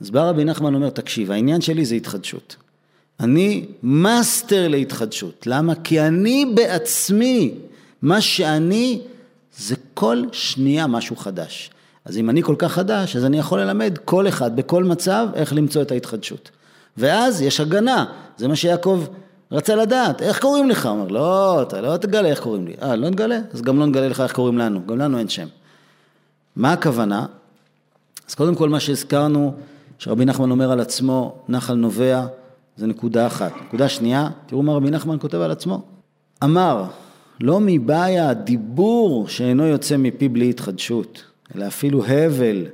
אז 0.00 0.10
בא 0.10 0.28
רבי 0.28 0.44
נחמן 0.44 0.74
אומר, 0.74 0.90
תקשיב, 0.90 1.30
העניין 1.30 1.60
שלי 1.60 1.84
זה 1.84 1.94
התחדשות. 1.94 2.56
אני 3.20 3.66
מאסטר 3.82 4.68
להתחדשות. 4.68 5.46
למה? 5.46 5.74
כי 5.74 6.00
אני 6.00 6.52
בעצמי, 6.54 7.54
מה 8.02 8.20
שאני 8.20 9.00
זה 9.56 9.74
כל 9.94 10.22
שנייה 10.32 10.86
משהו 10.86 11.16
חדש. 11.16 11.70
אז 12.04 12.18
אם 12.18 12.30
אני 12.30 12.42
כל 12.42 12.54
כך 12.58 12.72
חדש, 12.72 13.16
אז 13.16 13.24
אני 13.24 13.38
יכול 13.38 13.60
ללמד 13.60 13.98
כל 14.04 14.28
אחד 14.28 14.56
בכל 14.56 14.84
מצב 14.84 15.28
איך 15.34 15.52
למצוא 15.52 15.82
את 15.82 15.90
ההתחדשות. 15.90 16.50
ואז 16.96 17.42
יש 17.42 17.60
הגנה, 17.60 18.04
זה 18.36 18.48
מה 18.48 18.56
שיעקב 18.56 19.04
רצה 19.52 19.74
לדעת, 19.74 20.22
איך 20.22 20.40
קוראים 20.40 20.70
לך? 20.70 20.86
הוא 20.86 20.92
אומר, 20.92 21.08
לא, 21.08 21.62
אתה 21.62 21.80
לא 21.80 21.96
תגלה 21.96 22.28
איך 22.28 22.40
קוראים 22.40 22.66
לי. 22.66 22.74
אה, 22.82 22.96
לא 22.96 23.10
נגלה? 23.10 23.38
אז 23.52 23.62
גם 23.62 23.78
לא 23.78 23.86
נגלה 23.86 24.08
לך 24.08 24.20
איך 24.20 24.32
קוראים 24.32 24.58
לנו, 24.58 24.86
גם 24.86 24.98
לנו 24.98 25.18
אין 25.18 25.28
שם. 25.28 25.46
מה 26.56 26.72
הכוונה? 26.72 27.26
אז 28.28 28.34
קודם 28.34 28.54
כל 28.54 28.68
מה 28.68 28.80
שהזכרנו, 28.80 29.54
שרבי 29.98 30.24
נחמן 30.24 30.50
אומר 30.50 30.72
על 30.72 30.80
עצמו, 30.80 31.34
נחל 31.48 31.74
נובע, 31.74 32.26
זה 32.76 32.86
נקודה 32.86 33.26
אחת. 33.26 33.52
נקודה 33.66 33.88
שנייה, 33.88 34.28
תראו 34.46 34.62
מה 34.62 34.72
רבי 34.72 34.90
נחמן 34.90 35.16
כותב 35.20 35.38
על 35.38 35.50
עצמו. 35.50 35.82
אמר, 36.44 36.84
לא 37.40 37.60
מבעיה 37.60 38.28
הדיבור 38.28 39.28
שאינו 39.28 39.66
יוצא 39.66 39.96
מפי 39.96 40.28
בלי 40.28 40.50
התחדשות, 40.50 41.24
אלא 41.54 41.66
אפילו 41.66 42.04
הבל 42.04 42.66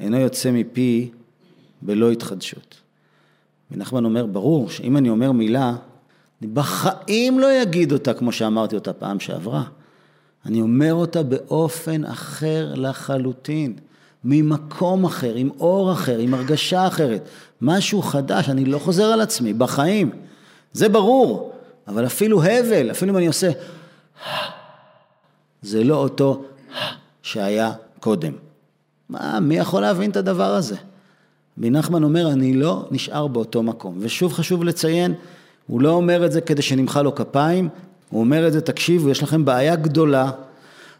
אינו 0.00 0.16
יוצא 0.16 0.50
מפי 0.52 1.10
בלא 1.82 2.10
התחדשות. 2.10 2.74
רבי 3.70 3.80
נחמן 3.80 4.04
אומר, 4.04 4.26
ברור 4.26 4.70
שאם 4.70 4.96
אני 4.96 5.10
אומר 5.10 5.32
מילה, 5.32 5.74
אני 6.42 6.50
בחיים 6.52 7.38
לא 7.38 7.62
אגיד 7.62 7.92
אותה 7.92 8.14
כמו 8.14 8.32
שאמרתי 8.32 8.74
אותה 8.74 8.92
פעם 8.92 9.20
שעברה. 9.20 9.64
אני 10.46 10.60
אומר 10.60 10.94
אותה 10.94 11.22
באופן 11.22 12.04
אחר 12.04 12.72
לחלוטין, 12.76 13.74
ממקום 14.24 15.04
אחר, 15.04 15.34
עם 15.34 15.50
אור 15.60 15.92
אחר, 15.92 16.18
עם 16.18 16.34
הרגשה 16.34 16.86
אחרת, 16.86 17.28
משהו 17.62 18.02
חדש, 18.02 18.48
אני 18.48 18.64
לא 18.64 18.78
חוזר 18.78 19.04
על 19.04 19.20
עצמי, 19.20 19.52
בחיים. 19.52 20.10
זה 20.72 20.88
ברור, 20.88 21.52
אבל 21.88 22.06
אפילו 22.06 22.42
הבל, 22.42 22.90
אפילו 22.90 23.12
אם 23.12 23.16
אני 23.16 23.26
עושה, 23.26 23.50
זה 25.62 25.84
לא 25.84 25.96
אותו 25.96 26.44
שהיה 27.22 27.72
קודם. 28.00 28.32
מה, 29.08 29.40
מי 29.40 29.56
יכול 29.56 29.82
להבין 29.82 30.10
את 30.10 30.16
הדבר 30.16 30.54
הזה? 30.54 30.76
רבי 31.58 31.70
נחמן 31.70 32.02
אומר, 32.02 32.32
אני 32.32 32.54
לא 32.54 32.88
נשאר 32.90 33.26
באותו 33.26 33.62
מקום. 33.62 33.96
ושוב 34.00 34.32
חשוב 34.32 34.64
לציין, 34.64 35.14
הוא 35.66 35.80
לא 35.80 35.90
אומר 35.90 36.26
את 36.26 36.32
זה 36.32 36.40
כדי 36.40 36.62
שנמחא 36.62 36.98
לו 37.02 37.14
כפיים, 37.14 37.68
הוא 38.10 38.20
אומר 38.20 38.46
את 38.46 38.52
זה, 38.52 38.60
תקשיבו, 38.60 39.10
יש 39.10 39.22
לכם 39.22 39.44
בעיה 39.44 39.76
גדולה, 39.76 40.30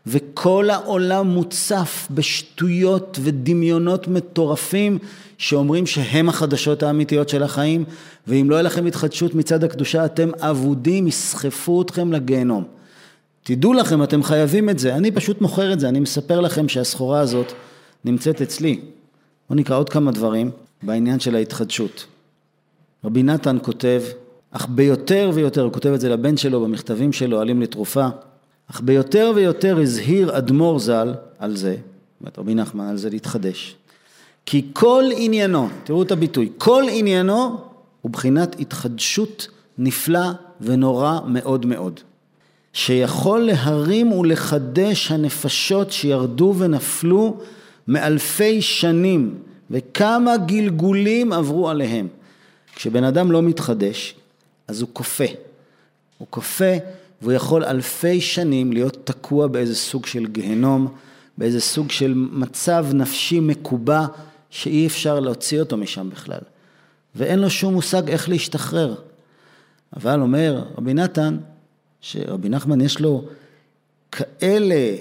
וכל 0.07 0.71
העולם 0.71 1.27
מוצף 1.27 2.09
בשטויות 2.11 3.19
ודמיונות 3.23 4.09
מטורפים 4.09 4.99
שאומרים 5.39 5.87
שהם 5.87 6.29
החדשות 6.29 6.83
האמיתיות 6.83 7.29
של 7.29 7.43
החיים, 7.43 7.85
ואם 8.27 8.51
לא 8.51 8.55
יהיה 8.55 8.63
לכם 8.63 8.87
התחדשות 8.87 9.35
מצד 9.35 9.65
הקדושה, 9.65 10.05
אתם 10.05 10.31
אבודים, 10.41 11.07
יסחפו 11.07 11.83
אתכם 11.83 12.13
לגיהנום. 12.13 12.65
תדעו 13.43 13.73
לכם, 13.73 14.03
אתם 14.03 14.23
חייבים 14.23 14.71
את 14.71 14.79
זה. 14.79 14.95
אני 14.95 15.11
פשוט 15.11 15.41
מוכר 15.41 15.73
את 15.73 15.81
זה, 15.81 15.89
אני 15.89 16.01
מספר 16.01 16.41
לכם 16.41 16.69
שהסחורה 16.69 17.21
הזאת 17.21 17.53
נמצאת 18.05 18.43
אצלי. 18.43 18.81
בואו 19.49 19.59
נקרא 19.59 19.77
עוד 19.77 19.89
כמה 19.89 20.13
דברים 20.13 20.51
בעניין 20.83 21.21
של 21.21 21.35
ההתחדשות. 21.35 22.07
רבי 23.05 23.23
נתן 23.23 23.59
כותב, 23.63 24.03
אך 24.57 24.67
ביותר 24.69 25.31
ויותר, 25.35 25.63
הוא 25.63 25.73
כותב 25.73 25.89
את 25.89 26.01
זה 26.01 26.09
לבן 26.09 26.37
שלו 26.37 26.61
במכתבים 26.61 27.13
שלו, 27.13 27.41
עלים 27.41 27.63
לתרופה, 27.63 28.07
אך 28.71 28.81
ביותר 28.81 29.33
ויותר 29.35 29.79
הזהיר 29.79 30.39
אדמו"ר 30.39 30.79
ז"ל 30.79 31.15
על 31.39 31.57
זה, 31.57 31.77
זאת 32.25 32.39
רבי 32.39 32.55
נחמן, 32.55 32.87
על 32.87 32.97
זה 32.97 33.11
להתחדש. 33.11 33.77
כי 34.47 34.67
כל 34.73 35.05
עניינו, 35.17 35.69
תראו 35.85 36.03
את 36.03 36.13
הביטוי, 36.13 36.49
כל 36.59 36.85
עניינו 36.91 37.61
הוא 38.01 38.11
בחינת 38.11 38.61
התחדשות 38.61 39.49
נפלא 39.79 40.31
ונורא 40.61 41.19
מאוד 41.27 41.67
מאוד. 41.67 42.01
שיכול 42.73 43.41
להרים 43.41 44.13
ולחדש 44.13 45.11
הנפשות 45.11 45.93
שירדו 45.93 46.55
ונפלו 46.59 47.37
מאלפי 47.89 48.63
שנים 48.63 49.35
וכמה 49.71 50.37
גלגולים 50.37 51.33
עברו 51.33 51.69
עליהם. 51.69 52.09
כשבן 52.75 53.05
אדם 53.05 53.33
לא 53.33 53.43
מתחדש, 53.43 54.15
אז 54.69 54.81
הוא 54.81 54.89
כופה. 54.93 55.25
הוא 56.19 56.29
כופה 56.31 56.73
והוא 57.23 57.33
יכול 57.33 57.65
אלפי 57.65 58.21
שנים 58.21 58.73
להיות 58.73 58.97
תקוע 59.05 59.47
באיזה 59.47 59.75
סוג 59.75 60.07
של 60.07 60.27
גיהנום, 60.27 60.95
באיזה 61.39 61.61
סוג 61.61 61.91
של 61.91 62.15
מצב 62.15 62.87
נפשי 62.93 63.41
מקובע 63.41 64.07
שאי 64.51 64.87
אפשר 64.87 65.21
להוציא 65.21 65.61
אותו 65.61 65.77
משם 65.77 66.11
בכלל. 66.11 66.41
ואין 67.15 67.39
לו 67.39 67.51
שום 67.51 67.75
מושג 67.75 68.11
איך 68.11 68.29
להשתחרר. 68.29 68.95
אבל 69.97 70.21
אומר 70.21 70.65
רבי 70.79 70.95
נתן, 70.95 71.37
שרבי 72.01 72.49
נחמן 72.49 72.81
יש 72.81 73.01
לו 73.01 73.25
כאלה 74.13 74.97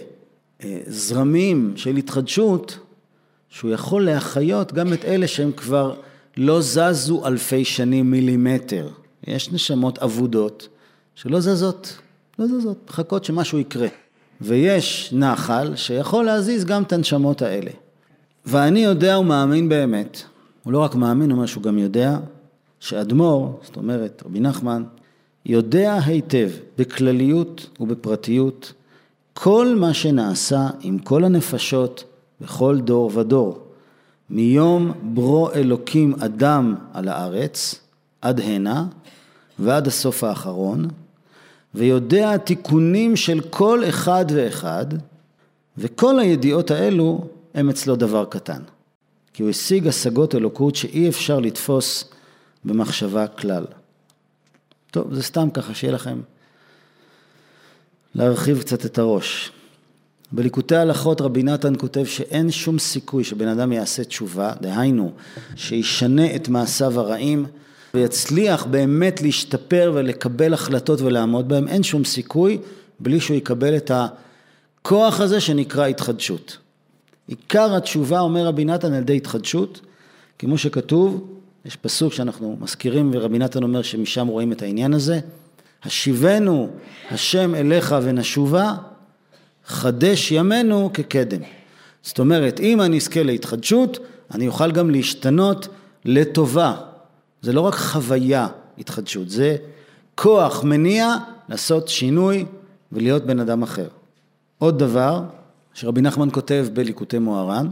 אה, 0.64 0.80
זרמים 0.88 1.74
של 1.76 1.96
התחדשות, 1.96 2.80
שהוא 3.50 3.72
יכול 3.72 4.06
להחיות 4.06 4.74
גם 4.74 4.94
את 4.94 5.06
אלה 5.06 5.28
שהם 5.28 5.52
כבר 5.52 5.96
לא 6.38 6.62
זזו 6.62 7.28
אלפי 7.28 7.66
שנים 7.66 8.12
מילימטר. 8.12 8.90
יש 9.28 9.52
נשמות 9.52 10.00
אבודות 10.00 10.68
שלא 11.16 11.40
זזות, 11.40 11.98
לא 12.40 12.48
זזות, 12.48 12.78
מחכות 12.90 13.26
שמשהו 13.26 13.60
יקרה. 13.60 13.88
ויש 14.42 15.14
נחל 15.14 15.76
שיכול 15.76 16.26
להזיז 16.26 16.66
גם 16.66 16.84
את 16.84 16.94
הנשמות 16.94 17.42
האלה. 17.42 17.72
ואני 18.46 18.80
יודע 18.80 19.20
ומאמין 19.20 19.70
באמת, 19.70 20.22
הוא 20.64 20.74
לא 20.74 20.80
רק 20.80 20.96
מאמין, 20.96 21.30
הוא 21.30 21.36
אומר 21.36 21.46
שהוא 21.46 21.64
גם 21.64 21.78
יודע, 21.78 22.18
שאדמו"ר, 22.80 23.60
זאת 23.64 23.76
אומרת 23.76 24.24
רבי 24.26 24.40
נחמן, 24.40 24.84
יודע 25.46 25.98
היטב 26.06 26.50
בכלליות 26.78 27.70
ובפרטיות 27.80 28.74
כל 29.34 29.76
מה 29.80 29.94
שנעשה 29.94 30.70
עם 30.82 31.00
כל 31.00 31.24
הנפשות 31.24 32.04
בכל 32.42 32.80
דור 32.80 33.12
ודור, 33.14 33.60
מיום 34.30 34.92
ברו 35.04 35.52
אלוקים 35.52 36.14
אדם 36.20 36.76
על 36.94 37.08
הארץ 37.08 37.76
עד 38.22 38.40
הנה 38.40 38.86
ועד 39.64 39.88
הסוף 39.88 40.24
האחרון, 40.24 40.88
ויודע 41.76 42.34
התיקונים 42.34 43.16
של 43.16 43.42
כל 43.50 43.84
אחד 43.90 44.26
ואחד, 44.34 44.86
וכל 45.78 46.20
הידיעות 46.20 46.72
האלו 46.72 47.28
הם 47.54 47.70
אצלו 47.70 47.96
דבר 47.96 48.26
קטן. 48.26 48.62
כי 49.34 49.44
הוא 49.44 49.50
השיג 49.50 49.88
השגות 49.88 50.36
אלוקות 50.36 50.76
שאי 50.76 51.10
אפשר 51.10 51.40
לתפוס 51.40 52.10
במחשבה 52.66 53.28
כלל. 53.28 53.66
טוב, 54.92 55.14
זה 55.14 55.24
סתם 55.24 55.50
ככה, 55.54 55.74
שיהיה 55.74 55.94
לכם 55.94 56.22
להרחיב 58.16 58.60
קצת 58.60 58.86
את 58.86 58.98
הראש. 58.98 59.52
בליקוטי 60.32 60.76
הלכות 60.76 61.22
רבי 61.22 61.44
נתן 61.44 61.74
כותב 61.78 62.06
שאין 62.06 62.52
שום 62.52 62.80
סיכוי 62.80 63.24
שבן 63.24 63.48
אדם 63.48 63.72
יעשה 63.72 64.04
תשובה, 64.04 64.54
דהיינו, 64.62 65.12
שישנה 65.56 66.36
את 66.36 66.48
מעשיו 66.48 67.00
הרעים 67.00 67.46
ויצליח 67.96 68.66
באמת 68.66 69.22
להשתפר 69.22 69.92
ולקבל 69.96 70.54
החלטות 70.54 71.02
ולעמוד 71.02 71.50
בהם, 71.50 71.68
אין 71.68 71.84
שום 71.84 72.06
סיכוי 72.06 72.58
בלי 73.00 73.20
שהוא 73.20 73.38
יקבל 73.38 73.78
את 73.78 73.92
הכוח 73.94 75.20
הזה 75.20 75.42
שנקרא 75.42 75.86
התחדשות. 75.86 76.58
עיקר 77.28 77.76
התשובה, 77.76 78.20
אומר 78.20 78.46
רבי 78.46 78.66
נתן, 78.66 78.94
על 78.94 79.02
ידי 79.02 79.18
התחדשות, 79.18 79.82
כמו 80.40 80.58
שכתוב, 80.58 81.28
יש 81.66 81.76
פסוק 81.76 82.14
שאנחנו 82.14 82.58
מזכירים 82.62 83.12
ורבי 83.14 83.40
נתן 83.40 83.64
אומר 83.64 83.82
שמשם 83.82 84.28
רואים 84.28 84.52
את 84.52 84.62
העניין 84.62 84.94
הזה, 84.94 85.20
השיבנו 85.84 86.70
השם 87.12 87.56
אליך 87.56 87.96
ונשובה, 88.04 88.74
חדש 89.66 90.32
ימינו 90.32 90.90
כקדם. 90.94 91.42
זאת 92.04 92.20
אומרת, 92.20 92.60
אם 92.60 92.82
אני 92.82 92.98
אזכה 92.98 93.24
להתחדשות, 93.24 94.00
אני 94.32 94.48
אוכל 94.48 94.72
גם 94.72 94.90
להשתנות 94.90 95.68
לטובה. 96.06 96.93
זה 97.44 97.54
לא 97.54 97.62
רק 97.62 97.76
חוויה 97.76 98.48
התחדשות, 98.78 99.30
זה 99.30 99.56
כוח 100.16 100.64
מניע 100.64 101.16
לעשות 101.50 101.88
שינוי 101.88 102.46
ולהיות 102.92 103.26
בן 103.26 103.40
אדם 103.40 103.64
אחר. 103.64 103.88
עוד 104.58 104.80
דבר, 104.80 105.24
שרבי 105.74 106.02
נחמן 106.02 106.30
כותב 106.32 106.68
בליקוטי 106.74 107.20
מוהר"ן, 107.20 107.68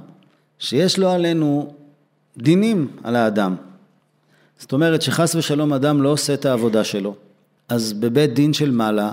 שיש 0.60 1.00
לו 1.00 1.10
עלינו 1.10 1.74
דינים 2.38 2.88
על 3.04 3.16
האדם. 3.16 3.56
זאת 4.60 4.74
אומרת 4.74 5.02
שחס 5.02 5.36
ושלום 5.36 5.74
אדם 5.74 6.02
לא 6.02 6.10
עושה 6.10 6.34
את 6.34 6.46
העבודה 6.46 6.84
שלו, 6.84 7.16
אז 7.70 7.94
בבית 7.94 8.34
דין 8.34 8.54
של 8.54 8.72
מעלה, 8.72 9.12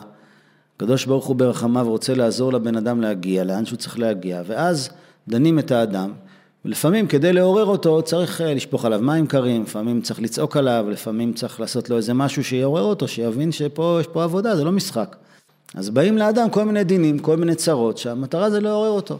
הקדוש 0.76 1.06
ברוך 1.06 1.26
הוא 1.26 1.36
ברחמיו 1.36 1.88
רוצה 1.88 2.14
לעזור 2.14 2.52
לבן 2.52 2.76
אדם 2.76 3.00
להגיע 3.00 3.44
לאן 3.44 3.66
שהוא 3.66 3.76
צריך 3.76 3.98
להגיע, 3.98 4.42
ואז 4.46 4.90
דנים 5.28 5.58
את 5.58 5.70
האדם, 5.70 6.12
ולפעמים 6.68 7.06
כדי 7.06 7.32
לעורר 7.32 7.64
אותו 7.64 8.02
צריך 8.02 8.40
אה, 8.40 8.54
לשפוך 8.54 8.84
עליו 8.84 9.00
מים 9.02 9.26
קרים, 9.26 9.62
לפעמים 9.62 10.00
צריך 10.00 10.20
לצעוק 10.20 10.56
עליו, 10.56 10.86
לפעמים 10.90 11.32
צריך 11.32 11.60
לעשות 11.60 11.90
לו 11.90 11.96
איזה 11.96 12.14
משהו 12.14 12.44
שיעורר 12.44 12.82
אותו, 12.82 13.08
שיבין 13.08 13.52
שפה 13.52 13.98
יש 14.00 14.06
פה 14.06 14.24
עבודה, 14.24 14.56
זה 14.56 14.64
לא 14.64 14.72
משחק. 14.72 15.16
אז 15.74 15.90
באים 15.90 16.18
לאדם 16.18 16.50
כל 16.50 16.64
מיני 16.64 16.84
דינים, 16.84 17.18
כל 17.18 17.36
מיני 17.36 17.54
צרות, 17.54 17.98
שהמטרה 17.98 18.50
זה 18.50 18.60
לעורר 18.60 18.90
אותו. 18.90 19.18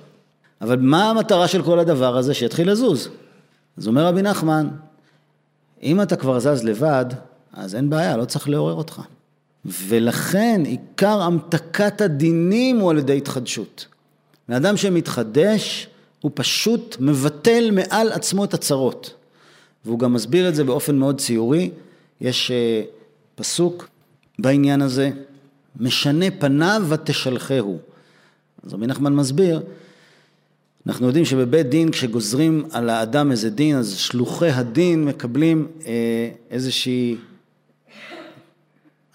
אבל 0.61 0.77
מה 0.81 1.11
המטרה 1.11 1.49
של 1.49 1.63
כל 1.63 1.79
הדבר 1.79 2.17
הזה? 2.17 2.35
שיתחיל 2.35 2.71
לזוז. 2.71 3.09
אז 3.79 3.89
אומר 3.89 4.07
רבי 4.07 4.23
נחמן, 4.23 4.69
אם 5.83 6.03
אתה 6.03 6.17
כבר 6.17 6.39
זז 6.39 6.65
לבד, 6.65 7.07
אז 7.53 7.75
אין 7.75 7.91
בעיה, 7.91 8.17
לא 8.17 8.25
צריך 8.25 8.49
לעורר 8.49 8.75
אותך. 8.75 9.01
ולכן 9.65 10.63
עיקר 10.65 11.23
המתקת 11.23 12.01
הדינים 12.01 12.79
הוא 12.79 12.91
על 12.91 12.99
ידי 12.99 13.17
התחדשות. 13.17 13.87
בן 14.49 14.55
אדם 14.55 14.77
שמתחדש, 14.77 15.89
הוא 16.21 16.31
פשוט 16.35 16.97
מבטל 17.01 17.71
מעל 17.71 18.13
עצמו 18.13 18.45
את 18.45 18.55
הצרות. 18.55 19.15
והוא 19.85 19.99
גם 19.99 20.13
מסביר 20.13 20.49
את 20.49 20.55
זה 20.55 20.65
באופן 20.65 20.97
מאוד 20.97 21.21
ציורי. 21.21 21.71
יש 22.21 22.51
אה, 22.51 22.83
פסוק 23.35 23.89
בעניין 24.39 24.83
הזה, 24.83 25.11
משנה 25.77 26.27
פניו 26.39 26.83
ותשלחהו. 26.89 27.79
אז 28.65 28.75
רבי 28.75 28.87
נחמן 28.87 29.13
מסביר, 29.13 29.63
אנחנו 30.87 31.07
יודעים 31.07 31.25
שבבית 31.25 31.69
דין 31.69 31.91
כשגוזרים 31.91 32.65
על 32.73 32.91
האדם 32.91 33.31
איזה 33.31 33.51
דין, 33.51 33.77
אז 33.77 33.97
שלוחי 33.97 34.51
הדין 34.51 35.05
מקבלים 35.05 35.67
אה, 35.87 36.31
איזושהי 36.51 37.17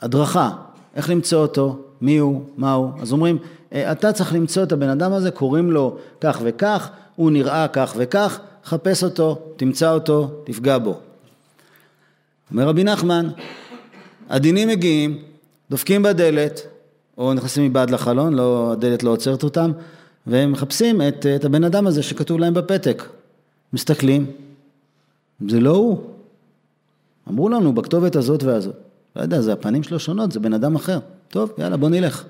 הדרכה, 0.01 0.49
איך 0.95 1.09
למצוא 1.09 1.41
אותו, 1.41 1.85
מי 2.01 2.17
הוא, 2.17 2.43
מה 2.57 2.73
הוא, 2.73 2.91
אז 3.01 3.11
אומרים, 3.11 3.37
אתה 3.73 4.11
צריך 4.11 4.33
למצוא 4.33 4.63
את 4.63 4.71
הבן 4.71 4.89
אדם 4.89 5.13
הזה, 5.13 5.31
קוראים 5.31 5.71
לו 5.71 5.97
כך 6.21 6.39
וכך, 6.43 6.89
הוא 7.15 7.31
נראה 7.31 7.67
כך 7.67 7.93
וכך, 7.97 8.39
חפש 8.65 9.03
אותו, 9.03 9.39
תמצא 9.55 9.93
אותו, 9.93 10.31
תפגע 10.43 10.77
בו. 10.77 10.99
אומר 12.51 12.67
רבי 12.67 12.83
נחמן, 12.83 13.29
הדינים 14.29 14.67
מגיעים, 14.67 15.21
דופקים 15.69 16.03
בדלת, 16.03 16.61
או 17.17 17.33
נכנסים 17.33 17.65
מבעד 17.65 17.89
לחלון, 17.89 18.33
לא, 18.33 18.71
הדלת 18.71 19.03
לא 19.03 19.09
עוצרת 19.09 19.43
אותם, 19.43 19.71
והם 20.27 20.51
מחפשים 20.51 21.01
את, 21.01 21.25
את 21.35 21.45
הבן 21.45 21.63
אדם 21.63 21.87
הזה 21.87 22.03
שכתוב 22.03 22.39
להם 22.39 22.53
בפתק. 22.53 23.03
מסתכלים, 23.73 24.25
זה 25.49 25.59
לא 25.59 25.71
הוא. 25.71 26.01
אמרו 27.29 27.49
לנו 27.49 27.73
בכתובת 27.73 28.15
הזאת 28.15 28.43
והזאת. 28.43 28.75
לא 29.15 29.21
יודע, 29.21 29.41
זה 29.41 29.53
הפנים 29.53 29.83
שלו 29.83 29.99
שונות, 29.99 30.31
זה 30.31 30.39
בן 30.39 30.53
אדם 30.53 30.75
אחר. 30.75 30.99
טוב, 31.29 31.51
יאללה, 31.57 31.77
בוא 31.77 31.89
נלך. 31.89 32.23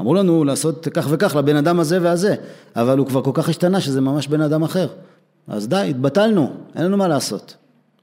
אמרו 0.00 0.14
לנו 0.14 0.44
לעשות 0.44 0.88
כך 0.94 1.06
וכך 1.10 1.36
לבן 1.36 1.56
אדם 1.56 1.80
הזה 1.80 1.98
והזה, 2.02 2.34
אבל 2.76 2.98
הוא 2.98 3.06
כבר 3.06 3.22
כל 3.22 3.30
כך 3.34 3.48
השתנה 3.48 3.80
שזה 3.80 4.00
ממש 4.00 4.28
בן 4.28 4.40
אדם 4.40 4.62
אחר. 4.62 4.88
אז 5.48 5.68
די, 5.68 5.86
התבטלנו, 5.90 6.52
אין 6.74 6.84
לנו 6.84 6.96
מה 6.96 7.08
לעשות. 7.08 7.56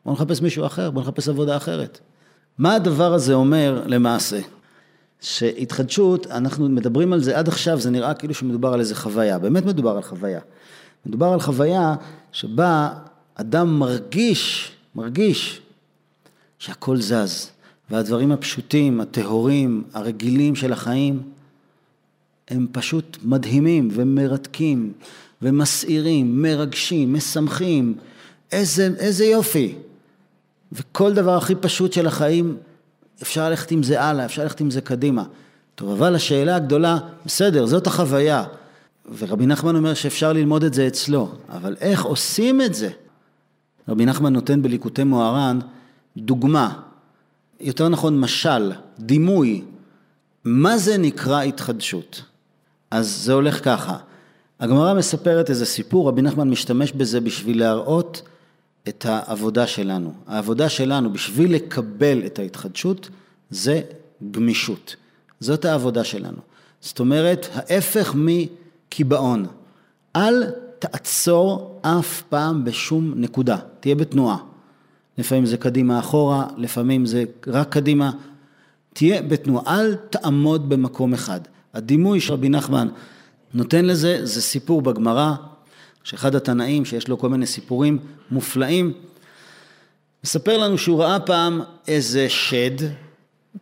בוא 0.06 0.14
נחפש 0.14 0.42
מישהו 0.42 0.66
אחר, 0.66 0.92
בוא 0.92 1.02
נחפש 1.02 1.30
עבודה 1.30 1.58
אחרת. 1.58 2.00
מה 2.58 2.76
הדבר 2.76 3.14
הזה 3.14 3.34
אומר 3.34 3.84
למעשה? 3.86 4.40
שהתחדשות, 5.22 6.28
אנחנו 6.28 6.70
מדברים 6.70 7.14
על 7.14 7.20
זה 7.24 7.38
עד 7.38 7.48
עכשיו, 7.48 7.80
זה 7.80 7.90
נראה 7.90 8.14
כאילו 8.14 8.34
שמדובר 8.34 8.74
על 8.74 8.80
איזה 8.80 8.96
חוויה, 8.96 9.40
באמת 9.40 9.66
מדובר 9.66 9.96
על 9.96 10.04
חוויה. 10.04 10.40
מדובר 11.06 11.28
על 11.28 11.40
חוויה 11.40 11.96
שבה 12.32 12.90
אדם 13.36 13.80
מרגיש, 13.80 14.72
מרגיש 14.96 15.62
שהכל 16.60 16.98
זז, 17.02 17.50
והדברים 17.90 18.32
הפשוטים, 18.32 19.02
הטהורים, 19.02 19.84
הרגילים 19.94 20.56
של 20.56 20.74
החיים, 20.74 21.22
הם 22.50 22.68
פשוט 22.72 23.18
מדהימים 23.24 23.90
ומרתקים, 23.92 24.94
ומסעירים, 25.42 26.42
מרגשים, 26.42 27.14
משמחים, 27.14 27.96
איזה, 28.52 28.90
איזה 29.00 29.26
יופי. 29.26 29.76
וכל 30.72 31.14
דבר 31.14 31.38
הכי 31.38 31.56
פשוט 31.56 31.94
של 31.94 32.08
החיים, 32.08 32.58
אפשר 33.22 33.50
ללכת 33.50 33.72
עם 33.72 33.84
זה 33.84 34.02
הלאה, 34.02 34.26
אפשר 34.26 34.44
ללכת 34.44 34.60
עם 34.60 34.72
זה 34.72 34.82
קדימה. 34.82 35.24
טוב, 35.76 35.90
אבל 35.90 36.16
השאלה 36.16 36.56
הגדולה, 36.56 36.98
בסדר, 37.26 37.66
זאת 37.66 37.88
החוויה. 37.88 38.44
ורבי 39.18 39.46
נחמן 39.46 39.76
אומר 39.76 39.94
שאפשר 39.94 40.34
ללמוד 40.34 40.64
את 40.64 40.74
זה 40.74 40.88
אצלו, 40.88 41.32
אבל 41.50 41.76
איך 41.82 42.04
עושים 42.04 42.62
את 42.62 42.74
זה? 42.74 42.90
רבי 43.90 44.06
נחמן 44.06 44.34
נותן 44.34 44.62
בליקוטי 44.62 45.04
מוהר"ן 45.04 45.60
דוגמה, 46.18 46.80
יותר 47.60 47.90
נכון 47.90 48.20
משל, 48.20 48.72
דימוי, 49.00 49.64
מה 50.44 50.78
זה 50.78 50.98
נקרא 50.98 51.42
התחדשות? 51.42 52.22
אז 52.92 53.10
זה 53.10 53.34
הולך 53.34 53.66
ככה, 53.66 53.98
הגמרא 54.60 54.94
מספרת 54.94 55.50
איזה 55.50 55.66
סיפור, 55.66 56.08
רבי 56.08 56.22
נחמן 56.22 56.50
משתמש 56.50 56.92
בזה 56.92 57.22
בשביל 57.22 57.60
להראות 57.60 58.22
את 58.88 59.06
העבודה 59.06 59.68
שלנו. 59.68 60.14
העבודה 60.28 60.70
שלנו 60.70 61.14
בשביל 61.14 61.56
לקבל 61.56 62.26
את 62.26 62.40
ההתחדשות 62.40 63.10
זה 63.50 63.82
גמישות. 64.32 64.96
זאת 65.40 65.66
העבודה 65.66 66.04
שלנו. 66.04 66.38
זאת 66.82 67.00
אומרת, 67.00 67.48
ההפך 67.54 68.16
מקיבעון. 68.16 69.46
אל 70.16 70.44
תעצור 70.80 71.80
אף 71.82 72.22
פעם 72.22 72.66
בשום 72.66 73.14
נקודה, 73.16 73.58
תהיה 73.80 73.96
בתנועה. 73.96 74.38
לפעמים 75.18 75.46
זה 75.46 75.58
קדימה 75.58 76.00
אחורה, 76.00 76.48
לפעמים 76.58 77.06
זה 77.06 77.24
רק 77.48 77.70
קדימה. 77.70 78.12
תהיה 78.94 79.22
בתנועה, 79.22 79.82
אל 79.82 79.96
תעמוד 79.96 80.70
במקום 80.70 81.14
אחד. 81.14 81.40
הדימוי 81.74 82.22
שרבי 82.22 82.50
נחמן 82.50 82.88
נותן 83.54 83.86
לזה, 83.86 84.26
זה 84.26 84.42
סיפור 84.42 84.82
בגמרא, 84.82 85.34
שאחד 86.04 86.36
התנאים 86.36 86.86
שיש 86.86 87.08
לו 87.08 87.18
כל 87.18 87.30
מיני 87.30 87.46
סיפורים 87.46 88.00
מופלאים, 88.32 88.94
מספר 90.24 90.58
לנו 90.58 90.78
שהוא 90.78 91.04
ראה 91.04 91.20
פעם 91.20 91.62
איזה 91.88 92.30
שד, 92.30 92.88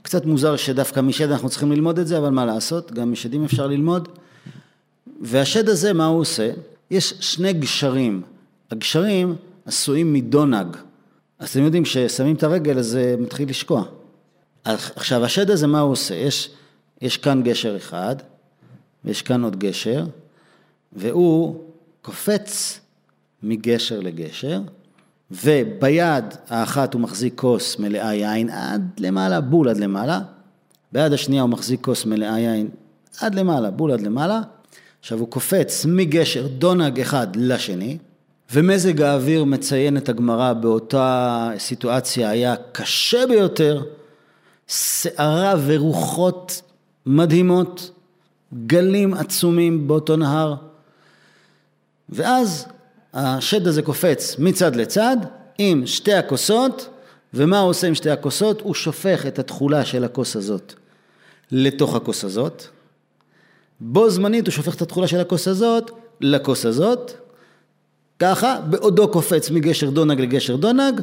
קצת 0.01 0.25
מוזר 0.25 0.55
שדווקא 0.55 0.99
משד 0.99 1.31
אנחנו 1.31 1.49
צריכים 1.49 1.71
ללמוד 1.71 1.99
את 1.99 2.07
זה, 2.07 2.17
אבל 2.17 2.29
מה 2.29 2.45
לעשות, 2.45 2.91
גם 2.91 3.11
משדים 3.11 3.43
אפשר 3.43 3.67
ללמוד. 3.67 4.07
והשד 5.21 5.69
הזה, 5.69 5.93
מה 5.93 6.05
הוא 6.05 6.19
עושה? 6.19 6.51
יש 6.91 7.13
שני 7.19 7.53
גשרים. 7.53 8.21
הגשרים 8.71 9.35
עשויים 9.65 10.13
מדונג. 10.13 10.77
אז 11.39 11.49
אתם 11.49 11.63
יודעים, 11.63 11.83
כששמים 11.83 12.35
את 12.35 12.43
הרגל 12.43 12.79
אז 12.79 12.87
זה 12.87 13.15
מתחיל 13.19 13.49
לשקוע. 13.49 13.83
עכשיו, 14.65 15.25
השד 15.25 15.49
הזה, 15.49 15.67
מה 15.67 15.79
הוא 15.79 15.91
עושה? 15.91 16.15
יש, 16.15 16.49
יש 17.01 17.17
כאן 17.17 17.43
גשר 17.43 17.77
אחד, 17.77 18.15
ויש 19.05 19.21
כאן 19.21 19.43
עוד 19.43 19.59
גשר, 19.59 20.05
והוא 20.93 21.63
קופץ 22.01 22.79
מגשר 23.43 23.99
לגשר, 23.99 24.61
וביד 25.31 26.25
האחת 26.49 26.93
הוא 26.93 27.01
מחזיק 27.01 27.33
כוס 27.35 27.79
מלאה 27.79 28.13
יין 28.13 28.49
עד 28.49 28.91
למעלה, 28.97 29.41
בול 29.41 29.69
עד 29.69 29.77
למעלה, 29.77 30.19
ביד 30.91 31.13
השנייה 31.13 31.41
הוא 31.41 31.49
מחזיק 31.49 31.81
כוס 31.83 32.05
מלאה 32.05 32.39
יין 32.39 32.69
עד 33.21 33.35
למעלה, 33.35 33.71
בול 33.71 33.91
עד 33.91 34.01
למעלה, 34.01 34.41
עכשיו 34.99 35.19
הוא 35.19 35.27
קופץ 35.27 35.85
מגשר 35.89 36.47
דונג 36.47 36.99
אחד 36.99 37.35
לשני, 37.35 37.97
ומזג 38.53 39.01
האוויר 39.01 39.43
מציין 39.43 39.97
את 39.97 40.09
הגמרא 40.09 40.53
באותה 40.53 41.51
סיטואציה 41.57 42.29
היה 42.29 42.55
קשה 42.71 43.27
ביותר, 43.27 43.83
סערה 44.69 45.55
ורוחות 45.65 46.61
מדהימות, 47.05 47.91
גלים 48.67 49.13
עצומים 49.13 49.87
באותו 49.87 50.15
נהר, 50.15 50.55
ואז 52.09 52.65
השד 53.13 53.67
הזה 53.67 53.81
קופץ 53.81 54.35
מצד 54.39 54.75
לצד 54.75 55.17
עם 55.57 55.87
שתי 55.87 56.13
הכוסות, 56.13 56.89
ומה 57.33 57.59
הוא 57.59 57.69
עושה 57.69 57.87
עם 57.87 57.95
שתי 57.95 58.09
הכוסות? 58.09 58.61
הוא 58.61 58.73
שופך 58.73 59.25
את 59.25 59.39
התכולה 59.39 59.85
של 59.85 60.03
הכוס 60.03 60.35
הזאת 60.35 60.73
לתוך 61.51 61.95
הכוס 61.95 62.23
הזאת, 62.23 62.63
בו 63.79 64.09
זמנית 64.09 64.47
הוא 64.47 64.51
שופך 64.51 64.75
את 64.75 64.81
התכולה 64.81 65.07
של 65.07 65.19
הכוס 65.19 65.47
הזאת 65.47 65.91
לכוס 66.21 66.65
הזאת, 66.65 67.11
ככה, 68.19 68.59
בעודו 68.69 69.07
קופץ 69.07 69.49
מגשר 69.49 69.89
דונג 69.89 70.21
לגשר 70.21 70.55
דונג, 70.55 71.01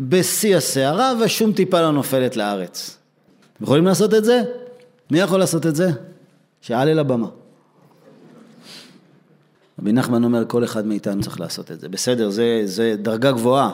בשיא 0.00 0.56
הסערה 0.56 1.12
ושום 1.20 1.52
טיפה 1.52 1.80
לא 1.80 1.92
נופלת 1.92 2.36
לארץ. 2.36 2.96
אתם 3.56 3.64
יכולים 3.64 3.86
לעשות 3.86 4.14
את 4.14 4.24
זה? 4.24 4.42
מי 5.10 5.18
יכול 5.18 5.38
לעשות 5.38 5.66
את 5.66 5.76
זה? 5.76 5.90
שיעלה 6.62 6.94
לבמה. 6.94 7.26
רבי 9.78 9.92
נחמן 9.92 10.24
אומר, 10.24 10.44
כל 10.48 10.64
אחד 10.64 10.86
מאיתנו 10.86 11.22
צריך 11.22 11.40
לעשות 11.40 11.70
את 11.70 11.80
זה. 11.80 11.88
בסדר, 11.88 12.30
זה, 12.30 12.62
זה 12.64 12.94
דרגה 13.02 13.32
גבוהה, 13.32 13.70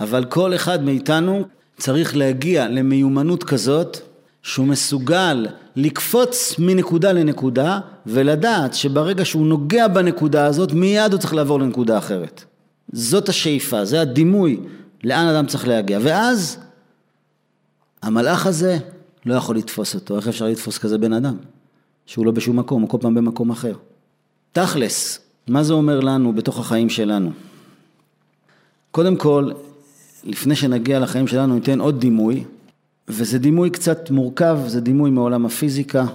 אבל 0.00 0.24
כל 0.24 0.54
אחד 0.54 0.84
מאיתנו 0.84 1.44
צריך 1.78 2.16
להגיע 2.16 2.68
למיומנות 2.68 3.44
כזאת, 3.44 3.98
שהוא 4.42 4.66
מסוגל 4.66 5.46
לקפוץ 5.76 6.54
מנקודה 6.58 7.12
לנקודה, 7.12 7.80
ולדעת 8.06 8.74
שברגע 8.74 9.24
שהוא 9.24 9.46
נוגע 9.46 9.88
בנקודה 9.88 10.46
הזאת, 10.46 10.72
מיד 10.72 11.12
הוא 11.12 11.20
צריך 11.20 11.34
לעבור 11.34 11.60
לנקודה 11.60 11.98
אחרת. 11.98 12.44
זאת 12.92 13.28
השאיפה, 13.28 13.84
זה 13.84 14.00
הדימוי 14.00 14.60
לאן 15.04 15.26
אדם 15.26 15.46
צריך 15.46 15.68
להגיע. 15.68 15.98
ואז 16.02 16.58
המלאך 18.02 18.46
הזה 18.46 18.78
לא 19.26 19.34
יכול 19.34 19.56
לתפוס 19.56 19.94
אותו. 19.94 20.16
איך 20.16 20.28
אפשר 20.28 20.46
לתפוס 20.46 20.78
כזה 20.78 20.98
בן 20.98 21.12
אדם? 21.12 21.36
שהוא 22.06 22.26
לא 22.26 22.32
בשום 22.32 22.58
מקום, 22.58 22.82
הוא 22.82 22.90
כל 22.90 22.98
פעם 23.00 23.14
במקום 23.14 23.50
אחר. 23.50 23.74
תכלס, 24.52 25.18
מה 25.48 25.62
זה 25.62 25.72
אומר 25.72 26.00
לנו 26.00 26.32
בתוך 26.32 26.58
החיים 26.58 26.88
שלנו? 26.88 27.30
קודם 28.90 29.16
כל, 29.16 29.50
לפני 30.24 30.56
שנגיע 30.56 31.00
לחיים 31.00 31.26
שלנו, 31.26 31.54
ניתן 31.54 31.80
עוד 31.80 32.00
דימוי, 32.00 32.44
וזה 33.08 33.38
דימוי 33.38 33.70
קצת 33.70 34.10
מורכב, 34.10 34.58
זה 34.66 34.80
דימוי 34.80 35.10
מעולם 35.10 35.46
הפיזיקה. 35.46 36.06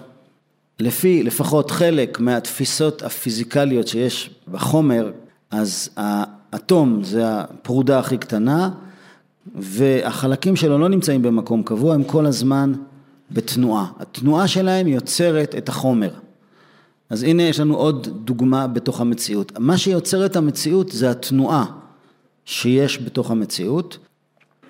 לפי 0.79 1.23
לפחות 1.23 1.71
חלק 1.71 2.19
מהתפיסות 2.19 3.03
הפיזיקליות 3.03 3.87
שיש 3.87 4.29
בחומר, 4.51 5.11
אז 5.51 5.89
האטום 5.97 7.03
זה 7.03 7.21
הפרודה 7.27 7.99
הכי 7.99 8.17
קטנה, 8.17 8.69
והחלקים 9.55 10.55
שלו 10.55 10.77
לא 10.77 10.89
נמצאים 10.89 11.21
במקום 11.21 11.63
קבוע, 11.63 11.93
הם 11.93 12.03
כל 12.03 12.25
הזמן 12.25 12.73
בתנועה. 13.31 13.91
התנועה 13.99 14.47
שלהם 14.47 14.87
יוצרת 14.87 15.55
את 15.55 15.69
החומר. 15.69 16.09
אז 17.09 17.23
הנה 17.23 17.43
יש 17.43 17.59
לנו 17.59 17.75
עוד 17.75 18.07
דוגמה 18.25 18.67
בתוך 18.67 19.01
המציאות. 19.01 19.59
מה 19.59 19.77
שיוצר 19.77 20.25
את 20.25 20.35
המציאות 20.35 20.91
זה 20.91 21.11
התנועה 21.11 21.65
שיש 22.45 23.01
בתוך 23.01 23.31
המציאות, 23.31 23.97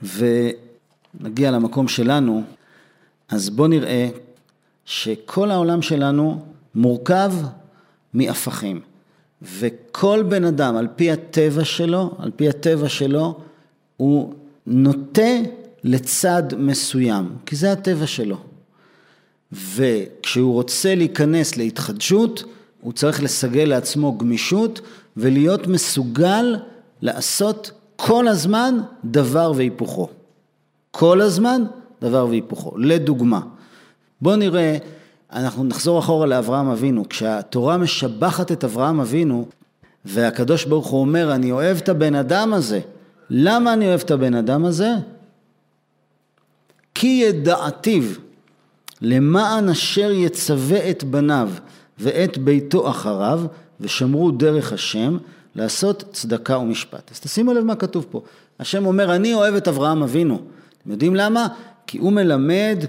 ונגיע 0.03 1.51
למקום 1.51 1.87
שלנו, 1.87 2.43
אז 3.29 3.49
בואו 3.49 3.67
נראה 3.67 4.09
שכל 4.85 5.51
העולם 5.51 5.81
שלנו 5.81 6.45
מורכב 6.75 7.33
מהפכים, 8.13 8.81
וכל 9.41 10.23
בן 10.29 10.43
אדם 10.45 10.75
על 10.75 10.87
פי 10.95 11.11
הטבע 11.11 11.65
שלו, 11.65 12.11
על 12.19 12.31
פי 12.35 12.49
הטבע 12.49 12.89
שלו, 12.89 13.39
הוא 13.97 14.33
נוטה 14.67 15.31
לצד 15.85 16.43
מסוים, 16.57 17.29
כי 17.45 17.55
זה 17.55 17.71
הטבע 17.71 18.07
שלו. 18.07 18.37
וכשהוא 19.51 20.53
רוצה 20.53 20.95
להיכנס 20.95 21.57
להתחדשות, 21.57 22.43
הוא 22.81 22.93
צריך 22.93 23.23
לסגל 23.23 23.63
לעצמו 23.63 24.17
גמישות 24.17 24.81
ולהיות 25.17 25.67
מסוגל 25.67 26.55
לעשות 27.01 27.71
כל 27.95 28.27
הזמן 28.27 28.77
דבר 29.05 29.51
והיפוכו. 29.55 30.09
כל 30.91 31.21
הזמן 31.21 31.63
דבר 32.01 32.27
והיפוכו. 32.29 32.77
לדוגמה, 32.77 33.39
בואו 34.21 34.35
נראה, 34.35 34.77
אנחנו 35.33 35.63
נחזור 35.63 35.99
אחורה 35.99 36.25
לאברהם 36.25 36.69
אבינו, 36.69 37.09
כשהתורה 37.09 37.77
משבחת 37.77 38.51
את 38.51 38.63
אברהם 38.63 38.99
אבינו 38.99 39.45
והקדוש 40.05 40.65
ברוך 40.65 40.87
הוא 40.87 41.01
אומר, 41.01 41.35
אני 41.35 41.51
אוהב 41.51 41.77
את 41.77 41.89
הבן 41.89 42.15
אדם 42.15 42.53
הזה. 42.53 42.79
למה 43.29 43.73
אני 43.73 43.87
אוהב 43.87 43.99
את 43.99 44.11
הבן 44.11 44.33
אדם 44.33 44.65
הזה? 44.65 44.91
כי 46.95 47.07
ידעתיו 47.07 48.03
למען 49.01 49.69
אשר 49.69 50.11
יצווה 50.11 50.89
את 50.89 51.03
בניו 51.03 51.49
ואת 51.99 52.37
ביתו 52.37 52.89
אחריו 52.89 53.41
ושמרו 53.79 54.31
דרך 54.31 54.73
השם 54.73 55.17
לעשות 55.55 56.03
צדקה 56.11 56.57
ומשפט. 56.57 57.11
אז 57.11 57.19
תשימו 57.19 57.53
לב 57.53 57.63
מה 57.63 57.75
כתוב 57.75 58.05
פה. 58.11 58.21
השם 58.59 58.85
אומר, 58.85 59.15
אני 59.15 59.33
אוהב 59.33 59.55
את 59.55 59.67
אברהם 59.67 60.03
אבינו. 60.03 60.39
אתם 60.81 60.91
יודעים 60.91 61.15
למה? 61.15 61.47
כי 61.87 61.97
הוא 61.97 62.11
מלמד 62.11 62.85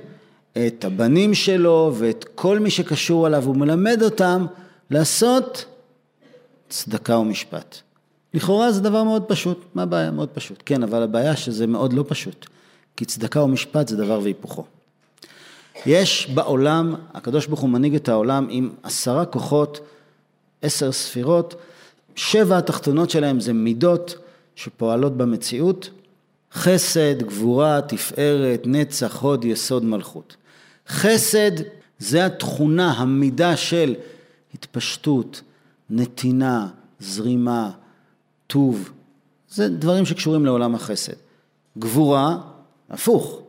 את 0.52 0.84
הבנים 0.84 1.34
שלו 1.34 1.92
ואת 1.98 2.24
כל 2.34 2.58
מי 2.58 2.70
שקשור 2.70 3.26
אליו, 3.26 3.44
הוא 3.44 3.56
מלמד 3.56 4.02
אותם 4.02 4.46
לעשות 4.90 5.64
צדקה 6.68 7.18
ומשפט. 7.18 7.76
לכאורה 8.34 8.72
זה 8.72 8.80
דבר 8.80 9.02
מאוד 9.02 9.22
פשוט, 9.22 9.64
מה 9.74 9.82
הבעיה? 9.82 10.10
מאוד 10.10 10.28
פשוט. 10.28 10.62
כן, 10.66 10.82
אבל 10.82 11.02
הבעיה 11.02 11.36
שזה 11.36 11.66
מאוד 11.66 11.92
לא 11.92 12.04
פשוט, 12.08 12.46
כי 12.96 13.04
צדקה 13.04 13.42
ומשפט 13.42 13.88
זה 13.88 13.96
דבר 13.96 14.20
והיפוכו. 14.22 14.64
יש 15.86 16.30
בעולם, 16.34 16.94
הקדוש 17.14 17.46
ברוך 17.46 17.60
הוא 17.60 17.70
מנהיג 17.70 17.94
את 17.94 18.08
העולם 18.08 18.46
עם 18.50 18.70
עשרה 18.82 19.26
כוחות 19.26 19.80
עשר 20.62 20.92
ספירות, 20.92 21.54
שבע 22.14 22.58
התחתונות 22.58 23.10
שלהם 23.10 23.40
זה 23.40 23.52
מידות 23.52 24.14
שפועלות 24.54 25.16
במציאות, 25.16 25.90
חסד, 26.52 27.22
גבורה, 27.22 27.80
תפארת, 27.82 28.62
נצח, 28.66 29.22
הוד, 29.22 29.44
יסוד, 29.44 29.84
מלכות. 29.84 30.36
חסד 30.88 31.50
זה 31.98 32.26
התכונה, 32.26 32.92
המידה 32.92 33.56
של 33.56 33.94
התפשטות, 34.54 35.42
נתינה, 35.90 36.68
זרימה, 37.00 37.70
טוב, 38.46 38.90
זה 39.50 39.68
דברים 39.68 40.06
שקשורים 40.06 40.44
לעולם 40.44 40.74
החסד. 40.74 41.12
גבורה, 41.78 42.38
הפוך, 42.90 43.42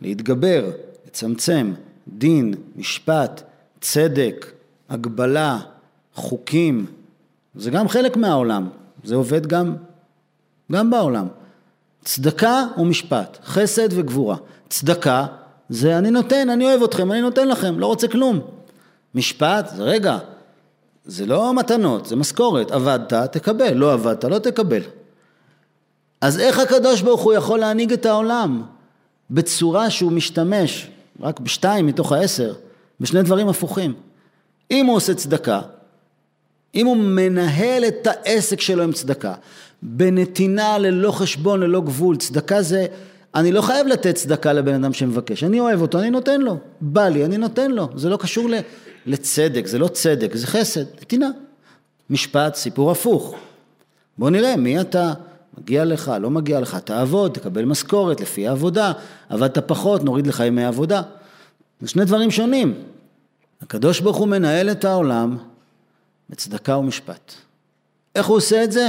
להתגבר, 0.00 0.70
לצמצם, 1.06 1.72
דין, 2.08 2.54
משפט, 2.76 3.42
צדק, 3.80 4.52
הגבלה, 4.88 5.58
חוקים, 6.14 6.86
זה 7.54 7.70
גם 7.70 7.88
חלק 7.88 8.16
מהעולם, 8.16 8.68
זה 9.04 9.14
עובד 9.14 9.46
גם, 9.46 9.76
גם 10.72 10.90
בעולם. 10.90 11.26
צדקה 12.04 12.64
ומשפט, 12.78 13.38
חסד 13.44 13.88
וגבורה. 13.90 14.36
צדקה 14.68 15.26
זה 15.68 15.98
אני 15.98 16.10
נותן, 16.10 16.50
אני 16.50 16.64
אוהב 16.64 16.82
אתכם, 16.82 17.12
אני 17.12 17.20
נותן 17.20 17.48
לכם, 17.48 17.78
לא 17.78 17.86
רוצה 17.86 18.08
כלום. 18.08 18.40
משפט 19.14 19.68
זה 19.76 19.82
רגע, 19.82 20.18
זה 21.04 21.26
לא 21.26 21.54
מתנות, 21.54 22.06
זה 22.06 22.16
משכורת, 22.16 22.70
עבדת, 22.70 23.12
תקבל, 23.12 23.72
לא 23.72 23.92
עבדת, 23.92 24.24
לא 24.24 24.38
תקבל. 24.38 24.82
אז 26.24 26.38
איך 26.38 26.58
הקדוש 26.58 27.02
ברוך 27.02 27.20
הוא 27.20 27.32
יכול 27.32 27.58
להנהיג 27.58 27.92
את 27.92 28.06
העולם 28.06 28.62
בצורה 29.30 29.90
שהוא 29.90 30.12
משתמש, 30.12 30.88
רק 31.20 31.40
בשתיים 31.40 31.86
מתוך 31.86 32.12
העשר, 32.12 32.54
בשני 33.00 33.22
דברים 33.22 33.48
הפוכים. 33.48 33.94
אם 34.70 34.86
הוא 34.86 34.96
עושה 34.96 35.14
צדקה, 35.14 35.60
אם 36.74 36.86
הוא 36.86 36.96
מנהל 36.96 37.84
את 37.84 38.06
העסק 38.06 38.60
שלו 38.60 38.82
עם 38.82 38.92
צדקה, 38.92 39.34
בנתינה 39.82 40.78
ללא 40.78 41.10
חשבון, 41.10 41.60
ללא 41.60 41.80
גבול, 41.80 42.16
צדקה 42.16 42.62
זה, 42.62 42.86
אני 43.34 43.52
לא 43.52 43.62
חייב 43.62 43.86
לתת 43.86 44.14
צדקה 44.14 44.52
לבן 44.52 44.74
אדם 44.74 44.92
שמבקש, 44.92 45.44
אני 45.44 45.60
אוהב 45.60 45.82
אותו, 45.82 45.98
אני 45.98 46.10
נותן 46.10 46.40
לו, 46.40 46.56
בא 46.80 47.08
לי, 47.08 47.24
אני 47.24 47.38
נותן 47.38 47.70
לו, 47.70 47.88
זה 47.96 48.08
לא 48.08 48.16
קשור 48.16 48.48
לצדק, 49.06 49.66
זה 49.66 49.78
לא 49.78 49.88
צדק, 49.88 50.34
זה 50.34 50.46
חסד, 50.46 50.84
נתינה. 51.02 51.30
משפט, 52.10 52.54
סיפור 52.54 52.90
הפוך. 52.90 53.34
בוא 54.18 54.30
נראה, 54.30 54.56
מי 54.56 54.80
אתה? 54.80 55.12
מגיע 55.58 55.84
לך, 55.84 56.12
לא 56.20 56.30
מגיע 56.30 56.60
לך, 56.60 56.76
תעבוד, 56.76 57.32
תקבל 57.32 57.64
משכורת 57.64 58.20
לפי 58.20 58.48
העבודה, 58.48 58.92
עבדת 59.28 59.58
פחות, 59.58 60.04
נוריד 60.04 60.26
לך 60.26 60.40
ימי 60.40 60.64
עבודה. 60.64 61.02
זה 61.80 61.88
שני 61.88 62.04
דברים 62.04 62.30
שונים. 62.30 62.74
הקדוש 63.62 64.00
ברוך 64.00 64.16
הוא 64.16 64.28
מנהל 64.28 64.70
את 64.70 64.84
העולם 64.84 65.36
בצדקה 66.30 66.76
ומשפט. 66.76 67.32
איך 68.14 68.26
הוא 68.26 68.36
עושה 68.36 68.64
את 68.64 68.72
זה? 68.72 68.88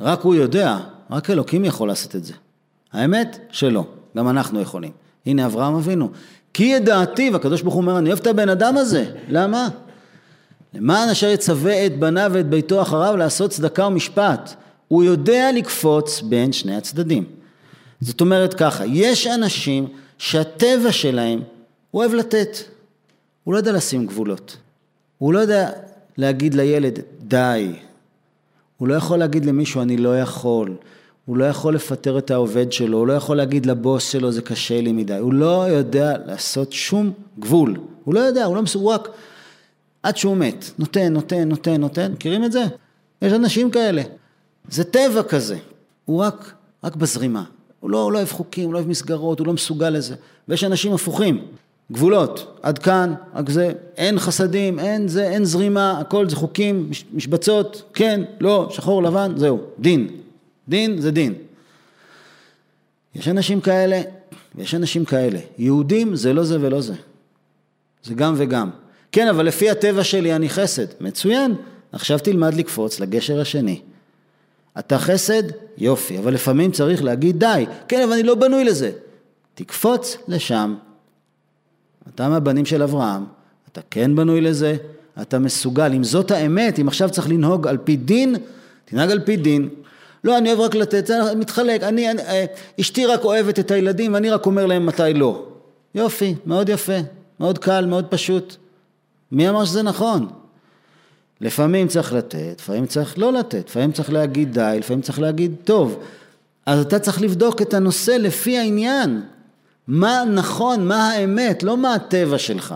רק 0.00 0.20
הוא 0.20 0.34
יודע, 0.34 0.78
רק 1.10 1.30
אלוקים 1.30 1.64
יכול 1.64 1.88
לעשות 1.88 2.16
את 2.16 2.24
זה. 2.24 2.34
האמת 2.92 3.38
שלא, 3.50 3.84
גם 4.16 4.28
אנחנו 4.28 4.60
יכולים. 4.60 4.90
הנה 5.26 5.46
אברהם 5.46 5.74
אבינו. 5.74 6.10
כי 6.54 6.64
ידעתי, 6.64 7.30
והקדוש 7.30 7.62
ברוך 7.62 7.74
הוא 7.74 7.82
אומר, 7.82 7.98
אני 7.98 8.08
אוהב 8.08 8.18
את 8.18 8.26
הבן 8.26 8.48
אדם 8.48 8.76
הזה. 8.76 9.04
למה? 9.28 9.68
למען 10.74 11.08
אשר 11.08 11.28
יצווה 11.28 11.86
את 11.86 11.98
בניו 11.98 12.30
ואת 12.34 12.48
ביתו 12.48 12.82
אחריו 12.82 13.16
לעשות 13.16 13.50
צדקה 13.50 13.86
ומשפט. 13.86 14.54
הוא 14.92 15.04
יודע 15.04 15.52
לקפוץ 15.52 16.22
בין 16.22 16.52
שני 16.52 16.76
הצדדים. 16.76 17.24
זאת 18.00 18.20
אומרת 18.20 18.54
ככה, 18.54 18.86
יש 18.86 19.26
אנשים 19.26 19.86
שהטבע 20.18 20.92
שלהם, 20.92 21.40
הוא 21.90 22.02
אוהב 22.02 22.14
לתת. 22.14 22.56
הוא 23.44 23.54
לא 23.54 23.58
יודע 23.58 23.72
לשים 23.72 24.06
גבולות. 24.06 24.56
הוא 25.18 25.32
לא 25.32 25.38
יודע 25.38 25.70
להגיד 26.16 26.54
לילד, 26.54 26.98
די. 27.20 27.72
הוא 28.76 28.88
לא 28.88 28.94
יכול 28.94 29.18
להגיד 29.18 29.44
למישהו, 29.44 29.82
אני 29.82 29.96
לא 29.96 30.20
יכול. 30.20 30.76
הוא 31.24 31.36
לא 31.36 31.44
יכול 31.44 31.74
לפטר 31.74 32.18
את 32.18 32.30
העובד 32.30 32.72
שלו, 32.72 32.98
הוא 32.98 33.06
לא 33.06 33.12
יכול 33.12 33.36
להגיד 33.36 33.66
לבוס 33.66 34.10
שלו, 34.10 34.32
זה 34.32 34.42
קשה 34.42 34.80
לי 34.80 34.92
מדי. 34.92 35.16
הוא 35.16 35.32
לא 35.32 35.68
יודע 35.68 36.16
לעשות 36.26 36.72
שום 36.72 37.12
גבול. 37.38 37.76
הוא 38.04 38.14
לא 38.14 38.20
יודע, 38.20 38.44
הוא 38.44 38.56
לא 38.56 38.62
מסוגל, 38.62 38.84
הוא 38.84 38.94
רק 38.94 39.08
עד 40.02 40.16
שהוא 40.16 40.36
מת. 40.36 40.64
נותן, 40.78 41.12
נותן, 41.12 41.48
נותן, 41.48 41.80
נותן. 41.80 42.12
מכירים 42.12 42.44
את 42.44 42.52
זה? 42.52 42.64
יש 43.22 43.32
אנשים 43.32 43.70
כאלה. 43.70 44.02
זה 44.70 44.84
טבע 44.84 45.22
כזה. 45.22 45.58
הוא 46.04 46.22
רק, 46.22 46.52
רק 46.84 46.96
בזרימה. 46.96 47.44
הוא 47.80 47.90
לא, 47.90 48.02
הוא 48.02 48.12
לא 48.12 48.18
אוהב 48.18 48.30
חוקים, 48.30 48.64
הוא 48.64 48.72
לא 48.72 48.78
אוהב 48.78 48.88
מסגרות, 48.88 49.38
הוא 49.38 49.46
לא 49.46 49.52
מסוגל 49.52 49.90
לזה. 49.90 50.14
ויש 50.48 50.64
אנשים 50.64 50.92
הפוכים. 50.92 51.46
גבולות, 51.92 52.58
עד 52.62 52.78
כאן, 52.78 53.14
רק 53.34 53.50
זה, 53.50 53.72
אין 53.96 54.18
חסדים, 54.18 54.78
אין 54.78 55.08
זה, 55.08 55.28
אין 55.28 55.44
זרימה, 55.44 56.00
הכל 56.00 56.28
זה 56.28 56.36
חוקים, 56.36 56.90
משבצות, 57.14 57.82
כן, 57.94 58.20
לא, 58.40 58.68
שחור, 58.70 59.02
לבן, 59.02 59.32
זהו, 59.36 59.60
דין. 59.78 60.08
דין 60.68 61.00
זה 61.00 61.10
דין. 61.10 61.34
יש 63.14 63.28
אנשים 63.28 63.60
כאלה, 63.60 64.02
ויש 64.54 64.74
אנשים 64.74 65.04
כאלה. 65.04 65.38
יהודים 65.58 66.16
זה 66.16 66.32
לא 66.32 66.44
זה 66.44 66.58
ולא 66.60 66.80
זה. 66.80 66.94
זה 68.04 68.14
גם 68.14 68.34
וגם. 68.36 68.70
כן, 69.12 69.28
אבל 69.28 69.46
לפי 69.46 69.70
הטבע 69.70 70.04
שלי 70.04 70.36
אני 70.36 70.48
חסד. 70.48 70.86
מצוין, 71.00 71.54
עכשיו 71.92 72.18
תלמד 72.18 72.54
לקפוץ 72.54 73.00
לגשר 73.00 73.40
השני. 73.40 73.80
אתה 74.78 74.98
חסד? 74.98 75.42
יופי, 75.78 76.18
אבל 76.18 76.34
לפעמים 76.34 76.70
צריך 76.70 77.04
להגיד 77.04 77.38
די. 77.38 77.66
כן, 77.88 78.02
אבל 78.02 78.12
אני 78.12 78.22
לא 78.22 78.34
בנוי 78.34 78.64
לזה. 78.64 78.90
תקפוץ 79.54 80.16
לשם, 80.28 80.74
אתה 82.14 82.28
מהבנים 82.28 82.64
של 82.64 82.82
אברהם, 82.82 83.24
אתה 83.72 83.80
כן 83.90 84.16
בנוי 84.16 84.40
לזה, 84.40 84.76
אתה 85.22 85.38
מסוגל, 85.38 85.92
אם 85.92 86.04
זאת 86.04 86.30
האמת, 86.30 86.78
אם 86.78 86.88
עכשיו 86.88 87.10
צריך 87.10 87.28
לנהוג 87.28 87.68
על 87.68 87.78
פי 87.84 87.96
דין, 87.96 88.36
תנהג 88.84 89.10
על 89.10 89.20
פי 89.20 89.36
דין. 89.36 89.68
לא, 90.24 90.38
אני 90.38 90.48
אוהב 90.48 90.60
רק 90.60 90.74
לתת, 90.74 91.06
זה 91.06 91.34
מתחלק, 91.36 91.82
אני, 91.82 92.10
אני, 92.10 92.22
אה, 92.22 92.44
אשתי 92.80 93.06
רק 93.06 93.24
אוהבת 93.24 93.58
את 93.58 93.70
הילדים 93.70 94.14
ואני 94.14 94.30
רק 94.30 94.46
אומר 94.46 94.66
להם 94.66 94.86
מתי 94.86 95.14
לא. 95.14 95.46
יופי, 95.94 96.34
מאוד 96.46 96.68
יפה, 96.68 96.98
מאוד 97.40 97.58
קל, 97.58 97.86
מאוד 97.86 98.06
פשוט. 98.06 98.56
מי 99.32 99.48
אמר 99.48 99.64
שזה 99.64 99.82
נכון? 99.82 100.28
לפעמים 101.42 101.88
צריך 101.88 102.12
לתת, 102.12 102.54
לפעמים 102.58 102.86
צריך 102.86 103.18
לא 103.18 103.32
לתת, 103.32 103.68
לפעמים 103.68 103.92
צריך 103.92 104.12
להגיד 104.12 104.52
די, 104.54 104.76
לפעמים 104.78 105.02
צריך 105.02 105.20
להגיד 105.20 105.54
טוב. 105.64 105.98
אז 106.66 106.80
אתה 106.80 106.98
צריך 106.98 107.22
לבדוק 107.22 107.62
את 107.62 107.74
הנושא 107.74 108.10
לפי 108.10 108.58
העניין. 108.58 109.22
מה 109.88 110.24
נכון, 110.34 110.88
מה 110.88 111.10
האמת, 111.10 111.62
לא 111.62 111.76
מה 111.76 111.94
הטבע 111.94 112.38
שלך. 112.38 112.74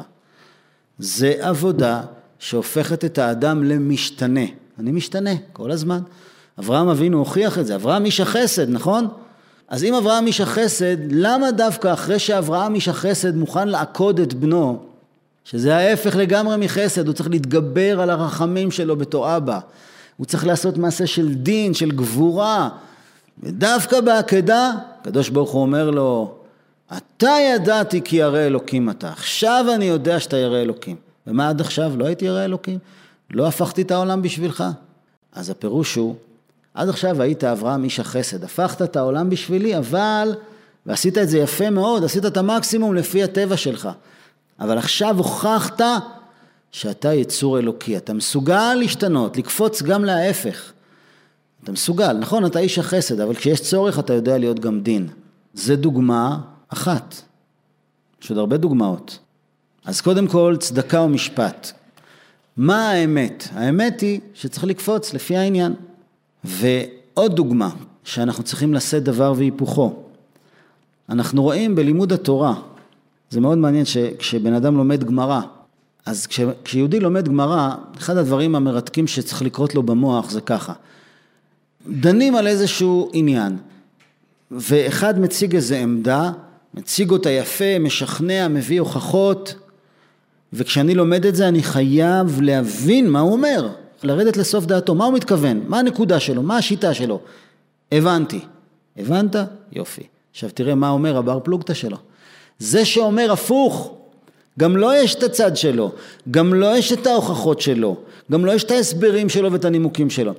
זה 0.99 1.35
עבודה 1.41 2.03
שהופכת 2.39 3.05
את 3.05 3.19
האדם 3.19 3.65
למשתנה. 3.65 4.45
אני 4.79 4.93
משתנה 4.93 5.31
כל 5.53 5.71
הזמן. 5.71 6.01
אברהם 6.59 6.89
אבינו 6.89 7.19
הוכיח 7.19 7.59
את 7.59 7.67
זה, 7.67 7.75
אברהם 7.75 8.05
איש 8.05 8.21
החסד, 8.21 8.71
נכון? 8.71 9.09
אז 9.69 9.85
אם 9.85 9.95
אברהם 9.95 10.27
איש 10.27 10.41
החסד, 10.41 10.97
למה 11.11 11.51
דווקא 11.51 11.93
אחרי 11.93 12.19
שאברהם 12.19 12.75
איש 12.75 12.89
החסד 12.89 13.37
מוכן 13.37 13.69
לעקוד 13.69 14.21
את 14.21 14.35
בנו, 14.35 14.86
שזה 15.51 15.77
ההפך 15.77 16.17
לגמרי 16.17 16.57
מחסד, 16.57 17.07
הוא 17.07 17.15
צריך 17.15 17.31
להתגבר 17.31 18.01
על 18.01 18.11
הרחמים 18.11 18.71
שלו 18.71 18.97
בתור 18.97 19.37
אבא, 19.37 19.59
הוא 20.17 20.27
צריך 20.27 20.47
לעשות 20.47 20.77
מעשה 20.77 21.07
של 21.07 21.35
דין, 21.35 21.75
של 21.75 21.91
גבורה, 21.91 22.69
ודווקא 23.43 24.01
בעקדה, 24.01 24.73
הקדוש 25.01 25.29
ברוך 25.29 25.51
הוא 25.51 25.63
אומר 25.63 25.91
לו, 25.91 26.35
אתה 26.97 27.31
ידעתי 27.55 28.01
כי 28.05 28.17
ירא 28.17 28.39
אלוקים 28.39 28.91
אתה, 28.91 29.09
עכשיו 29.09 29.67
אני 29.75 29.85
יודע 29.85 30.21
שאתה 30.21 30.37
ירא 30.37 30.59
אלוקים. 30.59 30.97
ומה 31.27 31.49
עד 31.49 31.61
עכשיו? 31.61 31.93
לא 31.97 32.07
הייתי 32.07 32.25
ירא 32.25 32.45
אלוקים? 32.45 32.79
לא 33.31 33.47
הפכתי 33.47 33.83
את 33.83 33.91
העולם 33.91 34.23
בשבילך? 34.23 34.65
אז 35.33 35.51
הפירוש 35.51 35.95
הוא, 35.95 36.15
עד 36.75 36.89
עכשיו 36.89 37.23
היית 37.23 37.45
אברהם 37.45 37.85
איש 37.85 38.01
החסד, 38.01 38.45
הפכת 38.45 38.83
את 38.83 38.97
העולם 38.97 39.31
בשבילי, 39.31 39.79
אבל, 39.79 40.35
ועשית 40.87 41.19
את 41.19 41.29
זה 41.29 41.39
יפה 41.39 41.71
מאוד, 41.71 42.05
עשית 42.05 42.27
את 42.27 42.37
המקסימום 42.37 42.95
לפי 42.95 43.23
הטבע 43.23 43.57
שלך, 43.57 43.89
אבל 44.61 44.79
עכשיו 44.79 45.19
הוכחת 45.19 45.81
שאתה 46.73 47.15
יצור 47.15 47.59
אלוקי, 47.59 47.97
אתה 47.97 48.15
מסוגל 48.15 48.75
להשתנות, 48.75 49.37
לקפוץ 49.37 49.83
גם 49.83 50.05
להפך. 50.05 50.73
אתה 51.65 51.73
מסוגל, 51.73 52.13
נכון, 52.13 52.47
אתה 52.47 52.59
איש 52.59 52.79
החסד, 52.79 53.21
אבל 53.21 53.35
כשיש 53.35 53.61
צורך 53.61 53.99
אתה 53.99 54.13
יודע 54.13 54.39
להיות 54.39 54.61
גם 54.61 54.81
דין. 54.81 55.09
זה 55.55 55.77
דוגמה 55.77 56.39
אחת. 56.69 57.15
יש 58.23 58.31
עוד 58.31 58.39
הרבה 58.39 58.57
דוגמאות. 58.57 59.19
אז 59.85 60.01
קודם 60.01 60.27
כל, 60.29 60.57
צדקה 60.59 61.01
ומשפט. 61.01 61.73
מה 62.57 62.91
האמת? 62.91 63.49
האמת 63.53 64.01
היא 64.01 64.21
שצריך 64.35 64.65
לקפוץ 64.65 65.15
לפי 65.15 65.37
העניין. 65.37 65.75
ועוד 66.45 67.37
דוגמה, 67.37 67.71
שאנחנו 68.05 68.45
צריכים 68.45 68.75
לשאת 68.75 69.03
דבר 69.03 69.33
והיפוכו. 69.37 70.03
אנחנו 71.09 71.43
רואים 71.43 71.75
בלימוד 71.75 72.13
התורה, 72.13 72.55
זה 73.31 73.41
מאוד 73.41 73.59
מעניין 73.59 73.85
שכשבן 73.85 74.53
אדם 74.53 74.77
לומד 74.77 75.05
גמרא, 75.05 75.41
אז 76.07 76.27
כש, 76.27 76.41
כשיהודי 76.65 77.01
לומד 77.01 77.29
גמרא, 77.29 77.75
אחד 77.99 78.17
הדברים 78.17 78.55
המרתקים 78.55 79.07
שצריך 79.07 79.43
לקרות 79.43 79.75
לו 79.75 79.83
במוח 79.83 80.31
זה 80.31 80.41
ככה. 80.41 80.73
דנים 81.89 82.37
על 82.37 82.47
איזשהו 82.47 83.11
עניין, 83.13 83.57
ואחד 84.51 85.21
מציג 85.21 85.55
איזו 85.55 85.75
עמדה, 85.75 86.31
מציג 86.75 87.11
אותה 87.11 87.31
יפה, 87.31 87.79
משכנע, 87.81 88.49
מביא 88.49 88.81
הוכחות, 88.81 89.55
וכשאני 90.53 90.95
לומד 90.95 91.27
את 91.27 91.35
זה 91.35 91.49
אני 91.49 91.63
חייב 91.63 92.41
להבין 92.41 93.11
מה 93.11 93.21
הוא 93.21 93.33
אומר. 93.33 93.69
לרדת 94.03 94.37
לסוף 94.37 94.67
דעתו, 94.67 94.95
מה 94.95 95.05
הוא 95.05 95.15
מתכוון, 95.15 95.63
מה 95.67 95.79
הנקודה 95.79 96.21
שלו, 96.21 96.43
מה 96.43 96.57
השיטה 96.57 96.95
שלו. 96.95 97.21
הבנתי. 97.93 98.41
הבנת? 98.97 99.37
יופי. 99.73 100.03
עכשיו 100.31 100.51
תראה 100.55 100.75
מה 100.75 100.91
אומר 100.91 101.17
הבר 101.17 101.41
פלוגתא 101.41 101.75
שלו. 101.75 101.97
זה 102.59 102.85
שאומר 102.85 103.33
הפוך, 103.33 103.93
גם 104.59 104.77
לו 104.77 104.83
לא 104.83 104.97
יש 104.97 105.15
את 105.15 105.23
הצד 105.23 105.57
שלו, 105.57 105.93
גם 106.31 106.55
לו 106.55 106.61
לא 106.61 106.77
יש 106.77 106.93
את 106.93 107.07
ההוכחות 107.07 107.61
שלו, 107.61 107.97
גם 108.33 108.41
לו 108.41 108.47
לא 108.47 108.53
יש 108.57 108.65
את 108.65 108.71
ההסברים 108.71 109.29
שלו 109.29 109.53
ואת 109.53 109.65
הנימוקים 109.65 110.11
שלו. 110.11 110.33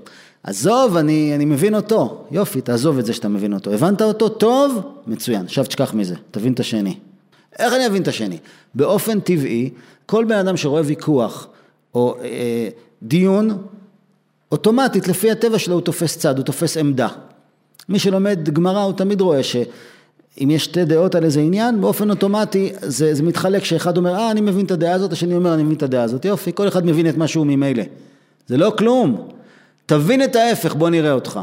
עזוב, 0.44 0.98
אני, 0.98 1.36
אני 1.36 1.46
מבין 1.46 1.76
אותו. 1.76 2.26
יופי, 2.32 2.62
תעזוב 2.62 3.00
את 3.00 3.06
זה 3.06 3.14
שאתה 3.14 3.28
מבין 3.28 3.54
אותו. 3.54 3.74
הבנת 3.74 4.02
אותו? 4.02 4.30
טוב? 4.30 4.82
מצוין. 5.08 5.46
עכשיו 5.46 5.66
תשכח 5.66 5.94
מזה, 5.94 6.16
תבין 6.32 6.54
את 6.54 6.60
השני. 6.60 6.98
איך 7.60 7.74
אני 7.74 7.88
אבין 7.88 8.02
את 8.02 8.08
השני? 8.08 8.38
באופן 8.76 9.20
טבעי, 9.20 9.70
כל 10.06 10.26
בן 10.26 10.38
אדם 10.38 10.58
שרואה 10.58 10.82
ויכוח 10.86 11.48
או 11.96 12.16
אה, 12.24 12.70
דיון, 13.04 13.58
אוטומטית, 14.52 15.08
לפי 15.08 15.32
הטבע 15.32 15.60
שלו 15.60 15.74
הוא 15.74 15.82
תופס 15.82 16.18
צד, 16.18 16.38
הוא 16.38 16.46
תופס 16.46 16.78
עמדה. 16.78 17.08
מי 17.90 18.00
שלומד 18.00 18.50
גמרא 18.50 18.82
הוא 18.82 18.94
תמיד 18.94 19.22
רואה 19.22 19.44
שאם 20.38 20.52
יש 20.52 20.64
שתי 20.64 20.86
דעות 20.86 21.16
על 21.16 21.24
איזה 21.24 21.40
עניין, 21.40 21.82
באופן 21.82 22.10
אוטומטי 22.10 22.72
זה, 22.82 23.14
זה 23.14 23.24
מתחלק 23.24 23.64
שאחד 23.64 23.98
אומר, 23.98 24.16
אה, 24.16 24.32
אני 24.32 24.42
מבין 24.42 24.66
את 24.66 24.72
הדעה 24.72 24.94
הזאת, 24.94 25.12
השני 25.12 25.36
אומר, 25.36 25.54
אני 25.54 25.64
מבין 25.64 25.78
את 25.78 25.84
הדעה 25.84 26.04
הזאת. 26.04 26.26
יופי, 26.26 26.52
כל 26.56 26.68
אחד 26.68 26.86
מבין 26.86 27.10
את 27.10 27.18
מה 27.18 27.28
שהוא 27.28 27.46
ממילא. 27.46 27.84
זה 28.48 28.58
לא 28.58 28.74
כלום. 28.78 29.28
תבין 29.86 30.24
את 30.24 30.36
ההפך, 30.36 30.76
בוא 30.76 30.90
נראה 30.90 31.12
אותך. 31.12 31.40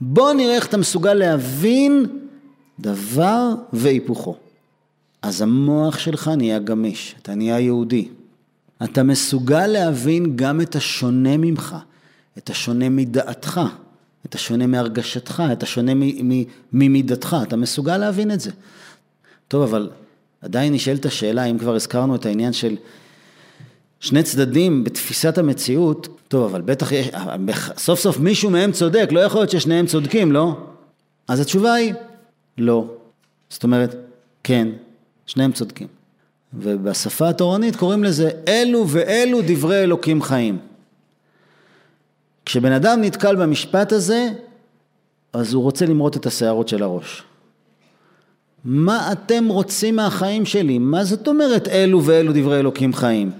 בוא 0.00 0.32
נראה 0.32 0.54
איך 0.54 0.66
אתה 0.66 0.76
מסוגל 0.76 1.14
להבין 1.14 2.06
דבר 2.80 3.48
והיפוכו. 3.72 4.36
אז 5.22 5.42
המוח 5.42 5.98
שלך 5.98 6.30
נהיה 6.36 6.58
גמיש, 6.58 7.14
אתה 7.22 7.34
נהיה 7.34 7.60
יהודי. 7.60 8.08
אתה 8.84 9.02
מסוגל 9.02 9.66
להבין 9.66 10.36
גם 10.36 10.60
את 10.60 10.76
השונה 10.76 11.36
ממך, 11.36 11.76
את 12.38 12.50
השונה 12.50 12.88
מדעתך, 12.88 13.60
את 14.30 14.34
השונה 14.34 14.66
מהרגשתך, 14.66 15.42
את 15.52 15.62
השונה 15.62 15.92
ממידתך, 16.72 17.36
אתה 17.42 17.56
מסוגל 17.56 17.96
להבין 17.96 18.30
את 18.30 18.40
זה. 18.40 18.50
טוב, 19.48 19.62
אבל 19.62 19.90
עדיין 20.42 20.72
נשאלת 20.72 21.06
השאלה, 21.06 21.44
אם 21.44 21.58
כבר 21.58 21.74
הזכרנו 21.74 22.14
את 22.14 22.26
העניין 22.26 22.52
של 22.52 22.76
שני 24.00 24.22
צדדים 24.22 24.84
בתפיסת 24.84 25.38
המציאות, 25.38 26.08
טוב, 26.28 26.44
אבל 26.44 26.60
בטח 26.60 26.92
יש, 26.92 27.08
סוף 27.76 28.00
סוף 28.00 28.18
מישהו 28.18 28.50
מהם 28.50 28.72
צודק, 28.72 29.08
לא 29.12 29.20
יכול 29.20 29.40
להיות 29.40 29.50
ששניהם 29.50 29.86
צודקים, 29.86 30.32
לא? 30.32 30.56
אז 31.28 31.40
התשובה 31.40 31.74
היא, 31.74 31.92
לא. 32.58 32.84
זאת 33.50 33.62
אומרת, 33.62 33.94
כן, 34.44 34.68
שניהם 35.26 35.52
צודקים. 35.52 35.86
ובשפה 36.54 37.28
התורנית 37.28 37.76
קוראים 37.76 38.04
לזה 38.04 38.30
אלו 38.48 38.88
ואלו 38.88 39.40
דברי 39.46 39.82
אלוקים 39.82 40.22
חיים. 40.22 40.58
כשבן 42.50 42.72
אדם 42.72 43.00
נתקל 43.02 43.36
במשפט 43.36 43.92
הזה, 43.92 44.28
אז 45.32 45.54
הוא 45.54 45.62
רוצה 45.62 45.86
למרוט 45.86 46.16
את 46.16 46.26
השערות 46.26 46.68
של 46.68 46.82
הראש. 46.82 47.22
מה 48.64 49.12
אתם 49.12 49.48
רוצים 49.48 49.96
מהחיים 49.96 50.46
שלי? 50.46 50.78
מה 50.78 51.04
זאת 51.04 51.28
אומרת 51.28 51.68
אלו 51.68 52.04
ואלו 52.04 52.32
דברי 52.34 52.58
אלוקים 52.58 52.94
חיים? 52.94 53.30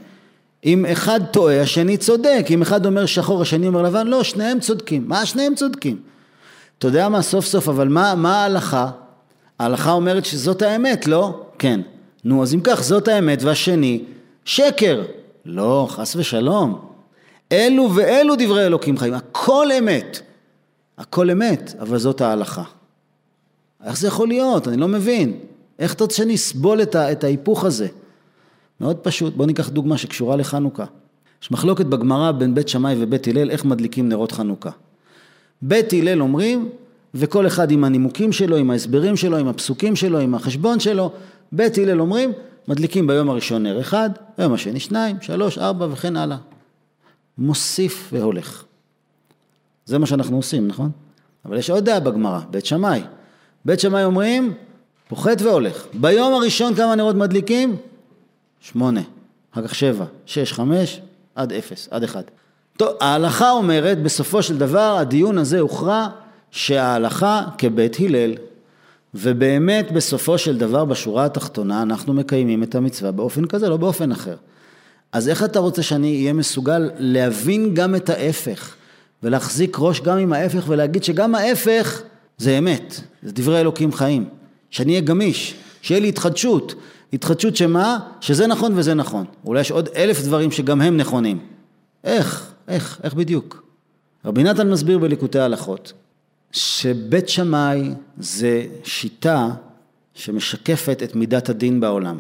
אם 0.65 0.87
אחד 0.93 1.21
טועה, 1.31 1.61
השני 1.61 1.97
צודק. 1.97 2.47
אם 2.51 2.63
אחד 2.63 2.87
אומר 2.87 3.07
שחור, 3.07 3.43
השני 3.43 3.69
אומר 3.69 3.83
לבן, 3.83 4.07
לא, 4.07 4.23
שניהם 4.23 4.61
צודקים. 4.61 5.05
מה 5.09 5.27
שניהם 5.27 5.55
צודקים? 5.55 5.97
אתה 6.79 6.87
יודע 6.87 7.09
מה, 7.09 7.23
סוף 7.23 7.45
סוף, 7.47 7.69
אבל 7.69 7.89
מה, 7.89 8.15
מה 8.15 8.43
ההלכה? 8.43 8.91
ההלכה 9.59 9.93
אומרת 9.93 10.25
שזאת 10.25 10.63
האמת, 10.63 11.07
לא? 11.07 11.41
כן. 11.59 11.81
נו, 12.25 12.43
אז 12.43 12.55
אם 12.55 12.61
כך, 12.65 12.83
זאת 12.83 13.09
האמת, 13.09 13.43
והשני, 13.43 14.05
שקר. 14.45 15.03
לא, 15.47 15.87
חס 15.91 16.17
ושלום. 16.17 16.90
אלו 17.53 17.95
ואלו 17.95 18.35
דברי 18.39 18.67
אלוקים 18.67 18.99
חיים, 18.99 19.15
הכל 19.15 19.67
אמת. 19.79 20.21
הכל 20.99 21.31
אמת, 21.31 21.75
אבל 21.81 21.99
זאת 21.99 22.21
ההלכה. 22.21 22.63
איך 23.85 23.99
זה 23.99 24.07
יכול 24.09 24.29
להיות? 24.29 24.69
אני 24.69 24.77
לא 24.77 24.89
מבין. 24.89 25.39
איך 25.79 25.95
אתה 25.95 26.05
רוצה 26.05 26.17
שאני 26.17 26.35
אסבול 26.35 26.83
את 26.83 27.25
ההיפוך 27.25 27.65
הזה? 27.65 27.89
מאוד 28.81 28.97
פשוט, 28.97 29.35
בואו 29.37 29.47
ניקח 29.47 29.69
דוגמה 29.69 29.99
שקשורה 29.99 30.37
לחנוכה. 30.37 30.85
יש 31.43 31.51
מחלוקת 31.51 31.87
בגמרא 31.87 32.33
בין 32.33 32.55
בית 32.55 32.69
שמאי 32.69 32.95
ובית 32.99 33.29
הלל 33.29 33.51
איך 33.51 33.65
מדליקים 33.65 34.09
נרות 34.09 34.33
חנוכה. 34.33 34.71
בית 35.63 35.93
הלל 35.93 36.23
אומרים, 36.23 36.69
וכל 37.15 37.47
אחד 37.47 37.71
עם 37.71 37.85
הנימוקים 37.85 38.33
שלו, 38.33 38.57
עם 38.57 38.71
ההסברים 38.71 39.17
שלו, 39.17 39.37
עם 39.37 39.49
הפסוקים 39.49 39.97
שלו, 39.97 40.19
עם 40.19 40.35
החשבון 40.35 40.81
שלו, 40.81 41.13
בית 41.53 41.79
הלל 41.79 42.01
אומרים, 42.01 42.33
מדליקים 42.69 43.07
ביום 43.07 43.31
הראשון 43.31 43.63
נר 43.63 43.81
אחד, 43.81 44.11
ביום 44.39 44.53
השני 44.53 44.81
שניים, 44.81 45.17
שלוש, 45.21 45.59
ארבע 45.59 45.87
וכן 45.91 46.17
הלאה. 46.17 46.37
מוסיף 47.41 48.09
והולך. 48.13 48.65
זה 49.87 49.99
מה 49.99 50.07
שאנחנו 50.07 50.37
עושים, 50.37 50.69
נכון? 50.69 50.91
אבל 51.45 51.59
יש 51.59 51.71
עוד 51.71 51.85
דעה 51.85 52.01
בגמרא, 52.01 52.41
בית 52.51 52.67
שמאי. 52.67 53.03
בית 53.65 53.81
שמאי 53.81 54.05
אומרים, 54.05 54.55
פוחת 55.09 55.43
והולך. 55.43 55.87
ביום 55.95 56.35
הראשון 56.35 56.75
כמה 56.75 56.95
נרות 56.95 57.17
מדליקים? 57.17 57.77
שמונה, 58.61 59.01
אחר 59.53 59.69
כך 59.69 59.75
שבע, 59.75 60.05
שש, 60.27 60.53
חמש, 60.53 61.01
עד 61.35 61.53
אפס, 61.53 61.89
עד 61.91 62.03
אחד. 62.03 62.23
טוב, 62.77 62.89
ההלכה 63.01 63.51
אומרת, 63.51 64.03
בסופו 64.03 64.43
של 64.43 64.59
דבר 64.59 64.97
הדיון 64.99 65.39
הזה 65.39 65.61
הוכרע 65.61 66.09
שההלכה 66.51 67.45
כבית 67.59 67.97
הלל, 68.01 68.35
ובאמת 69.15 69.93
בסופו 69.93 70.39
של 70.39 70.59
דבר 70.59 70.85
בשורה 70.85 71.25
התחתונה 71.25 71.83
אנחנו 71.83 72.15
מקיימים 72.15 72.63
את 72.63 72.75
המצווה 72.75 73.13
באופן 73.13 73.47
כזה, 73.47 73.69
לא 73.69 73.77
באופן 73.77 74.13
אחר. 74.13 74.37
אז 75.13 75.29
איך 75.29 75.45
אתה 75.45 75.59
רוצה 75.59 75.83
שאני 75.83 76.21
אהיה 76.21 76.33
מסוגל 76.33 76.91
להבין 76.99 77.75
גם 77.75 77.95
את 77.95 78.11
ההפך, 78.11 78.75
ולהחזיק 79.23 79.77
ראש 79.81 80.01
גם 80.01 80.19
עם 80.19 80.33
ההפך 80.33 80.65
ולהגיד 80.69 81.05
שגם 81.05 81.35
ההפך 81.35 82.03
זה 82.39 82.59
אמת, 82.59 83.01
זה 83.23 83.33
דברי 83.33 83.61
אלוקים 83.61 83.93
חיים, 83.93 84.29
שאני 84.71 84.93
אהיה 84.93 85.01
גמיש, 85.01 85.55
שיהיה 85.83 86.01
לי 86.01 86.09
התחדשות, 86.09 86.75
התחדשות 87.13 87.57
שמה? 87.57 87.99
שזה 88.21 88.47
נכון 88.47 88.73
וזה 88.77 88.95
נכון. 88.95 89.25
אולי 89.45 89.61
יש 89.61 89.71
עוד 89.71 89.89
אלף 89.97 90.23
דברים 90.23 90.51
שגם 90.51 90.81
הם 90.81 90.97
נכונים. 90.97 91.39
איך? 92.05 92.53
איך? 92.69 93.01
איך 93.03 93.15
בדיוק? 93.15 93.63
רבי 94.25 94.43
נתן 94.43 94.71
מסביר 94.71 94.99
בליקוטי 94.99 95.39
ההלכות 95.39 95.93
שבית 96.53 97.29
שמאי 97.29 97.91
זה 98.19 98.67
שיטה 98.85 99.49
שמשקפת 100.15 101.03
את 101.03 101.15
מידת 101.15 101.49
הדין 101.49 101.81
בעולם. 101.81 102.19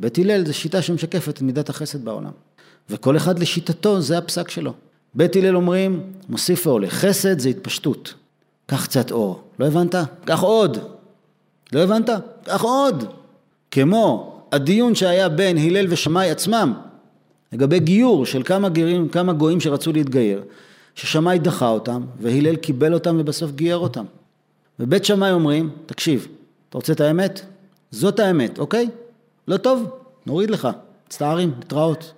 בית 0.00 0.18
הלל 0.18 0.46
זה 0.46 0.52
שיטה 0.52 0.82
שמשקפת 0.82 1.28
את 1.28 1.42
מידת 1.42 1.68
החסד 1.68 2.04
בעולם. 2.04 2.30
וכל 2.90 3.16
אחד 3.16 3.38
לשיטתו 3.38 4.00
זה 4.00 4.18
הפסק 4.18 4.50
שלו. 4.50 4.72
בית 5.14 5.36
הלל 5.36 5.56
אומרים, 5.56 6.02
מוסיף 6.28 6.66
ועולה, 6.66 6.90
חסד 6.90 7.38
זה 7.38 7.48
התפשטות. 7.48 8.14
קח 8.66 8.86
קצת 8.86 9.10
אור. 9.10 9.42
לא 9.58 9.66
הבנת? 9.66 9.94
קח 10.24 10.40
עוד. 10.40 10.78
לא 11.72 11.80
הבנת? 11.80 12.10
קח 12.44 12.62
עוד. 12.62 13.04
כמו 13.70 14.36
הדיון 14.52 14.94
שהיה 14.94 15.28
בין 15.28 15.58
הלל 15.58 15.86
ושמאי 15.88 16.30
עצמם 16.30 16.74
לגבי 17.52 17.78
גיור 17.78 18.26
של 18.26 18.42
כמה 18.42 18.68
גרים, 18.68 19.08
כמה 19.08 19.32
גויים 19.32 19.60
שרצו 19.60 19.92
להתגייר, 19.92 20.42
ששמאי 20.94 21.38
דחה 21.38 21.68
אותם 21.68 22.02
והלל 22.20 22.56
קיבל 22.56 22.94
אותם 22.94 23.16
ובסוף 23.20 23.50
גייר 23.50 23.76
אותם. 23.76 24.04
ובית 24.80 25.04
שמאי 25.04 25.32
אומרים, 25.32 25.70
תקשיב, 25.86 26.28
אתה 26.68 26.78
רוצה 26.78 26.92
את 26.92 27.00
האמת? 27.00 27.40
זאת 27.90 28.20
האמת, 28.20 28.58
אוקיי? 28.58 28.88
לא 29.50 29.56
טוב, 29.56 29.90
נוריד 30.26 30.50
לך, 30.50 30.68
מצטערים, 31.06 31.52
להתראות. 31.58 32.12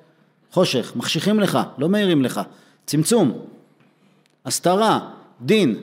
חושך, 0.51 0.93
מחשיכים 0.97 1.41
לך, 1.41 1.59
לא 1.79 1.89
מאירים 1.89 2.23
לך, 2.23 2.41
צמצום, 2.87 3.33
הסתרה, 4.45 5.11
דין. 5.41 5.77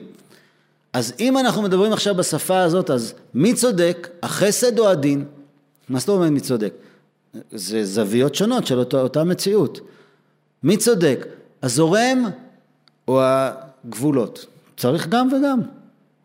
אז 0.92 1.12
אם 1.20 1.38
אנחנו 1.38 1.62
מדברים 1.62 1.92
עכשיו 1.92 2.14
בשפה 2.14 2.60
הזאת, 2.60 2.90
אז 2.90 3.14
מי 3.34 3.54
צודק, 3.54 4.08
החסד 4.22 4.78
או 4.78 4.88
הדין? 4.88 5.24
מה 5.88 5.98
זאת 5.98 6.08
אומרת 6.08 6.30
מי 6.30 6.40
צודק? 6.40 6.72
זה 7.52 7.84
זוויות 7.84 8.34
שונות 8.34 8.66
של 8.66 8.78
אותו, 8.78 9.00
אותה 9.00 9.24
מציאות. 9.24 9.80
מי 10.62 10.76
צודק? 10.76 11.26
הזורם 11.62 12.24
או 13.08 13.20
הגבולות? 13.22 14.46
צריך 14.76 15.08
גם 15.08 15.28
וגם. 15.32 15.60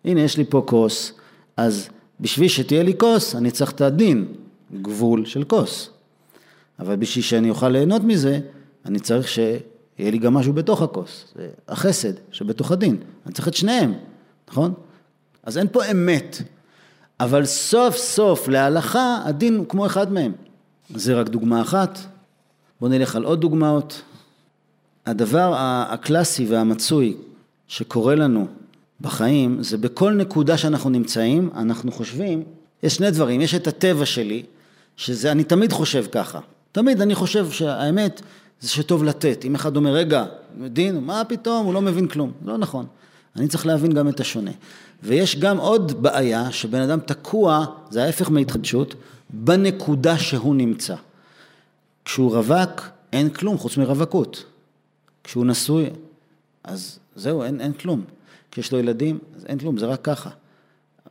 הנה, 0.06 0.22
יש 0.22 0.38
לי 0.38 0.46
פה 0.46 0.64
כוס, 0.68 1.14
אז 1.58 1.90
בשביל 2.20 2.48
שתהיה 2.48 2.84
לי 2.84 2.94
כוס, 2.98 3.36
אני 3.36 3.52
צריך 3.52 3.72
את 3.72 3.82
הדין, 3.82 4.28
גבול 4.74 5.26
של 5.26 5.44
כוס. 5.44 5.90
אבל 6.80 6.96
בשביל 6.96 7.24
שאני 7.24 7.50
אוכל 7.50 7.70
ליהנות 7.70 8.02
מזה, 8.04 8.40
אני 8.86 9.00
צריך 9.00 9.28
שיהיה 9.28 10.12
לי 10.12 10.18
גם 10.18 10.34
משהו 10.34 10.54
בתוך 10.54 10.82
הכוס. 10.82 11.26
זה 11.36 11.50
החסד 11.68 12.14
שבתוך 12.32 12.72
הדין. 12.72 12.98
אני 13.26 13.34
צריך 13.34 13.48
את 13.48 13.54
שניהם, 13.54 13.94
נכון? 14.50 14.74
אז 15.44 15.58
אין 15.58 15.68
פה 15.72 15.92
אמת. 15.92 16.42
אבל 17.20 17.46
סוף 17.46 17.98
סוף 17.98 18.48
להלכה 18.48 19.22
הדין 19.26 19.58
הוא 19.58 19.66
כמו 19.70 19.86
אחד 19.86 20.14
מהם. 20.14 20.32
זה 20.96 21.14
רק 21.14 21.30
דוגמה 21.30 21.62
אחת, 21.62 22.00
בואו 22.82 22.92
נלך 22.92 23.16
על 23.16 23.24
עוד 23.24 23.42
דוגמאות. 23.42 24.02
הדבר 25.06 25.54
הקלאסי 25.58 26.46
והמצוי 26.46 27.18
שקורה 27.68 28.16
לנו 28.16 28.48
בחיים 29.02 29.64
זה 29.64 29.78
בכל 29.78 30.14
נקודה 30.14 30.58
שאנחנו 30.58 30.90
נמצאים, 30.90 31.50
אנחנו 31.56 31.92
חושבים, 31.92 32.44
יש 32.84 32.96
שני 32.96 33.12
דברים, 33.12 33.42
יש 33.42 33.56
את 33.56 33.68
הטבע 33.68 34.06
שלי, 34.06 34.44
שזה, 34.98 35.32
אני 35.32 35.44
תמיד 35.44 35.74
חושב 35.74 36.06
ככה, 36.12 36.40
תמיד 36.72 37.02
אני 37.02 37.16
חושב 37.16 37.52
שהאמת 37.52 38.22
זה 38.62 38.70
שטוב 38.70 39.04
לתת. 39.04 39.46
אם 39.46 39.56
אחד 39.56 39.76
אומר, 39.76 39.94
רגע, 39.94 40.26
דין, 40.68 41.00
מה 41.00 41.22
פתאום, 41.28 41.66
הוא 41.66 41.74
לא 41.74 41.82
מבין 41.82 42.08
כלום. 42.08 42.32
לא 42.46 42.58
נכון. 42.58 42.86
אני 43.36 43.48
צריך 43.48 43.66
להבין 43.66 43.94
גם 43.94 44.10
את 44.10 44.20
השונה. 44.20 44.52
ויש 45.04 45.40
גם 45.40 45.58
עוד 45.58 46.04
בעיה, 46.04 46.52
שבן 46.52 46.82
אדם 46.82 47.00
תקוע, 47.00 47.66
זה 47.90 48.04
ההפך 48.04 48.32
מהתחדשות, 48.32 48.96
בנקודה 49.30 50.18
שהוא 50.18 50.56
נמצא. 50.56 50.96
כשהוא 52.06 52.36
רווק, 52.36 52.82
אין 53.14 53.30
כלום 53.30 53.58
חוץ 53.58 53.78
מרווקות. 53.78 54.44
כשהוא 55.24 55.46
נשוי, 55.46 55.90
אז 56.64 57.00
זהו, 57.16 57.44
אין, 57.44 57.62
אין 57.62 57.74
כלום. 57.74 58.04
כשיש 58.52 58.72
לו 58.72 58.80
ילדים, 58.80 59.20
אז 59.38 59.46
אין 59.46 59.60
כלום, 59.60 59.78
זה 59.78 59.86
רק 59.86 60.00
ככה. 60.04 60.30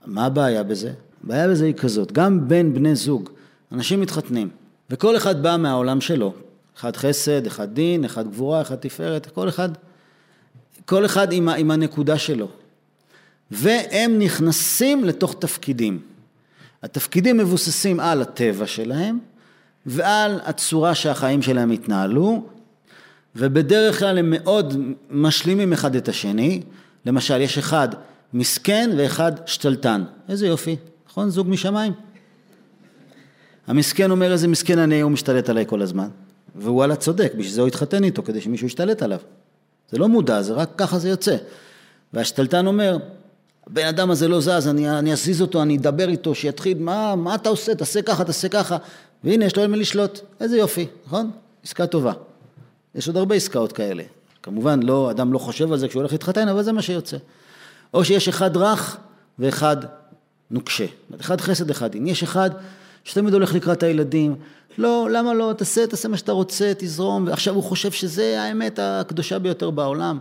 מה 0.07 0.27
הבעיה 0.27 0.63
בזה? 0.63 0.93
הבעיה 1.25 1.49
בזה 1.49 1.65
היא 1.65 1.75
כזאת, 1.75 2.13
גם 2.13 2.49
בין 2.49 2.75
בני 2.75 2.95
זוג, 2.95 3.31
אנשים 3.75 4.01
מתחתנים, 4.01 4.49
וכל 4.91 5.17
אחד 5.17 5.43
בא 5.43 5.57
מהעולם 5.57 6.01
שלו. 6.01 6.33
אחד 6.79 6.97
חסד, 6.97 7.47
אחד 7.47 7.75
דין, 7.75 8.05
אחד 8.05 8.29
גבורה, 8.29 8.61
אחד 8.61 8.77
תפארת, 8.77 9.27
כל 9.27 9.49
אחד, 9.49 9.69
כל 10.85 11.07
אחד 11.07 11.33
עם, 11.33 11.49
עם 11.49 11.71
הנקודה 11.71 12.19
שלו. 12.19 12.49
והם 13.51 14.19
נכנסים 14.19 15.05
לתוך 15.05 15.35
תפקידים. 15.39 16.01
התפקידים 16.83 17.37
מבוססים 17.37 18.01
על 18.01 18.23
הטבע 18.23 18.67
שלהם 18.67 19.19
ועל 19.87 20.41
הצורה 20.45 20.95
שהחיים 20.95 21.43
שלהם 21.43 21.71
התנהלו, 21.71 22.47
ובדרך 23.37 23.99
כלל 23.99 24.19
הם 24.19 24.31
מאוד 24.31 24.77
משלימים 25.11 25.73
אחד 25.73 25.97
את 25.97 26.09
השני. 26.09 26.63
למשל, 27.07 27.41
יש 27.41 27.59
אחד 27.59 27.89
מסכן 28.33 28.91
ואחד 28.97 29.33
שתלטן. 29.47 30.05
איזה 30.29 30.47
יופי, 30.47 30.77
נכון? 31.09 31.31
זוג 31.31 31.49
משמיים. 31.49 31.93
המסכן 33.67 34.11
אומר 34.11 34.33
איזה 34.33 34.49
מסכן 34.49 34.79
אני, 34.79 35.01
הוא 35.01 35.11
משתלט 35.11 35.49
עליי 35.49 35.65
כל 35.67 35.83
הזמן. 35.83 36.09
ווואלה 36.57 36.97
צודק, 36.97 37.33
בשביל 37.39 37.53
זה 37.53 37.61
הוא 37.61 37.69
התחתן 37.69 38.05
איתו, 38.05 38.23
כדי 38.23 38.41
שמישהו 38.41 38.67
ישתלט 38.67 39.03
עליו. 39.03 39.19
זה 39.91 39.99
לא 39.99 40.09
מודע, 40.09 40.43
זה 40.43 40.53
רק 40.53 40.69
ככה 40.77 40.99
זה 40.99 41.09
יוצא. 41.09 41.37
והשתלטן 42.13 42.67
אומר, 42.67 42.99
הבן 43.67 43.87
אדם 43.87 44.11
הזה 44.11 44.29
לא 44.29 44.41
זז, 44.41 44.69
אני, 44.69 44.91
אני 44.91 45.13
אזיז 45.13 45.43
אותו, 45.43 45.63
אני 45.63 45.77
אדבר 45.77 46.09
איתו, 46.09 46.35
שיתחיל, 46.35 46.79
מה, 46.79 47.17
מה 47.17 47.35
אתה 47.35 47.49
עושה, 47.49 47.75
תעשה 47.75 48.03
ככה, 48.03 48.25
תעשה 48.25 48.49
ככה, 48.49 48.77
והנה 49.25 49.45
יש 49.45 49.57
לו 49.57 49.63
על 49.63 49.69
מי 49.69 49.77
לשלוט, 49.77 50.21
איזה 50.41 50.59
יופי, 50.59 50.87
נכון? 51.07 51.31
עסקה 51.65 51.87
טובה. 51.87 52.13
יש 52.95 53.07
עוד 53.07 53.17
הרבה 53.17 53.35
עסקאות 53.35 53.73
כאלה. 53.73 54.03
כמובן, 54.43 54.83
לא, 54.83 55.11
אדם 55.11 55.33
לא 55.33 55.39
חושב 55.39 55.73
על 55.73 55.79
זה 55.79 55.89
כשהוא 55.89 56.01
הולך 56.01 56.13
להתחתן, 56.13 56.49
אבל 56.49 56.63
זה 56.63 56.73
מה 56.73 56.83
שיוצא. 56.83 57.17
או 57.95 58.05
שיש 58.05 58.29
אחד 58.29 58.57
רך 58.57 58.97
ואחד 59.39 59.77
נוקשה. 60.51 60.87
אחד 61.21 61.41
חסד, 61.41 61.71
אחד 61.71 61.93
דין. 61.93 62.07
יש 62.07 62.23
אחד 62.23 62.51
שתמיד 63.05 63.35
הולך 63.35 63.55
לקראת 63.55 63.83
הילדים, 63.83 64.37
לא, 64.79 65.09
למה 65.13 65.35
לא, 65.35 65.53
תעשה, 65.57 65.87
תעשה 65.87 66.09
מה 66.09 66.17
שאתה 66.17 66.33
רוצה, 66.33 66.73
תזרום, 66.79 67.27
ועכשיו 67.27 67.55
הוא 67.55 67.63
חושב 67.63 67.93
שזה 67.93 68.43
האמת 68.43 68.79
הקדושה 68.83 69.39
ביותר 69.39 69.71
בעולם. 69.71 70.19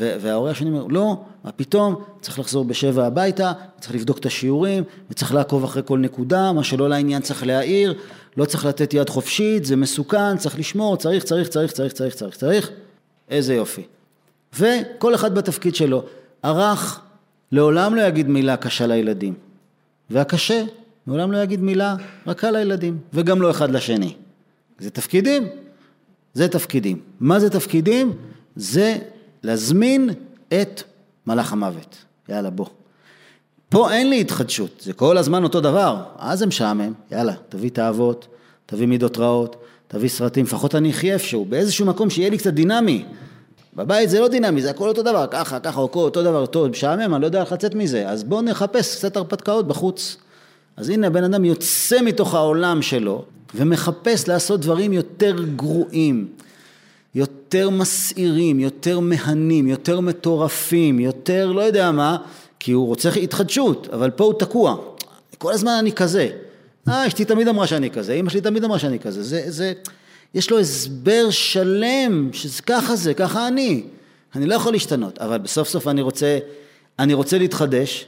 וההורה 0.00 0.50
השני 0.50 0.70
אומר, 0.70 0.86
לא, 0.86 1.16
מה 1.44 1.52
פתאום, 1.52 2.04
צריך 2.20 2.38
לחזור 2.38 2.64
בשבע 2.64 3.06
הביתה, 3.06 3.52
צריך 3.80 3.94
לבדוק 3.94 4.18
את 4.18 4.26
השיעורים, 4.26 4.84
וצריך 5.10 5.34
לעקוב 5.34 5.64
אחרי 5.64 5.82
כל 5.84 5.98
נקודה, 5.98 6.52
מה 6.52 6.64
שלא 6.64 6.88
לעניין 6.88 7.22
צריך 7.22 7.46
להעיר, 7.46 7.94
לא 8.36 8.44
צריך 8.44 8.66
לתת 8.66 8.94
יד 8.94 9.08
חופשית, 9.08 9.64
זה 9.64 9.76
מסוכן, 9.76 10.36
צריך 10.36 10.58
לשמור, 10.58 10.96
צריך, 10.96 11.24
צריך, 11.24 11.48
צריך, 11.48 11.72
צריך, 11.72 11.92
צריך, 11.92 12.14
צריך, 12.14 12.36
צריך, 12.36 12.70
איזה 13.28 13.54
יופי. 13.54 13.82
וכל 14.58 15.14
אחד 15.14 15.34
בתפקיד 15.34 15.74
שלו. 15.74 16.04
הרך 16.42 17.00
לעולם 17.52 17.94
לא 17.94 18.02
יגיד 18.02 18.28
מילה 18.28 18.56
קשה 18.56 18.86
לילדים, 18.86 19.34
והקשה 20.10 20.64
לעולם 21.06 21.32
לא 21.32 21.38
יגיד 21.38 21.60
מילה 21.60 21.96
רכה 22.26 22.50
לילדים, 22.50 22.98
וגם 23.12 23.42
לא 23.42 23.50
אחד 23.50 23.70
לשני. 23.70 24.14
זה 24.78 24.90
תפקידים, 24.90 25.48
זה 26.34 26.48
תפקידים. 26.48 27.00
מה 27.20 27.40
זה 27.40 27.50
תפקידים? 27.50 28.12
זה 28.56 28.98
להזמין 29.42 30.10
את 30.48 30.82
מלאך 31.26 31.52
המוות. 31.52 31.96
יאללה, 32.28 32.50
בוא. 32.50 32.66
פה 33.68 33.92
אין 33.92 34.10
לי 34.10 34.20
התחדשות, 34.20 34.80
זה 34.80 34.92
כל 34.92 35.18
הזמן 35.18 35.44
אותו 35.44 35.60
דבר, 35.60 36.02
אז 36.18 36.38
זה 36.38 36.46
משעמם, 36.46 36.92
יאללה, 37.12 37.32
תביא 37.48 37.70
תאוות, 37.70 38.26
תביא 38.66 38.86
מידות 38.86 39.18
רעות, 39.18 39.56
תביא 39.88 40.08
סרטים, 40.08 40.44
לפחות 40.44 40.74
אני 40.74 40.90
אחיה 40.90 41.14
איפשהו, 41.14 41.44
באיזשהו 41.44 41.86
מקום 41.86 42.10
שיהיה 42.10 42.30
לי 42.30 42.38
קצת 42.38 42.52
דינמי. 42.52 43.04
בבית 43.76 44.10
זה 44.10 44.20
לא 44.20 44.28
דינמי, 44.28 44.62
זה 44.62 44.70
הכל 44.70 44.88
אותו 44.88 45.02
דבר, 45.02 45.26
ככה, 45.30 45.60
ככה, 45.60 45.80
או 45.80 45.88
אותו 45.94 46.22
דבר, 46.22 46.46
טוב, 46.46 46.66
משעמם, 46.66 47.14
אני 47.14 47.22
לא 47.22 47.26
יודע 47.26 47.40
איך 47.40 47.52
לצאת 47.52 47.74
מזה, 47.74 48.08
אז 48.08 48.24
בואו 48.24 48.42
נחפש 48.42 48.96
קצת 48.96 49.16
הרפתקאות 49.16 49.68
בחוץ. 49.68 50.16
אז 50.76 50.88
הנה 50.88 51.06
הבן 51.06 51.24
אדם 51.24 51.44
יוצא 51.44 52.02
מתוך 52.02 52.34
העולם 52.34 52.82
שלו 52.82 53.24
ומחפש 53.54 54.28
לעשות 54.28 54.60
דברים 54.60 54.92
יותר 54.92 55.36
גרועים, 55.56 56.28
יותר 57.14 57.70
מסעירים, 57.70 58.60
יותר 58.60 59.00
מהנים, 59.00 59.68
יותר 59.68 60.00
מטורפים, 60.00 61.00
יותר 61.00 61.52
לא 61.52 61.60
יודע 61.60 61.90
מה, 61.90 62.16
כי 62.60 62.72
הוא 62.72 62.86
רוצה 62.86 63.08
התחדשות, 63.08 63.88
אבל 63.92 64.10
פה 64.10 64.24
הוא 64.24 64.34
תקוע. 64.38 64.76
כל 65.38 65.52
הזמן 65.52 65.72
אני 65.80 65.92
כזה. 65.92 66.28
אה, 66.88 67.06
אשתי 67.06 67.24
תמיד 67.24 67.48
אמרה 67.48 67.66
שאני 67.66 67.90
כזה, 67.90 68.14
אמא 68.14 68.30
שלי 68.30 68.40
תמיד 68.40 68.64
אמרה 68.64 68.78
שאני 68.78 68.98
כזה. 68.98 69.22
זה, 69.22 69.42
זה, 69.46 69.72
יש 70.34 70.50
לו 70.50 70.60
הסבר 70.60 71.30
שלם, 71.30 72.30
שככה 72.32 72.96
זה, 72.96 73.14
ככה 73.14 73.48
אני. 73.48 73.82
אני 74.34 74.46
לא 74.46 74.54
יכול 74.54 74.72
להשתנות, 74.72 75.18
אבל 75.18 75.38
בסוף 75.38 75.68
סוף 75.68 75.88
אני 75.88 76.02
רוצה, 76.02 76.38
אני 76.98 77.14
רוצה 77.14 77.38
להתחדש, 77.38 78.06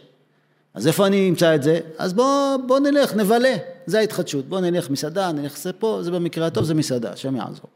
אז 0.77 0.87
איפה 0.87 1.07
אני 1.07 1.29
אמצא 1.29 1.55
את 1.55 1.63
זה? 1.63 1.81
אז 1.99 2.13
בוא, 2.13 2.57
בוא 2.67 2.79
נלך, 2.79 3.15
נבלה, 3.15 3.57
זה 3.87 3.99
ההתחדשות. 3.99 4.49
בוא 4.49 4.61
נלך 4.61 4.91
מסעדה, 4.91 5.33
נלך 5.33 5.59
זה 5.59 5.73
פה, 5.73 5.99
זה 6.03 6.11
במקרה 6.11 6.47
הטוב, 6.47 6.65
זה 6.65 6.75
מסעדה, 6.75 7.13
השם 7.13 7.37
יעזור. 7.37 7.71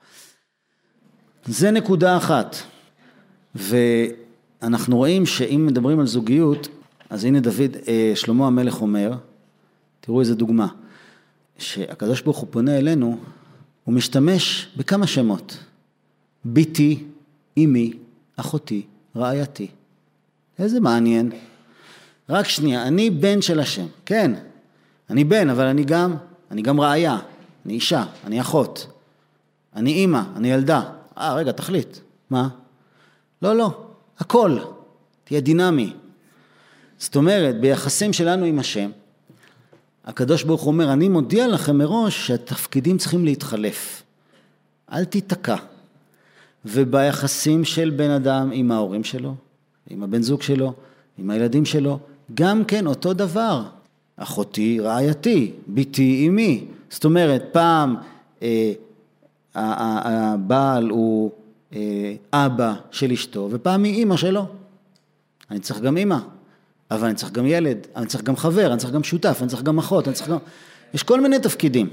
זה 1.46 1.70
נקודה 1.70 2.16
אחת. 2.16 2.56
ואנחנו 3.54 4.96
רואים 4.96 5.26
שאם 5.26 5.66
מדברים 5.66 6.00
על 6.00 6.06
זוגיות, 6.06 6.68
אז 7.10 7.24
הנה 7.24 7.40
דוד, 7.40 7.76
אה, 7.88 8.12
שלמה 8.14 8.46
המלך 8.46 8.82
אומר, 8.82 9.12
תראו 10.00 10.20
איזה 10.20 10.34
דוגמה, 10.34 10.66
שהקדוש 11.58 12.22
ברוך 12.22 12.38
הוא 12.38 12.48
פונה 12.50 12.78
אלינו, 12.78 13.18
הוא 13.84 13.94
משתמש 13.94 14.68
בכמה 14.76 15.06
שמות. 15.06 15.58
ביתי, 16.44 17.04
אמי, 17.58 17.92
אחותי, 18.36 18.82
רעייתי. 19.16 19.68
איזה 20.58 20.80
מעניין. 20.80 21.30
רק 22.30 22.48
שנייה, 22.48 22.82
אני 22.82 23.10
בן 23.10 23.42
של 23.42 23.60
השם, 23.60 23.86
כן, 24.06 24.32
אני 25.10 25.24
בן, 25.24 25.50
אבל 25.50 25.66
אני 25.66 25.84
גם, 25.84 26.16
אני 26.50 26.62
גם 26.62 26.80
רעיה, 26.80 27.18
אני 27.66 27.74
אישה, 27.74 28.04
אני 28.24 28.40
אחות, 28.40 28.86
אני 29.76 29.92
אימא, 29.92 30.22
אני 30.36 30.52
ילדה. 30.52 30.82
אה, 31.18 31.34
רגע, 31.34 31.52
תחליט. 31.52 31.98
מה? 32.30 32.48
לא, 33.42 33.56
לא, 33.56 33.84
הכל. 34.18 34.58
תהיה 35.24 35.40
דינמי. 35.40 35.92
זאת 36.98 37.16
אומרת, 37.16 37.60
ביחסים 37.60 38.12
שלנו 38.12 38.44
עם 38.44 38.58
השם, 38.58 38.90
הקדוש 40.04 40.42
ברוך 40.42 40.62
הוא 40.62 40.72
אומר, 40.72 40.92
אני 40.92 41.08
מודיע 41.08 41.48
לכם 41.48 41.78
מראש 41.78 42.26
שהתפקידים 42.26 42.98
צריכים 42.98 43.24
להתחלף. 43.24 44.02
אל 44.92 45.04
תיתקע. 45.04 45.56
וביחסים 46.64 47.64
של 47.64 47.90
בן 47.90 48.10
אדם 48.10 48.50
עם 48.52 48.72
ההורים 48.72 49.04
שלו, 49.04 49.34
עם 49.90 50.02
הבן 50.02 50.22
זוג 50.22 50.42
שלו, 50.42 50.72
עם 51.18 51.30
הילדים 51.30 51.64
שלו, 51.64 51.98
גם 52.34 52.64
כן 52.64 52.86
אותו 52.86 53.12
דבר. 53.12 53.62
אחותי, 54.16 54.80
רעייתי, 54.80 55.52
בתי, 55.68 56.26
אמי. 56.28 56.64
זאת 56.90 57.04
אומרת, 57.04 57.44
פעם 57.52 57.96
אה, 58.42 58.72
הבעל 59.54 60.90
הוא 60.90 61.30
אה, 61.72 62.14
אבא 62.32 62.74
של 62.90 63.12
אשתו, 63.12 63.48
ופעם 63.50 63.84
היא 63.84 63.94
אימא 63.94 64.16
שלו. 64.16 64.46
אני 65.50 65.60
צריך 65.60 65.80
גם 65.80 65.96
אימא, 65.96 66.18
אבל 66.90 67.06
אני 67.06 67.14
צריך 67.14 67.32
גם 67.32 67.46
ילד, 67.46 67.86
אני 67.96 68.06
צריך 68.06 68.24
גם 68.24 68.36
חבר, 68.36 68.72
אני 68.72 68.78
צריך 68.78 68.92
גם 68.92 69.02
שותף, 69.02 69.38
אני 69.40 69.48
צריך 69.48 69.62
גם 69.62 69.78
אחות, 69.78 70.08
אני 70.08 70.14
צריך 70.14 70.28
גם... 70.28 70.38
יש 70.94 71.02
כל 71.02 71.20
מיני 71.20 71.38
תפקידים, 71.38 71.88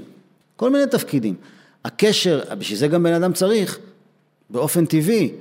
כל 0.56 0.70
מיני 0.70 0.86
תפקידים. 0.86 1.34
הקשר, 1.84 2.40
בשביל 2.58 2.78
זה 2.78 2.88
גם 2.88 3.02
בן 3.02 3.12
אדם 3.12 3.32
צריך, 3.32 3.78
באופן 4.50 4.86
טבעי, 4.86 5.32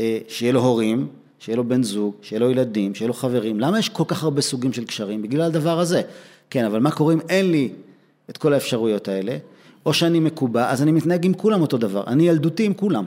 אה, 0.00 0.18
שיהיה 0.28 0.52
לו 0.52 0.60
הורים, 0.60 1.08
שיהיה 1.38 1.56
לו 1.56 1.64
בן 1.64 1.82
זוג, 1.82 2.14
שיהיה 2.22 2.40
לו 2.40 2.50
ילדים, 2.50 2.94
שיהיה 2.94 3.08
לו 3.08 3.14
חברים. 3.14 3.60
למה 3.60 3.78
יש 3.78 3.88
כל 3.88 4.04
כך 4.06 4.22
הרבה 4.22 4.42
סוגים 4.42 4.72
של 4.72 4.84
קשרים? 4.84 5.22
בגלל 5.22 5.42
הדבר 5.42 5.80
הזה. 5.80 6.02
כן, 6.50 6.64
אבל 6.64 6.80
מה 6.80 6.90
קורה 6.90 7.14
אם 7.14 7.20
אין 7.28 7.50
לי 7.50 7.68
את 8.30 8.36
כל 8.36 8.52
האפשרויות 8.52 9.08
האלה? 9.08 9.36
או 9.86 9.94
שאני 9.94 10.20
מקובע, 10.20 10.70
אז 10.70 10.82
אני 10.82 10.92
מתנהג 10.92 11.26
עם 11.26 11.34
כולם 11.34 11.60
אותו 11.62 11.78
דבר. 11.78 12.04
אני 12.06 12.28
ילדותי 12.28 12.64
עם 12.64 12.74
כולם. 12.74 13.04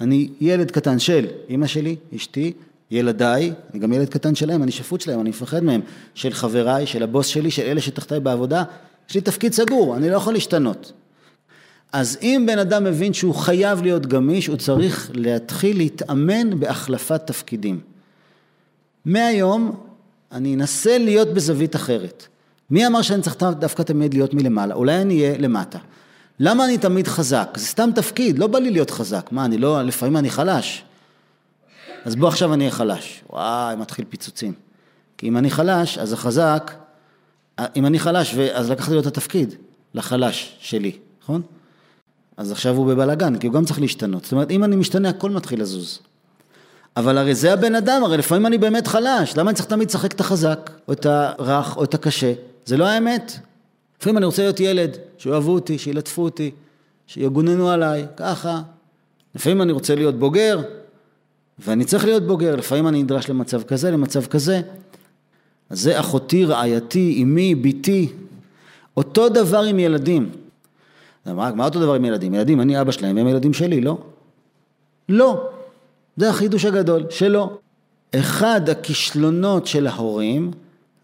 אני 0.00 0.28
ילד 0.40 0.70
קטן 0.70 0.98
של 0.98 1.26
אמא 1.50 1.66
שלי, 1.66 1.96
אשתי, 2.16 2.52
ילדיי, 2.90 3.52
אני 3.72 3.80
גם 3.80 3.92
ילד 3.92 4.08
קטן 4.08 4.34
שלהם, 4.34 4.62
אני 4.62 4.72
שפוט 4.72 5.00
שלהם, 5.00 5.20
אני 5.20 5.30
מפחד 5.30 5.64
מהם, 5.64 5.80
של 6.14 6.32
חבריי, 6.32 6.86
של 6.86 7.02
הבוס 7.02 7.26
שלי, 7.26 7.50
של 7.50 7.62
אלה 7.62 7.80
שתחתיי 7.80 8.20
בעבודה, 8.20 8.64
יש 9.08 9.14
לי 9.14 9.20
תפקיד 9.20 9.52
סגור, 9.52 9.96
אני 9.96 10.10
לא 10.10 10.16
יכול 10.16 10.32
להשתנות. 10.32 10.92
אז 11.94 12.18
אם 12.22 12.44
בן 12.46 12.58
אדם 12.58 12.84
מבין 12.84 13.12
שהוא 13.12 13.34
חייב 13.34 13.82
להיות 13.82 14.06
גמיש, 14.06 14.46
הוא 14.46 14.56
צריך 14.56 15.10
להתחיל 15.14 15.76
להתאמן 15.76 16.60
בהחלפת 16.60 17.26
תפקידים. 17.26 17.80
מהיום 19.04 19.86
אני 20.32 20.54
אנסה 20.54 20.98
להיות 20.98 21.34
בזווית 21.34 21.76
אחרת. 21.76 22.26
מי 22.70 22.86
אמר 22.86 23.02
שאני 23.02 23.22
צריך 23.22 23.36
דווקא 23.58 23.82
תמיד 23.82 24.14
להיות 24.14 24.34
מלמעלה? 24.34 24.74
אולי 24.74 25.02
אני 25.02 25.20
אהיה 25.20 25.38
למטה. 25.38 25.78
למה 26.40 26.64
אני 26.64 26.78
תמיד 26.78 27.08
חזק? 27.08 27.48
זה 27.56 27.66
סתם 27.66 27.90
תפקיד, 27.94 28.38
לא 28.38 28.46
בא 28.46 28.58
לי 28.58 28.70
להיות 28.70 28.90
חזק. 28.90 29.28
מה, 29.32 29.44
אני 29.44 29.58
לא, 29.58 29.82
לפעמים 29.82 30.16
אני 30.16 30.30
חלש. 30.30 30.84
אז 32.04 32.16
בוא 32.16 32.28
עכשיו 32.28 32.54
אני 32.54 32.64
אהיה 32.64 32.74
חלש. 32.74 33.22
וואי, 33.30 33.76
מתחיל 33.76 34.04
פיצוצים. 34.08 34.52
כי 35.18 35.28
אם 35.28 35.36
אני 35.36 35.50
חלש, 35.50 35.98
אז 35.98 36.12
החזק, 36.12 36.72
אם 37.76 37.86
אני 37.86 37.98
חלש, 37.98 38.34
אז 38.34 38.70
לקחתי 38.70 38.94
לו 38.94 39.00
את 39.00 39.06
התפקיד, 39.06 39.54
לחלש 39.94 40.56
שלי, 40.60 40.92
נכון? 41.22 41.42
אז 42.36 42.52
עכשיו 42.52 42.76
הוא 42.76 42.86
בבלאגן, 42.86 43.38
כי 43.38 43.46
הוא 43.46 43.54
גם 43.54 43.64
צריך 43.64 43.80
להשתנות. 43.80 44.22
זאת 44.22 44.32
אומרת, 44.32 44.50
אם 44.50 44.64
אני 44.64 44.76
משתנה, 44.76 45.08
הכל 45.08 45.30
מתחיל 45.30 45.60
לזוז. 45.62 45.98
אבל 46.96 47.18
הרי 47.18 47.34
זה 47.34 47.52
הבן 47.52 47.74
אדם, 47.74 48.04
הרי 48.04 48.16
לפעמים 48.16 48.46
אני 48.46 48.58
באמת 48.58 48.86
חלש, 48.86 49.36
למה 49.36 49.50
אני 49.50 49.56
צריך 49.56 49.68
תמיד 49.68 49.88
לשחק 49.88 50.12
את 50.12 50.20
החזק, 50.20 50.70
או 50.88 50.92
את 50.92 51.06
הרך, 51.06 51.76
או 51.76 51.84
את 51.84 51.94
הקשה? 51.94 52.32
זה 52.64 52.76
לא 52.76 52.84
האמת. 52.84 53.32
לפעמים 54.00 54.18
אני 54.18 54.26
רוצה 54.26 54.42
להיות 54.42 54.60
ילד, 54.60 54.96
שאוהבו 55.18 55.54
אותי, 55.54 55.78
שילטפו 55.78 56.22
אותי, 56.22 56.50
שיגוננו 57.06 57.70
עליי, 57.70 58.06
ככה. 58.16 58.62
לפעמים 59.34 59.62
אני 59.62 59.72
רוצה 59.72 59.94
להיות 59.94 60.18
בוגר, 60.18 60.60
ואני 61.58 61.84
צריך 61.84 62.04
להיות 62.04 62.26
בוגר, 62.26 62.56
לפעמים 62.56 62.88
אני 62.88 63.02
נדרש 63.02 63.28
למצב 63.28 63.62
כזה, 63.62 63.90
למצב 63.90 64.26
כזה. 64.26 64.60
אז 65.70 65.80
זה 65.80 66.00
אחותי, 66.00 66.44
רעייתי, 66.44 67.20
אמי, 67.22 67.54
בתי. 67.54 68.12
אותו 68.96 69.28
דבר 69.28 69.62
עם 69.62 69.78
ילדים. 69.78 70.30
מה, 71.26 71.52
מה 71.54 71.64
אותו 71.64 71.80
דבר 71.80 71.94
עם 71.94 72.04
ילדים? 72.04 72.34
ילדים, 72.34 72.60
אני 72.60 72.80
אבא 72.80 72.92
שלהם, 72.92 73.18
הם 73.18 73.28
ילדים 73.28 73.52
שלי, 73.52 73.80
לא? 73.80 73.98
לא. 75.08 75.48
זה 76.16 76.30
החידוש 76.30 76.64
הגדול, 76.64 77.06
שלא. 77.10 77.58
אחד 78.14 78.68
הכישלונות 78.68 79.66
של 79.66 79.86
ההורים 79.86 80.50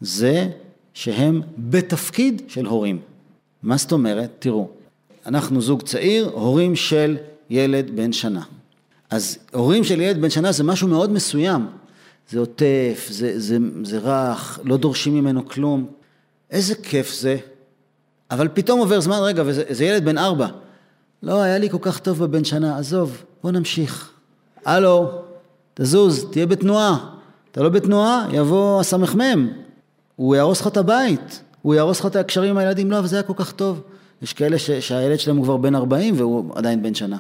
זה 0.00 0.48
שהם 0.94 1.42
בתפקיד 1.58 2.42
של 2.48 2.66
הורים. 2.66 2.98
מה 3.62 3.76
זאת 3.76 3.92
אומרת? 3.92 4.30
תראו, 4.38 4.68
אנחנו 5.26 5.60
זוג 5.60 5.82
צעיר, 5.82 6.30
הורים 6.34 6.76
של 6.76 7.16
ילד 7.50 7.90
בן 7.96 8.12
שנה. 8.12 8.42
אז 9.10 9.38
הורים 9.52 9.84
של 9.84 10.00
ילד 10.00 10.20
בן 10.20 10.30
שנה 10.30 10.52
זה 10.52 10.64
משהו 10.64 10.88
מאוד 10.88 11.12
מסוים. 11.12 11.66
זה 12.30 12.38
עוטף, 12.38 13.06
זה, 13.10 13.40
זה, 13.40 13.58
זה 13.82 13.98
רך, 13.98 14.60
לא 14.64 14.76
דורשים 14.76 15.14
ממנו 15.14 15.48
כלום. 15.48 15.86
איזה 16.50 16.74
כיף 16.74 17.14
זה. 17.14 17.36
אבל 18.30 18.48
פתאום 18.54 18.80
עובר 18.80 19.00
זמן, 19.00 19.18
רגע, 19.22 19.42
וזה 19.46 19.84
ילד 19.84 20.04
בן 20.04 20.18
ארבע. 20.18 20.46
לא, 21.22 21.42
היה 21.42 21.58
לי 21.58 21.70
כל 21.70 21.78
כך 21.80 21.98
טוב 21.98 22.24
בבן 22.24 22.44
שנה, 22.44 22.78
עזוב, 22.78 23.22
בוא 23.42 23.50
נמשיך. 23.50 24.10
הלו, 24.64 25.10
תזוז, 25.74 26.26
תהיה 26.30 26.46
בתנועה. 26.46 26.98
אתה 27.52 27.62
לא 27.62 27.68
בתנועה, 27.68 28.26
יבוא 28.32 28.80
הסמ"ם, 28.80 29.48
הוא 30.16 30.34
יהרוס 30.34 30.60
לך 30.60 30.66
את 30.66 30.76
הבית, 30.76 31.42
הוא 31.62 31.74
יהרוס 31.74 32.00
לך 32.00 32.06
את 32.06 32.16
הקשרים 32.16 32.50
עם 32.50 32.58
הילדים, 32.58 32.90
לא, 32.90 32.98
אבל 32.98 33.06
זה 33.06 33.16
היה 33.16 33.22
כל 33.22 33.32
כך 33.36 33.52
טוב. 33.52 33.82
יש 34.22 34.32
כאלה 34.32 34.58
ש, 34.58 34.70
שהילד 34.70 35.18
שלהם 35.18 35.36
הוא 35.36 35.44
כבר 35.44 35.56
בן 35.56 35.74
40 35.74 36.14
והוא 36.16 36.52
עדיין 36.54 36.82
בן 36.82 36.94
שנה. 36.94 37.16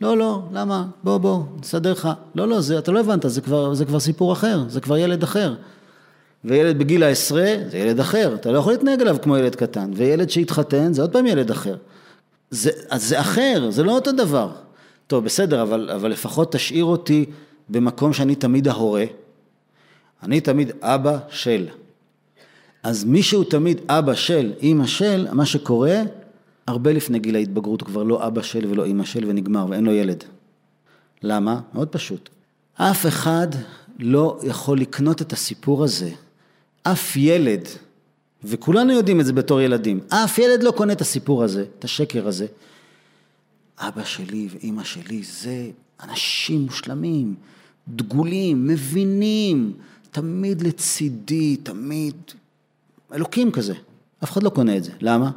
לא, 0.00 0.18
לא, 0.18 0.42
למה? 0.52 0.86
בוא, 1.04 1.18
בוא, 1.18 1.42
נסדר 1.60 1.92
לך. 1.92 2.08
לא, 2.34 2.48
לא, 2.48 2.60
זה, 2.60 2.78
אתה 2.78 2.92
לא 2.92 3.00
הבנת, 3.00 3.24
זה 3.28 3.40
כבר, 3.40 3.74
זה 3.74 3.84
כבר 3.84 4.00
סיפור 4.00 4.32
אחר, 4.32 4.64
זה 4.68 4.80
כבר 4.80 4.96
ילד 4.96 5.22
אחר. 5.22 5.54
וילד 6.44 6.78
בגיל 6.78 7.02
העשרה 7.02 7.54
זה 7.70 7.78
ילד 7.78 8.00
אחר, 8.00 8.34
אתה 8.34 8.52
לא 8.52 8.58
יכול 8.58 8.72
להתנהג 8.72 9.00
אליו 9.00 9.16
כמו 9.22 9.36
ילד 9.36 9.54
קטן, 9.54 9.90
וילד 9.94 10.30
שהתחתן 10.30 10.92
זה 10.92 11.02
עוד 11.02 11.12
פעם 11.12 11.26
ילד 11.26 11.50
אחר. 11.50 11.76
זה, 12.50 12.70
זה 12.94 13.20
אחר, 13.20 13.70
זה 13.70 13.82
לא 13.82 13.92
אותו 13.92 14.12
דבר. 14.12 14.52
טוב, 15.06 15.24
בסדר, 15.24 15.62
אבל, 15.62 15.90
אבל 15.94 16.10
לפחות 16.10 16.52
תשאיר 16.52 16.84
אותי 16.84 17.24
במקום 17.68 18.12
שאני 18.12 18.34
תמיד 18.34 18.68
ההורה. 18.68 19.04
אני 20.22 20.40
תמיד 20.40 20.72
אבא 20.82 21.18
של. 21.28 21.66
אז 22.82 23.04
מי 23.04 23.22
שהוא 23.22 23.44
תמיד 23.44 23.80
אבא 23.88 24.14
של, 24.14 24.52
אימא 24.60 24.86
של, 24.86 25.26
מה 25.32 25.46
שקורה, 25.46 26.02
הרבה 26.66 26.92
לפני 26.92 27.18
גיל 27.18 27.36
ההתבגרות 27.36 27.80
הוא 27.80 27.86
כבר 27.86 28.02
לא 28.02 28.26
אבא 28.26 28.42
של 28.42 28.66
ולא 28.70 28.84
אימא 28.84 29.04
של 29.04 29.24
ונגמר 29.26 29.66
ואין 29.68 29.84
לו 29.84 29.92
ילד. 29.92 30.24
למה? 31.22 31.60
מאוד 31.74 31.88
פשוט. 31.88 32.28
אף 32.74 33.06
אחד 33.06 33.46
לא 33.98 34.38
יכול 34.42 34.78
לקנות 34.78 35.22
את 35.22 35.32
הסיפור 35.32 35.84
הזה. 35.84 36.10
אף 36.84 37.16
ילד, 37.16 37.68
וכולנו 38.44 38.92
יודעים 38.92 39.20
את 39.20 39.26
זה 39.26 39.32
בתור 39.32 39.60
ילדים, 39.60 40.00
אף 40.08 40.38
ילד 40.38 40.62
לא 40.62 40.70
קונה 40.70 40.92
את 40.92 41.00
הסיפור 41.00 41.42
הזה, 41.42 41.64
את 41.78 41.84
השקר 41.84 42.28
הזה. 42.28 42.46
אבא 43.78 44.04
שלי 44.04 44.48
ואימא 44.50 44.84
שלי 44.84 45.22
זה 45.22 45.70
אנשים 46.02 46.60
מושלמים, 46.60 47.34
דגולים, 47.88 48.66
מבינים, 48.66 49.72
תמיד 50.10 50.62
לצידי, 50.62 51.56
תמיד 51.56 52.14
אלוקים 53.14 53.50
כזה. 53.50 53.74
אף 54.24 54.32
אחד 54.32 54.42
לא 54.42 54.50
קונה 54.50 54.76
את 54.76 54.84
זה. 54.84 54.90
למה? 55.00 55.30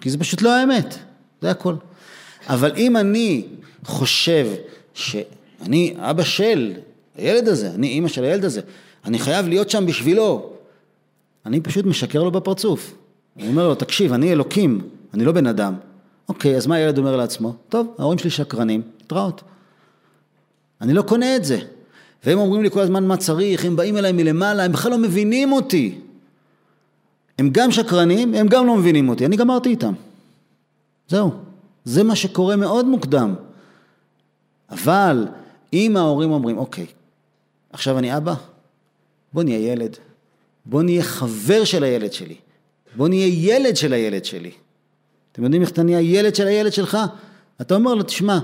כי 0.00 0.10
זה 0.10 0.18
פשוט 0.18 0.42
לא 0.42 0.54
האמת, 0.54 0.98
זה 1.42 1.50
הכל. 1.50 1.74
אבל 2.48 2.72
אם 2.76 2.96
אני 2.96 3.46
חושב 3.84 4.46
שאני 4.94 5.94
אבא 5.96 6.22
של 6.22 6.72
הילד 7.16 7.48
הזה, 7.48 7.70
אני 7.74 7.88
אימא 7.88 8.08
של 8.08 8.24
הילד 8.24 8.44
הזה, 8.44 8.60
אני 9.04 9.18
חייב 9.18 9.48
להיות 9.48 9.70
שם 9.70 9.86
בשבילו, 9.86 10.52
אני 11.48 11.60
פשוט 11.60 11.86
משקר 11.86 12.22
לו 12.22 12.30
בפרצוף. 12.30 12.94
אני 13.36 13.48
אומר 13.48 13.68
לו, 13.68 13.74
תקשיב, 13.74 14.12
אני 14.12 14.32
אלוקים, 14.32 14.88
אני 15.14 15.24
לא 15.24 15.32
בן 15.32 15.46
אדם. 15.46 15.74
אוקיי, 16.28 16.56
אז 16.56 16.66
מה 16.66 16.74
הילד 16.74 16.98
אומר 16.98 17.16
לעצמו? 17.16 17.54
טוב, 17.68 17.94
ההורים 17.98 18.18
שלי 18.18 18.30
שקרנים, 18.30 18.82
התראות. 19.04 19.42
אני 20.80 20.92
לא 20.92 21.02
קונה 21.02 21.36
את 21.36 21.44
זה. 21.44 21.58
והם 22.24 22.38
אומרים 22.38 22.62
לי 22.62 22.70
כל 22.70 22.80
הזמן 22.80 23.06
מה 23.06 23.16
צריך, 23.16 23.64
הם 23.64 23.76
באים 23.76 23.96
אליי 23.96 24.12
מלמעלה, 24.12 24.64
הם 24.64 24.72
בכלל 24.72 24.90
לא 24.90 24.98
מבינים 24.98 25.52
אותי. 25.52 25.98
הם 27.38 27.50
גם 27.52 27.70
שקרנים, 27.70 28.34
הם 28.34 28.48
גם 28.48 28.66
לא 28.66 28.76
מבינים 28.76 29.08
אותי, 29.08 29.26
אני 29.26 29.36
גמרתי 29.36 29.68
איתם. 29.68 29.92
זהו. 31.08 31.30
זה 31.84 32.02
מה 32.02 32.16
שקורה 32.16 32.56
מאוד 32.56 32.86
מוקדם. 32.86 33.34
אבל 34.70 35.26
אם 35.72 35.96
ההורים 35.96 36.30
אומרים, 36.30 36.58
אוקיי, 36.58 36.86
עכשיו 37.72 37.98
אני 37.98 38.16
אבא, 38.16 38.34
בוא 39.32 39.42
נהיה 39.42 39.72
ילד, 39.72 39.96
בוא 40.68 40.82
נהיה 40.82 41.02
חבר 41.02 41.64
של 41.64 41.84
הילד 41.84 42.12
שלי, 42.12 42.36
בוא 42.96 43.08
נהיה 43.08 43.26
ילד 43.26 43.76
של 43.76 43.92
הילד 43.92 44.24
שלי. 44.24 44.50
אתם 45.32 45.44
יודעים 45.44 45.62
איך 45.62 45.70
אתה 45.70 45.82
נהיה 45.82 46.00
ילד 46.00 46.34
של 46.34 46.46
הילד 46.46 46.72
שלך? 46.72 46.98
אתה 47.60 47.74
אומר 47.74 47.94
לו, 47.94 48.02
תשמע, 48.02 48.38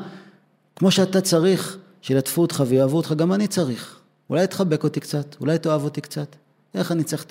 כמו 0.76 0.90
שאתה 0.90 1.20
צריך 1.20 1.78
שילטפו 2.02 2.42
אותך 2.42 2.62
ויאהבו 2.66 2.96
אותך, 2.96 3.12
גם 3.12 3.32
אני 3.32 3.46
צריך. 3.46 4.00
אולי 4.30 4.46
תחבק 4.46 4.84
אותי 4.84 5.00
קצת, 5.00 5.36
אולי 5.40 5.58
תאהב 5.58 5.84
אותי 5.84 6.00
קצת. 6.00 6.36
איך 6.74 6.92
אני 6.92 7.04
צריך 7.04 7.26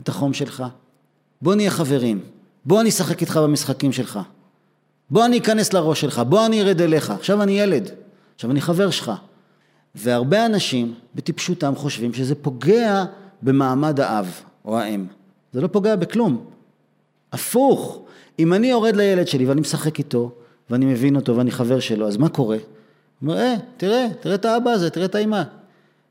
את 0.00 0.08
החום 0.08 0.32
שלך? 0.32 0.64
בוא 1.42 1.54
נהיה 1.54 1.70
חברים, 1.70 2.20
בוא 2.64 2.80
אני 2.80 2.88
אשחק 2.88 3.20
איתך 3.20 3.36
במשחקים 3.36 3.92
שלך, 3.92 4.18
בוא 5.10 5.24
אני 5.24 5.38
אכנס 5.38 5.72
לראש 5.72 6.00
שלך, 6.00 6.18
בוא 6.18 6.46
אני 6.46 6.62
ארד 6.62 6.80
אליך, 6.80 7.10
עכשיו 7.10 7.42
אני 7.42 7.60
ילד, 7.60 7.90
עכשיו 8.34 8.50
אני 8.50 8.60
חבר 8.60 8.90
שלך. 8.90 9.12
והרבה 9.94 10.46
אנשים 10.46 10.94
בטיפשותם 11.14 11.74
חושבים 11.76 12.14
שזה 12.14 12.34
פוגע 12.34 13.04
במעמד 13.42 14.00
האב 14.00 14.40
או 14.64 14.78
האם. 14.78 15.06
זה 15.52 15.60
לא 15.60 15.66
פוגע 15.66 15.96
בכלום. 15.96 16.44
הפוך, 17.32 18.02
אם 18.38 18.52
אני 18.52 18.66
יורד 18.66 18.96
לילד 18.96 19.28
שלי 19.28 19.46
ואני 19.46 19.60
משחק 19.60 19.98
איתו, 19.98 20.30
ואני 20.70 20.84
מבין 20.84 21.16
אותו 21.16 21.36
ואני 21.36 21.50
חבר 21.50 21.80
שלו, 21.80 22.08
אז 22.08 22.16
מה 22.16 22.28
קורה? 22.28 22.56
הוא 22.56 22.62
אומר, 23.22 23.40
אה, 23.40 23.54
תראה, 23.76 24.06
תראה 24.20 24.34
את 24.34 24.44
האבא 24.44 24.70
הזה, 24.70 24.90
תראה 24.90 25.06
את 25.06 25.14
האמא. 25.14 25.42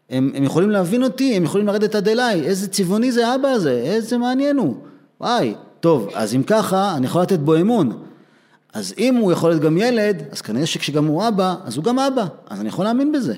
הם, 0.09 0.31
הם 0.35 0.43
יכולים 0.43 0.69
להבין 0.69 1.03
אותי, 1.03 1.37
הם 1.37 1.43
יכולים 1.43 1.67
לרדת 1.67 1.95
עד 1.95 2.07
אליי, 2.07 2.41
איזה 2.41 2.67
צבעוני 2.67 3.11
זה 3.11 3.27
האבא 3.27 3.47
הזה, 3.47 3.71
איזה 3.71 4.17
מעניין 4.17 4.57
הוא. 4.57 4.75
וואי, 5.21 5.55
טוב, 5.79 6.09
אז 6.13 6.35
אם 6.35 6.43
ככה, 6.43 6.95
אני 6.97 7.05
יכול 7.05 7.21
לתת 7.21 7.39
בו 7.39 7.55
אמון. 7.55 8.03
אז 8.73 8.93
אם 8.97 9.15
הוא 9.15 9.31
יכול 9.31 9.49
להיות 9.49 9.61
גם 9.61 9.77
ילד, 9.77 10.23
אז 10.31 10.41
כנראה 10.41 10.65
שכשגם 10.65 11.05
הוא 11.05 11.27
אבא, 11.27 11.55
אז 11.65 11.77
הוא 11.77 11.83
גם 11.83 11.99
אבא. 11.99 12.25
אז 12.49 12.59
אני 12.59 12.69
יכול 12.69 12.85
להאמין 12.85 13.11
בזה. 13.11 13.33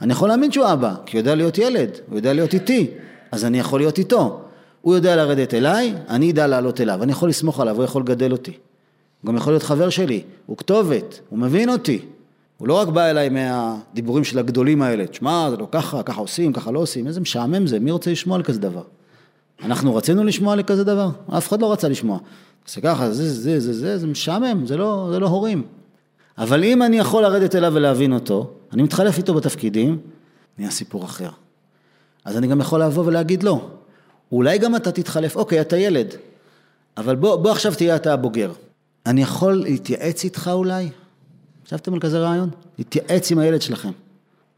אני 0.00 0.12
יכול 0.12 0.28
להאמין 0.28 0.52
שהוא 0.52 0.72
אבא, 0.72 0.94
כי 1.06 1.16
הוא 1.16 1.20
יודע 1.20 1.34
להיות 1.34 1.58
ילד, 1.58 1.90
הוא 2.08 2.16
יודע 2.16 2.32
להיות 2.32 2.54
איתי, 2.54 2.90
אז 3.34 3.44
אני 3.44 3.58
יכול 3.58 3.80
להיות 3.80 3.98
איתו. 3.98 4.40
הוא 4.80 4.94
יודע 4.94 5.16
לרדת 5.16 5.54
אליי, 5.54 5.94
אני 6.08 6.30
אדע 6.30 6.46
לעלות 6.46 6.80
אליו, 6.80 7.02
אני 7.02 7.12
יכול 7.12 7.28
לסמוך 7.28 7.60
עליו, 7.60 7.76
הוא 7.76 7.84
יכול 7.84 8.02
לגדל 8.02 8.32
אותי. 8.32 8.50
הוא 8.50 9.28
גם 9.28 9.36
יכול 9.36 9.52
להיות 9.52 9.62
חבר 9.62 9.90
שלי, 9.90 10.22
הוא 10.46 10.56
כתובת, 10.56 11.20
הוא 11.28 11.38
מבין 11.38 11.68
אותי. 11.68 11.98
הוא 12.58 12.68
לא 12.68 12.74
רק 12.74 12.88
בא 12.88 13.10
אליי 13.10 13.28
מהדיבורים 13.28 14.24
של 14.24 14.38
הגדולים 14.38 14.82
האלה, 14.82 15.06
תשמע, 15.06 15.50
זה 15.50 15.56
לא 15.56 15.68
ככה, 15.70 16.02
ככה 16.02 16.20
עושים, 16.20 16.52
ככה 16.52 16.70
לא 16.70 16.78
עושים, 16.78 17.06
איזה 17.06 17.20
משעמם 17.20 17.66
זה, 17.66 17.78
מי 17.80 17.90
רוצה 17.90 18.10
לשמוע 18.10 18.36
על 18.36 18.42
כזה 18.42 18.60
דבר? 18.60 18.82
אנחנו 19.62 19.94
רצינו 19.94 20.24
לשמוע 20.24 20.56
לכזה 20.56 20.84
דבר? 20.84 21.08
אף 21.38 21.48
אחד 21.48 21.60
לא 21.60 21.72
רצה 21.72 21.88
לשמוע. 21.88 22.18
זה 22.66 22.80
ככה, 22.80 23.10
זה, 23.10 23.30
זה, 23.30 23.60
זה, 23.60 23.72
זה, 23.72 23.98
זה 23.98 24.06
משעמם, 24.06 24.66
זה 24.66 24.76
לא, 24.76 25.08
זה 25.12 25.18
לא 25.18 25.26
הורים. 25.26 25.62
אבל 26.38 26.64
אם 26.64 26.82
אני 26.82 26.98
יכול 26.98 27.22
לרדת 27.22 27.54
אליו 27.54 27.72
ולהבין 27.74 28.12
אותו, 28.12 28.50
אני 28.72 28.82
מתחלף 28.82 29.18
איתו 29.18 29.34
בתפקידים, 29.34 29.98
נהיה 30.58 30.70
סיפור 30.70 31.04
אחר. 31.04 31.28
אז 32.24 32.36
אני 32.36 32.46
גם 32.46 32.60
יכול 32.60 32.82
לבוא 32.82 33.04
ולהגיד 33.06 33.42
לא. 33.42 33.68
אולי 34.32 34.58
גם 34.58 34.76
אתה 34.76 34.92
תתחלף, 34.92 35.36
אוקיי, 35.36 35.60
אתה 35.60 35.76
ילד, 35.76 36.14
אבל 36.96 37.16
בוא, 37.16 37.36
בוא 37.36 37.50
עכשיו 37.50 37.74
תהיה 37.74 37.96
אתה 37.96 38.12
הבוגר. 38.12 38.52
אני 39.06 39.22
יכול 39.22 39.54
להתייעץ 39.54 40.24
איתך 40.24 40.50
אולי? 40.52 40.90
חשבתם 41.66 41.94
על 41.94 42.00
כזה 42.00 42.18
רעיון? 42.18 42.50
להתייעץ 42.78 43.30
עם 43.30 43.38
הילד 43.38 43.62
שלכם. 43.62 43.90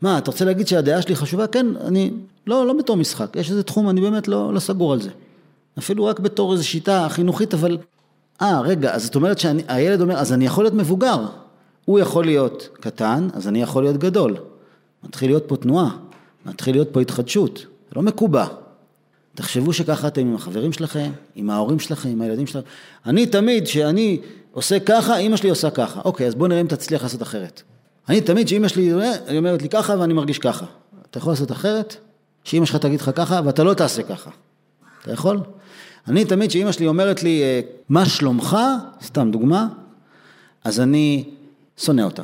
מה, 0.02 0.18
אתה 0.18 0.30
רוצה 0.30 0.44
להגיד 0.44 0.68
שהדעה 0.68 1.02
שלי 1.02 1.16
חשובה? 1.16 1.46
כן, 1.46 1.66
אני, 1.76 2.10
לא, 2.46 2.66
לא 2.66 2.72
בתור 2.72 2.96
משחק, 2.96 3.36
יש 3.36 3.50
איזה 3.50 3.62
תחום, 3.62 3.88
אני 3.88 4.00
באמת 4.00 4.28
לא, 4.28 4.54
לא 4.54 4.60
סגור 4.60 4.92
על 4.92 5.02
זה. 5.02 5.10
אפילו 5.78 6.04
רק 6.04 6.20
בתור 6.20 6.52
איזו 6.52 6.68
שיטה 6.68 7.06
חינוכית, 7.10 7.54
אבל 7.54 7.78
אה, 8.42 8.60
רגע, 8.60 8.94
אז 8.94 9.04
זאת 9.04 9.14
אומרת 9.14 9.38
שהילד 9.38 10.00
אומר, 10.00 10.16
אז 10.16 10.32
אני 10.32 10.46
יכול 10.46 10.64
להיות 10.64 10.74
מבוגר. 10.74 11.26
הוא 11.84 11.98
יכול 11.98 12.24
להיות 12.24 12.68
קטן, 12.80 13.28
אז 13.34 13.48
אני 13.48 13.62
יכול 13.62 13.82
להיות 13.82 13.96
גדול. 13.96 14.36
מתחיל 15.04 15.30
להיות 15.30 15.44
פה 15.46 15.56
תנועה, 15.56 15.96
מתחיל 16.46 16.74
להיות 16.74 16.88
פה 16.92 17.00
התחדשות, 17.00 17.58
זה 17.58 17.92
לא 17.96 18.02
מקובע. 18.02 18.46
תחשבו 19.34 19.72
שככה 19.72 20.08
אתם 20.08 20.20
עם 20.20 20.34
החברים 20.34 20.72
שלכם, 20.72 21.10
עם 21.34 21.50
ההורים 21.50 21.78
שלכם, 21.78 22.08
עם 22.08 22.22
הילדים 22.22 22.46
שלכם. 22.46 22.68
אני 23.06 23.26
תמיד, 23.26 23.64
כשאני 23.64 24.20
עושה 24.52 24.80
ככה, 24.80 25.16
אימא 25.16 25.36
שלי 25.36 25.50
עושה 25.50 25.70
ככה. 25.70 26.00
אוקיי, 26.04 26.26
אז 26.26 26.34
בוא 26.34 26.48
נראה 26.48 26.60
אם 26.60 26.66
תצליח 26.66 27.02
לעשות 27.02 27.22
אחרת. 27.22 27.62
אני 28.08 28.20
תמיד, 28.20 28.48
שאימא 28.48 28.68
שלי, 28.68 28.92
היא 29.28 29.38
אומרת 29.38 29.62
לי 29.62 29.68
ככה 29.68 29.94
ואני 29.98 30.14
מרגיש 30.14 30.38
ככה. 30.38 30.66
אתה 31.10 31.18
יכול 31.18 31.32
לעשות 31.32 31.52
אחרת? 31.52 31.96
שאימא 32.44 32.66
שלך 32.66 32.76
תגיד 32.76 33.00
לך 33.00 33.10
ככה 33.14 33.40
ואתה 33.44 33.64
לא 33.64 33.74
תעשה 33.74 34.02
ככה. 34.02 34.30
אתה 35.02 35.12
יכול? 35.12 35.40
אני 36.08 36.24
תמיד, 36.24 36.50
שאימא 36.50 36.72
שלי 36.72 36.86
אומרת 36.86 37.22
לי, 37.22 37.42
אה, 37.42 37.60
מה 37.88 38.06
שלומך? 38.06 38.56
סתם 39.02 39.30
דוגמה. 39.30 39.68
אז 40.64 40.80
אני 40.80 41.24
שונא 41.78 42.02
אותה. 42.02 42.22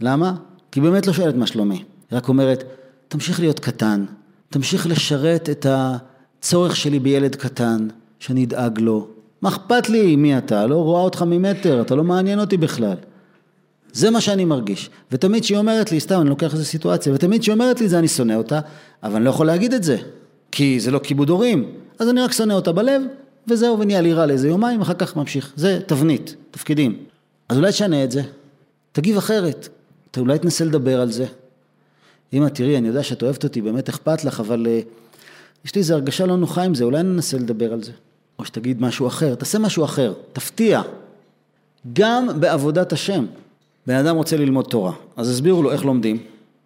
למה? 0.00 0.34
כי 0.72 0.80
באמת 0.80 1.06
לא 1.06 1.12
שואלת 1.12 1.34
מה 1.34 1.46
שלומי. 1.46 1.84
היא 2.10 2.16
רק 2.16 2.28
אומרת, 2.28 2.64
תמשיך 3.12 3.40
להיות 3.40 3.60
קטן, 3.60 4.04
תמשיך 4.50 4.86
לשרת 4.86 5.50
את 5.50 5.66
הצורך 5.68 6.76
שלי 6.76 6.98
בילד 6.98 7.36
קטן, 7.36 7.88
שאני 8.18 8.44
אדאג 8.44 8.78
לו. 8.78 9.06
מה 9.42 9.48
אכפת 9.48 9.88
לי 9.88 10.16
מי 10.16 10.38
אתה? 10.38 10.66
לא 10.66 10.74
רואה 10.74 11.00
אותך 11.00 11.22
ממטר, 11.22 11.80
אתה 11.80 11.94
לא 11.94 12.04
מעניין 12.04 12.40
אותי 12.40 12.56
בכלל. 12.56 12.96
זה 13.92 14.10
מה 14.10 14.20
שאני 14.20 14.44
מרגיש. 14.44 14.90
ותמיד 15.12 15.44
שהיא 15.44 15.58
אומרת 15.58 15.92
לי, 15.92 16.00
סתם, 16.00 16.20
אני 16.20 16.28
לוקח 16.28 16.52
איזה 16.52 16.64
סיטואציה, 16.64 17.14
ותמיד 17.14 17.42
שהיא 17.42 17.52
אומרת 17.52 17.80
לי 17.80 17.88
זה, 17.88 17.98
אני 17.98 18.08
שונא 18.08 18.32
אותה, 18.32 18.60
אבל 19.02 19.16
אני 19.16 19.24
לא 19.24 19.30
יכול 19.30 19.46
להגיד 19.46 19.74
את 19.74 19.82
זה, 19.82 19.96
כי 20.52 20.80
זה 20.80 20.90
לא 20.90 20.98
כיבוד 20.98 21.30
הורים. 21.30 21.72
אז 21.98 22.08
אני 22.08 22.20
רק 22.20 22.32
שונא 22.32 22.52
אותה 22.52 22.72
בלב, 22.72 23.02
וזהו, 23.48 23.78
ונהיה 23.78 24.00
לי 24.00 24.12
רע 24.12 24.26
לאיזה 24.26 24.48
יומיים, 24.48 24.80
אחר 24.80 24.94
כך 24.94 25.16
ממשיך. 25.16 25.52
זה 25.56 25.80
תבנית, 25.86 26.36
תפקידים. 26.50 26.96
אז 27.48 27.56
אולי 27.56 27.70
תשנה 27.70 28.04
את 28.04 28.10
זה, 28.10 28.22
תגיב 28.92 29.16
אחרת, 29.16 29.68
אתה 30.10 30.20
אולי 30.20 30.38
תנסה 30.38 30.64
לדבר 30.64 31.00
על 31.00 31.12
זה. 31.12 31.26
אמא, 32.32 32.48
תראי, 32.48 32.78
אני 32.78 32.88
יודע 32.88 33.02
שאת 33.02 33.22
אוהבת 33.22 33.44
אותי, 33.44 33.60
באמת 33.60 33.88
אכפת 33.88 34.24
לך, 34.24 34.40
אבל 34.40 34.66
uh, 34.66 35.64
יש 35.64 35.74
לי 35.74 35.78
איזו 35.78 35.94
הרגשה 35.94 36.26
לא 36.26 36.36
נוחה 36.36 36.62
עם 36.62 36.74
זה, 36.74 36.84
אולי 36.84 37.02
ננסה 37.02 37.38
לדבר 37.38 37.72
על 37.72 37.82
זה. 37.82 37.92
או 38.38 38.44
שתגיד 38.44 38.82
משהו 38.82 39.06
אחר, 39.06 39.34
תעשה 39.34 39.58
משהו 39.58 39.84
אחר, 39.84 40.12
תפתיע. 40.32 40.82
גם 41.92 42.40
בעבודת 42.40 42.92
השם. 42.92 43.26
בן 43.86 43.94
אדם 43.94 44.16
רוצה 44.16 44.36
ללמוד 44.36 44.64
תורה, 44.64 44.92
אז 45.16 45.30
הסבירו 45.30 45.62
לו 45.62 45.72
איך 45.72 45.84
לומדים. 45.84 46.18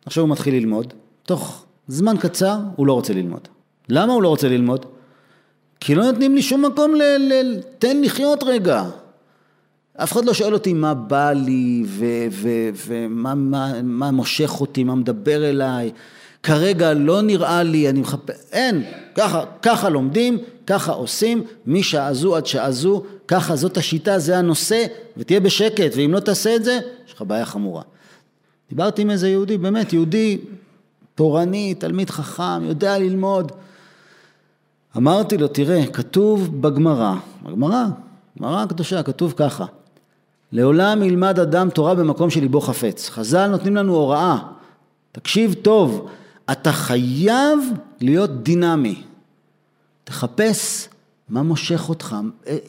עכשיו 0.07 0.25
הוא 0.25 0.31
מתחיל 0.31 0.55
ללמוד, 0.55 0.93
תוך 1.23 1.65
זמן 1.89 2.17
קצר 2.17 2.57
הוא 2.77 2.87
לא 2.87 2.93
רוצה 2.93 3.13
ללמוד. 3.13 3.41
למה 3.89 4.13
הוא 4.13 4.23
לא 4.23 4.29
רוצה 4.29 4.49
ללמוד? 4.49 4.87
כי 5.81 5.95
לא 5.95 6.05
נותנים 6.05 6.35
לי 6.35 6.43
שום 6.43 6.65
מקום 6.65 6.95
ל... 6.95 7.03
ל 7.19 7.61
תן 7.79 8.01
לחיות 8.03 8.43
רגע. 8.43 8.85
אף 9.97 10.13
אחד 10.13 10.25
לא 10.25 10.35
שואל 10.35 10.55
אותי 10.55 10.73
מה 10.73 10.95
בא 10.95 11.33
לי 11.33 11.85
ומה 12.87 13.35
מה, 13.35 13.83
מה 13.83 14.11
מושך 14.11 14.61
אותי, 14.61 14.85
מה 14.85 14.95
מדבר 14.95 15.51
אליי. 15.51 15.93
כרגע 16.43 16.95
לא 16.95 17.23
נראה 17.23 17.63
לי, 17.63 17.89
אני 17.89 18.01
מחפש, 18.01 18.35
אין, 18.53 18.85
ככה, 19.15 19.45
ככה 19.63 19.89
לומדים, 19.89 20.39
ככה 20.67 20.93
עושים, 20.93 21.43
משעה 21.67 22.15
זו 22.15 22.37
עד 22.37 22.47
שעה 22.47 22.71
זו, 22.71 23.03
ככה 23.29 23.57
זאת 23.57 23.77
השיטה, 23.77 24.19
זה 24.19 24.39
הנושא, 24.39 24.87
ותהיה 25.17 25.41
בשקט, 25.41 25.93
ואם 25.97 26.13
לא 26.13 26.21
תעשה 26.21 26.57
את 26.57 26.65
זה, 26.65 26.79
יש 27.07 27.15
לך 27.15 27.23
בעיה 27.23 27.45
חמורה. 27.45 27.83
דיברתי 28.69 29.03
עם 29.03 29.11
איזה 29.11 29.29
יהודי, 29.29 29.59
באמת, 29.59 29.93
יהודי 29.93 30.39
תורני, 31.15 31.75
תלמיד 31.75 32.11
חכם, 32.11 32.65
יודע 32.65 32.99
ללמוד. 32.99 33.53
אמרתי 34.97 35.39
לו, 35.39 35.49
תראה, 35.49 35.87
כתוב 35.87 36.63
בגמרא, 36.63 37.15
בגמרא, 37.43 37.85
גמרא 38.39 38.63
הקדושה, 38.63 39.03
כתוב 39.03 39.35
ככה, 39.37 39.65
לעולם 40.53 41.03
ילמד 41.03 41.41
אדם 41.41 41.71
תורה 41.71 41.95
במקום 41.95 42.31
שליבו 42.31 42.61
חפץ. 42.61 43.09
חז"ל 43.09 43.47
נותנים 43.47 43.77
לנו 43.77 43.95
הוראה, 43.95 44.39
תקשיב 45.13 45.55
טוב, 45.55 46.09
אתה 46.53 46.73
חייב 46.73 47.59
להיות 48.01 48.43
דינמי. 48.43 49.03
תחפש 50.05 50.89
מה 51.29 51.43
מושך 51.43 51.89
אותך. 51.89 52.17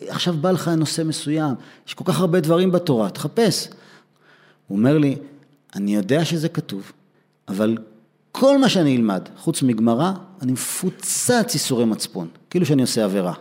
עכשיו 0.08 0.34
בא 0.34 0.52
לך 0.52 0.68
נושא 0.68 1.02
מסוים, 1.02 1.54
יש 1.88 1.94
כל 1.94 2.04
כך 2.08 2.20
הרבה 2.20 2.40
דברים 2.40 2.72
בתורה, 2.72 3.10
תחפש. 3.10 3.68
הוא 4.68 4.78
אומר 4.78 4.98
לי, 4.98 5.16
אני 5.76 5.96
יודע 5.96 6.26
שזה 6.26 6.50
כתוב, 6.50 6.92
אבל 7.48 7.78
כל 8.32 8.58
מה 8.58 8.70
שאני 8.70 8.96
אלמד, 8.96 9.30
חוץ 9.38 9.62
מגמרא, 9.62 10.12
אני 10.42 10.52
מפוצץ 10.52 11.54
ייסורי 11.54 11.86
מצפון, 11.86 12.28
כאילו 12.50 12.66
שאני 12.66 12.82
עושה 12.82 13.06
עבירה. 13.06 13.34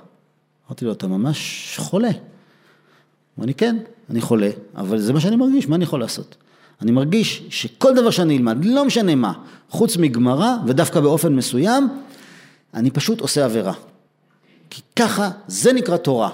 אמרתי 0.68 0.84
לו, 0.84 0.92
אתה 0.92 1.06
ממש 1.06 1.74
חולה. 1.78 2.08
הוא 2.08 2.14
אמר 3.38 3.46
לי, 3.46 3.54
כן, 3.54 3.76
אני 4.10 4.20
חולה, 4.20 4.50
אבל 4.76 4.98
זה 4.98 5.12
מה 5.12 5.20
שאני 5.20 5.36
מרגיש, 5.36 5.68
מה 5.68 5.76
אני 5.76 5.84
יכול 5.84 6.00
לעשות? 6.00 6.36
אני 6.82 6.90
מרגיש 6.90 7.42
שכל 7.50 7.94
דבר 7.94 8.10
שאני 8.10 8.36
אלמד, 8.36 8.64
לא 8.64 8.84
משנה 8.84 9.14
מה, 9.14 9.32
חוץ 9.70 9.96
מגמרא, 9.96 10.56
ודווקא 10.66 11.00
באופן 11.00 11.34
מסוים, 11.34 11.88
אני 12.74 12.90
פשוט 12.90 13.20
עושה 13.20 13.44
עבירה. 13.44 13.72
כי 14.70 14.82
ככה, 14.96 15.30
זה 15.46 15.72
נקרא 15.72 15.96
תורה. 15.96 16.30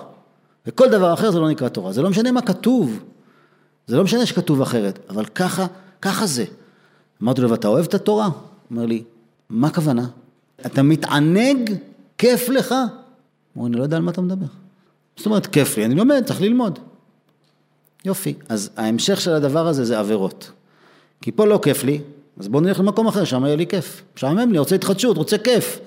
וכל 0.67 0.89
דבר 0.89 1.15
אחר 1.15 1.31
זה 1.31 1.41
לא 1.41 1.51
נקרא 1.51 1.69
תורה. 1.69 1.93
זה 1.93 2.03
לא 2.03 2.11
משנה 2.11 2.33
מה 2.33 2.43
כתוב. 2.43 3.01
זה 3.87 3.97
לא 3.97 4.05
משנה 4.05 4.27
שכתוב 4.27 4.63
אחרת, 4.63 4.99
אבל 5.11 5.25
ככה, 5.25 5.67
ככה 6.03 6.27
זה. 6.27 6.45
אמרתי 7.23 7.41
לו, 7.41 7.51
ואתה 7.51 7.69
אוהב 7.69 7.85
את 7.85 7.95
התורה? 7.95 8.27
הוא 8.27 8.33
אומר 8.71 8.87
לי, 8.87 9.03
מה 9.51 9.69
הכוונה? 9.69 10.07
אתה 10.67 10.83
מתענג? 10.83 11.75
כיף 12.19 12.49
לך? 12.49 12.73
הוא 12.73 12.79
אומר, 13.57 13.67
אני 13.67 13.77
לא 13.77 13.83
יודע 13.83 13.97
על 13.97 14.03
מה 14.03 14.11
אתה 14.11 14.21
מדבר. 14.21 14.47
זאת 15.17 15.27
אומרת, 15.27 15.47
כיף 15.47 15.77
לי, 15.77 15.85
אני 15.85 15.95
לומד, 15.95 16.23
צריך 16.27 16.41
ללמוד. 16.41 16.79
יופי. 18.05 18.35
אז 18.49 18.71
ההמשך 18.77 19.21
של 19.21 19.31
הדבר 19.31 19.67
הזה 19.67 19.85
זה 19.85 19.99
עבירות. 19.99 20.51
כי 21.21 21.33
פה 21.33 21.47
לא 21.47 21.61
כיף 21.63 21.85
לי, 21.85 22.01
אז 22.41 22.49
בוא 22.49 22.61
נלך 22.61 22.81
למקום 22.81 23.07
אחר, 23.07 23.25
שם 23.25 23.45
יהיה 23.45 23.57
לי 23.57 23.67
כיף. 23.67 24.03
משעמם 24.17 24.53
לי, 24.53 24.59
רוצה 24.59 24.75
התחדשות, 24.75 25.17
רוצה 25.17 25.39
כיף. 25.39 25.79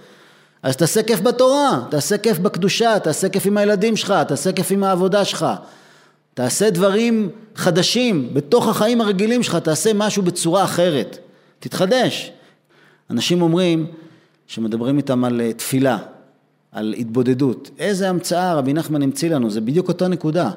אז 0.63 0.77
תעשה 0.77 1.03
כיף 1.03 1.21
בתורה, 1.21 1.85
תעשה 1.89 2.17
כיף 2.17 2.39
בקדושה, 2.39 2.99
תעשה 2.99 3.29
כיף 3.29 3.45
עם 3.45 3.57
הילדים 3.57 3.95
שלך, 3.95 4.13
תעשה 4.27 4.51
כיף 4.51 4.71
עם 4.71 4.83
העבודה 4.83 5.25
שלך. 5.25 5.45
תעשה 6.33 6.69
דברים 6.69 7.29
חדשים 7.55 8.33
בתוך 8.33 8.67
החיים 8.67 9.01
הרגילים 9.01 9.43
שלך, 9.43 9.55
תעשה 9.55 9.91
משהו 9.93 10.23
בצורה 10.23 10.63
אחרת. 10.63 11.17
תתחדש. 11.59 12.31
אנשים 13.09 13.41
אומרים, 13.41 13.87
שמדברים 14.47 14.97
איתם 14.97 15.23
על 15.23 15.41
אה, 15.41 15.53
תפילה, 15.53 15.97
על 16.71 16.95
התבודדות. 16.97 17.69
איזה 17.79 18.09
המצאה 18.09 18.53
רבי 18.53 18.73
נחמן 18.73 19.01
המציא 19.01 19.29
לנו, 19.29 19.49
זה 19.49 19.61
בדיוק 19.61 19.87
אותה 19.87 20.07
נקודה. 20.07 20.51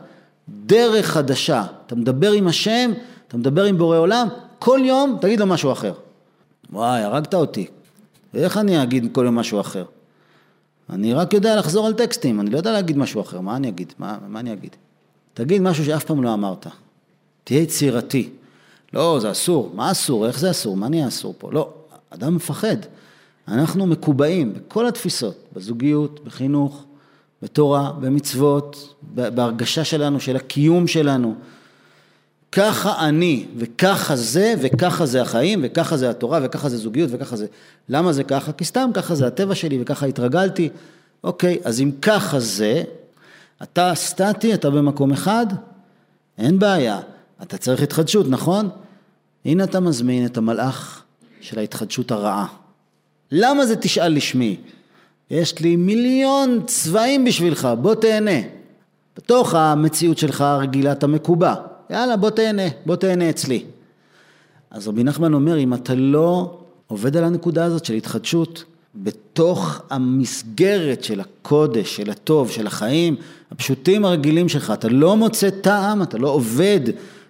דרך 0.48 1.06
חדשה. 1.06 1.64
אתה 1.86 1.94
מדבר 1.94 2.32
עם 2.32 2.46
השם, 2.46 2.92
אתה 3.28 3.36
מדבר 3.36 3.64
עם 3.64 3.78
בורא 3.78 3.96
עולם, 3.96 4.28
כל 4.58 4.80
יום 4.84 5.18
תגיד 5.20 5.40
לו 5.40 5.46
משהו 5.46 5.72
אחר. 5.72 5.92
וואי, 6.72 7.02
הרגת 7.02 7.34
אותי. 7.34 7.66
איך 8.34 8.56
אני 8.56 8.82
אגיד 8.82 9.08
כל 9.12 9.24
יום 9.24 9.34
משהו 9.34 9.60
אחר? 9.60 9.84
אני 10.90 11.14
רק 11.14 11.34
יודע 11.34 11.56
לחזור 11.56 11.86
על 11.86 11.92
טקסטים, 11.92 12.40
אני 12.40 12.50
לא 12.50 12.56
יודע 12.56 12.72
להגיד 12.72 12.98
משהו 12.98 13.20
אחר, 13.20 13.40
מה 13.40 13.56
אני 13.56 13.68
אגיד? 13.68 13.92
מה, 13.98 14.18
מה 14.28 14.40
אני 14.40 14.52
אגיד? 14.52 14.76
תגיד 15.34 15.62
משהו 15.62 15.84
שאף 15.84 16.04
פעם 16.04 16.22
לא 16.22 16.34
אמרת. 16.34 16.66
תהיה 17.44 17.60
יצירתי. 17.60 18.30
לא, 18.92 19.18
זה 19.20 19.30
אסור. 19.30 19.70
מה 19.74 19.90
אסור? 19.90 20.26
איך 20.26 20.38
זה 20.38 20.50
אסור? 20.50 20.76
מה 20.76 20.88
נהיה 20.88 21.08
אסור 21.08 21.34
פה? 21.38 21.52
לא, 21.52 21.70
אדם 22.10 22.36
מפחד. 22.36 22.76
אנחנו 23.48 23.86
מקובעים 23.86 24.54
בכל 24.54 24.86
התפיסות, 24.86 25.34
בזוגיות, 25.52 26.24
בחינוך, 26.24 26.84
בתורה, 27.42 27.92
במצוות, 28.00 28.94
בהרגשה 29.14 29.84
שלנו, 29.84 30.20
של 30.20 30.36
הקיום 30.36 30.86
שלנו. 30.86 31.34
ככה 32.52 33.08
אני, 33.08 33.46
וככה 33.56 34.16
זה, 34.16 34.54
וככה 34.60 35.06
זה 35.06 35.22
החיים, 35.22 35.60
וככה 35.62 35.96
זה 35.96 36.10
התורה, 36.10 36.40
וככה 36.42 36.68
זה 36.68 36.76
זוגיות, 36.76 37.10
וככה 37.12 37.36
זה... 37.36 37.46
למה 37.88 38.12
זה 38.12 38.24
ככה? 38.24 38.52
כי 38.52 38.64
סתם 38.64 38.90
ככה 38.94 39.14
זה 39.14 39.26
הטבע 39.26 39.54
שלי, 39.54 39.78
וככה 39.80 40.06
התרגלתי. 40.06 40.68
אוקיי, 41.24 41.58
אז 41.64 41.80
אם 41.80 41.90
ככה 42.02 42.40
זה, 42.40 42.82
אתה 43.62 43.92
סטטי, 43.94 44.54
אתה 44.54 44.70
במקום 44.70 45.12
אחד, 45.12 45.46
אין 46.38 46.58
בעיה. 46.58 47.00
אתה 47.42 47.58
צריך 47.58 47.82
התחדשות, 47.82 48.26
נכון? 48.28 48.68
הנה 49.44 49.64
אתה 49.64 49.80
מזמין 49.80 50.26
את 50.26 50.36
המלאך 50.36 51.02
של 51.40 51.58
ההתחדשות 51.58 52.10
הרעה. 52.10 52.46
למה 53.32 53.66
זה 53.66 53.76
תשאל 53.76 54.12
לשמי? 54.12 54.56
יש 55.30 55.58
לי 55.58 55.76
מיליון 55.76 56.60
צבעים 56.66 57.24
בשבילך, 57.24 57.68
בוא 57.80 57.94
תהנה. 57.94 58.40
בתוך 59.16 59.54
המציאות 59.54 60.18
שלך 60.18 60.40
הרגילה 60.40 60.92
אתה 60.92 61.06
מקובע. 61.06 61.54
יאללה, 61.90 62.16
בוא 62.16 62.30
תהנה, 62.30 62.62
בוא 62.86 62.96
תהנה 62.96 63.30
אצלי. 63.30 63.64
אז 64.70 64.88
רבי 64.88 65.04
נחמן 65.04 65.34
אומר, 65.34 65.58
אם 65.58 65.74
אתה 65.74 65.94
לא 65.94 66.58
עובד 66.86 67.16
על 67.16 67.24
הנקודה 67.24 67.64
הזאת 67.64 67.84
של 67.84 67.94
התחדשות, 67.94 68.64
בתוך 68.94 69.80
המסגרת 69.90 71.04
של 71.04 71.20
הקודש, 71.20 71.96
של 71.96 72.10
הטוב, 72.10 72.50
של 72.50 72.66
החיים 72.66 73.16
הפשוטים 73.50 74.04
הרגילים 74.04 74.48
שלך, 74.48 74.70
אתה 74.70 74.88
לא 74.88 75.16
מוצא 75.16 75.50
טעם, 75.50 76.02
אתה 76.02 76.18
לא 76.18 76.28
עובד 76.28 76.80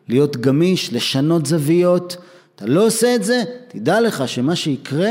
להיות 0.09 0.37
גמיש, 0.37 0.93
לשנות 0.93 1.47
זוויות, 1.47 2.17
אתה 2.57 2.67
לא 2.67 2.87
עושה 2.87 3.15
את 3.15 3.25
זה, 3.25 3.43
תדע 3.69 4.01
לך 4.01 4.29
שמה 4.29 4.57
שיקרה 4.57 5.11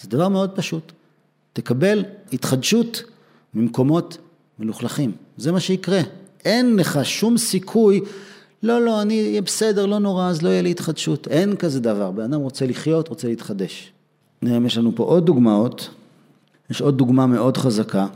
זה 0.00 0.08
דבר 0.08 0.28
מאוד 0.28 0.50
פשוט. 0.50 0.92
תקבל 1.52 2.04
התחדשות 2.32 3.02
ממקומות 3.54 4.18
מלוכלכים, 4.58 5.12
זה 5.36 5.52
מה 5.52 5.60
שיקרה. 5.60 6.00
אין 6.44 6.76
לך 6.76 7.00
שום 7.04 7.38
סיכוי, 7.38 8.00
לא, 8.62 8.84
לא, 8.84 9.02
אני 9.02 9.20
אהיה 9.20 9.42
בסדר, 9.42 9.86
לא 9.86 9.98
נורא, 9.98 10.28
אז 10.28 10.42
לא 10.42 10.48
יהיה 10.48 10.62
לי 10.62 10.70
התחדשות. 10.70 11.28
אין 11.28 11.56
כזה 11.56 11.80
דבר. 11.80 12.10
בן 12.10 12.22
אדם 12.22 12.40
רוצה 12.40 12.66
לחיות, 12.66 13.08
רוצה 13.08 13.28
להתחדש. 13.28 13.92
יש 14.42 14.78
לנו 14.78 14.92
פה 14.94 15.04
עוד 15.04 15.26
דוגמאות. 15.26 15.90
יש 16.70 16.80
עוד 16.80 16.98
דוגמה 16.98 17.26
מאוד 17.26 17.56
חזקה, 17.56 18.06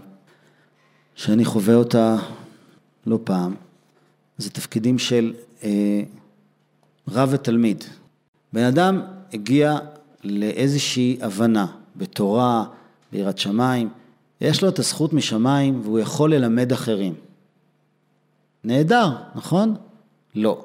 שאני 1.14 1.44
חווה 1.44 1.74
אותה 1.74 2.16
לא 3.06 3.18
פעם. 3.24 3.54
זה 4.38 4.50
תפקידים 4.50 4.98
של 4.98 5.34
אה, 5.64 6.02
רב 7.08 7.28
ותלמיד. 7.32 7.84
בן 8.52 8.64
אדם 8.64 9.00
הגיע 9.32 9.78
לאיזושהי 10.24 11.18
הבנה 11.20 11.66
בתורה, 11.96 12.64
ביראת 13.12 13.38
שמיים, 13.38 13.88
יש 14.40 14.62
לו 14.62 14.68
את 14.68 14.78
הזכות 14.78 15.12
משמיים 15.12 15.80
והוא 15.84 15.98
יכול 15.98 16.34
ללמד 16.34 16.72
אחרים. 16.72 17.14
נהדר, 18.64 19.16
נכון? 19.34 19.74
לא. 20.34 20.64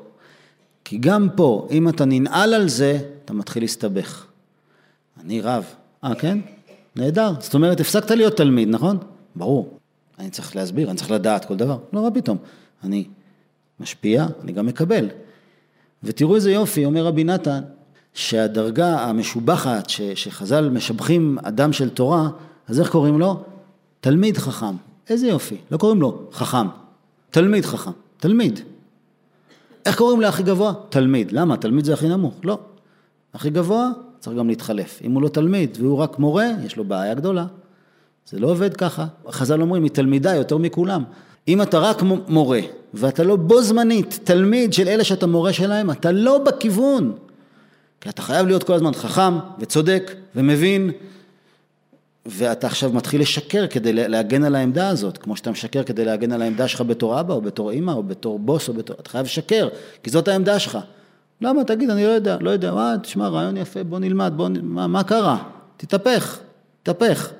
כי 0.83 0.97
גם 0.97 1.27
פה, 1.35 1.67
אם 1.71 1.89
אתה 1.89 2.05
ננעל 2.05 2.53
על 2.53 2.69
זה, 2.69 2.99
אתה 3.25 3.33
מתחיל 3.33 3.63
להסתבך. 3.63 4.25
אני 5.23 5.41
רב. 5.41 5.65
אה, 6.03 6.15
כן? 6.15 6.39
נהדר. 6.95 7.33
זאת 7.39 7.53
אומרת, 7.53 7.79
הפסקת 7.79 8.11
להיות 8.11 8.37
תלמיד, 8.37 8.69
נכון? 8.69 8.97
ברור. 9.35 9.77
אני 10.19 10.29
צריך 10.29 10.55
להסביר, 10.55 10.89
אני 10.89 10.97
צריך 10.97 11.11
לדעת 11.11 11.45
כל 11.45 11.55
דבר. 11.55 11.77
לא, 11.93 12.01
מה 12.01 12.11
פתאום? 12.11 12.37
אני 12.83 13.05
משפיע, 13.79 14.25
אני 14.43 14.51
גם 14.51 14.65
מקבל. 14.65 15.07
ותראו 16.03 16.35
איזה 16.35 16.51
יופי, 16.51 16.85
אומר 16.85 17.05
רבי 17.05 17.23
נתן, 17.23 17.61
שהדרגה 18.13 18.99
המשובחת, 18.99 19.89
ש, 19.89 20.01
שחז"ל 20.01 20.69
משבחים 20.69 21.37
אדם 21.43 21.73
של 21.73 21.89
תורה, 21.89 22.29
אז 22.67 22.79
איך 22.79 22.89
קוראים 22.89 23.19
לו? 23.19 23.43
תלמיד 24.05 24.37
חכם. 24.37 24.75
איזה 25.09 25.27
יופי, 25.27 25.57
לא 25.71 25.77
קוראים 25.77 26.01
לו 26.01 26.21
חכם, 26.31 26.67
תלמיד 27.31 27.65
חכם, 27.65 27.91
תלמיד. 28.17 28.59
איך 29.85 29.97
קוראים 29.97 30.21
להכי 30.21 30.43
גבוה? 30.43 30.73
תלמיד. 30.89 31.31
למה? 31.31 31.57
תלמיד 31.57 31.85
זה 31.85 31.93
הכי 31.93 32.07
נמוך. 32.07 32.33
לא. 32.43 32.59
הכי 33.33 33.49
גבוה 33.49 33.89
צריך 34.19 34.37
גם 34.37 34.47
להתחלף. 34.47 34.99
אם 35.03 35.11
הוא 35.11 35.21
לא 35.21 35.27
תלמיד 35.27 35.77
והוא 35.81 35.97
רק 35.97 36.19
מורה, 36.19 36.45
יש 36.65 36.77
לו 36.77 36.83
בעיה 36.83 37.13
גדולה. 37.13 37.45
זה 38.29 38.39
לא 38.39 38.51
עובד 38.51 38.73
ככה. 38.73 39.05
חז"ל 39.29 39.61
אומרים, 39.61 39.83
היא 39.83 39.91
תלמידה 39.91 40.35
יותר 40.35 40.57
מכולם. 40.57 41.03
אם 41.47 41.61
אתה 41.61 41.79
רק 41.79 42.01
מורה, 42.27 42.59
ואתה 42.93 43.23
לא 43.23 43.35
בו 43.35 43.61
זמנית 43.61 44.19
תלמיד 44.23 44.73
של 44.73 44.87
אלה 44.87 45.03
שאתה 45.03 45.27
מורה 45.27 45.53
שלהם, 45.53 45.91
אתה 45.91 46.11
לא 46.11 46.37
בכיוון. 46.37 47.13
כי 48.01 48.09
אתה 48.09 48.21
חייב 48.21 48.47
להיות 48.47 48.63
כל 48.63 48.73
הזמן 48.73 48.93
חכם 48.93 49.33
וצודק 49.59 50.11
ומבין, 50.35 50.91
ואתה 52.25 52.67
עכשיו 52.67 52.93
מתחיל 52.93 53.21
לשקר 53.21 53.67
כדי 53.67 53.93
להגן 53.93 54.43
על 54.43 54.55
העמדה 54.55 54.89
הזאת, 54.89 55.17
כמו 55.17 55.35
שאתה 55.35 55.51
משקר 55.51 55.83
כדי 55.83 56.05
להגן 56.05 56.31
על 56.31 56.41
העמדה 56.41 56.67
שלך 56.67 56.81
בתור 56.81 57.19
אבא 57.19 57.33
או 57.33 57.41
בתור 57.41 57.71
אימא 57.71 57.91
או 57.91 58.03
בתור 58.03 58.39
בוס 58.39 58.69
או 58.69 58.73
בתור... 58.73 58.95
אתה 58.99 59.09
חייב 59.09 59.25
לשקר, 59.25 59.67
כי 60.03 60.09
זאת 60.09 60.27
העמדה 60.27 60.59
שלך. 60.59 60.77
למה? 61.41 61.63
תגיד, 61.63 61.89
אני 61.89 62.03
לא 62.03 62.09
יודע, 62.09 62.37
לא 62.41 62.49
יודע, 62.49 62.73
מה, 62.73 62.95
תשמע, 63.01 63.27
רעיון 63.27 63.57
יפה, 63.57 63.83
בוא 63.83 63.99
נלמד, 63.99 64.33
בוא, 64.35 64.49
מה, 64.61 64.87
מה 64.87 65.03
קרה? 65.03 65.43
תתהפך, 65.77 66.39
תתהפך. 66.83 67.31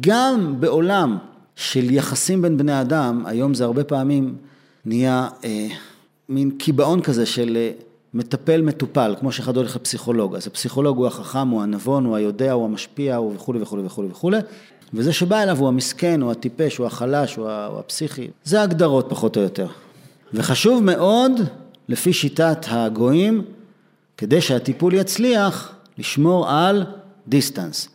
גם 0.00 0.60
בעולם 0.60 1.18
של 1.56 1.90
יחסים 1.90 2.42
בין 2.42 2.58
בני 2.58 2.80
אדם, 2.80 3.22
היום 3.26 3.54
זה 3.54 3.64
הרבה 3.64 3.84
פעמים 3.84 4.36
נהיה 4.84 5.28
אה, 5.44 5.68
מין 6.28 6.50
קיבעון 6.50 7.02
כזה 7.02 7.26
של 7.26 7.56
אה, 7.56 7.70
מטפל 8.14 8.62
מטופל, 8.62 9.14
כמו 9.20 9.32
שאחד 9.32 9.56
הולך 9.56 9.76
לפסיכולוג. 9.76 10.36
אז 10.36 10.46
הפסיכולוג 10.46 10.96
הוא 10.96 11.06
החכם, 11.06 11.48
הוא 11.48 11.62
הנבון, 11.62 12.04
הוא 12.04 12.16
היודע, 12.16 12.52
הוא 12.52 12.64
המשפיע, 12.64 13.16
הוא 13.16 13.34
וכולי 13.34 13.62
וכולי 13.62 13.82
וכולי 13.86 14.08
וכולי. 14.08 14.38
וזה 14.94 15.12
שבא 15.12 15.42
אליו 15.42 15.58
הוא 15.58 15.68
המסכן, 15.68 16.22
הוא 16.22 16.30
הטיפש, 16.30 16.76
הוא 16.76 16.86
החלש, 16.86 17.36
הוא 17.36 17.48
הפסיכי. 17.48 18.28
זה 18.44 18.62
הגדרות 18.62 19.06
פחות 19.08 19.36
או 19.36 19.42
יותר. 19.42 19.66
וחשוב 20.34 20.82
מאוד, 20.82 21.32
לפי 21.88 22.12
שיטת 22.12 22.66
הגויים, 22.68 23.44
כדי 24.16 24.40
שהטיפול 24.40 24.94
יצליח, 24.94 25.74
לשמור 25.98 26.50
על 26.50 26.84
דיסטנס. 27.28 27.88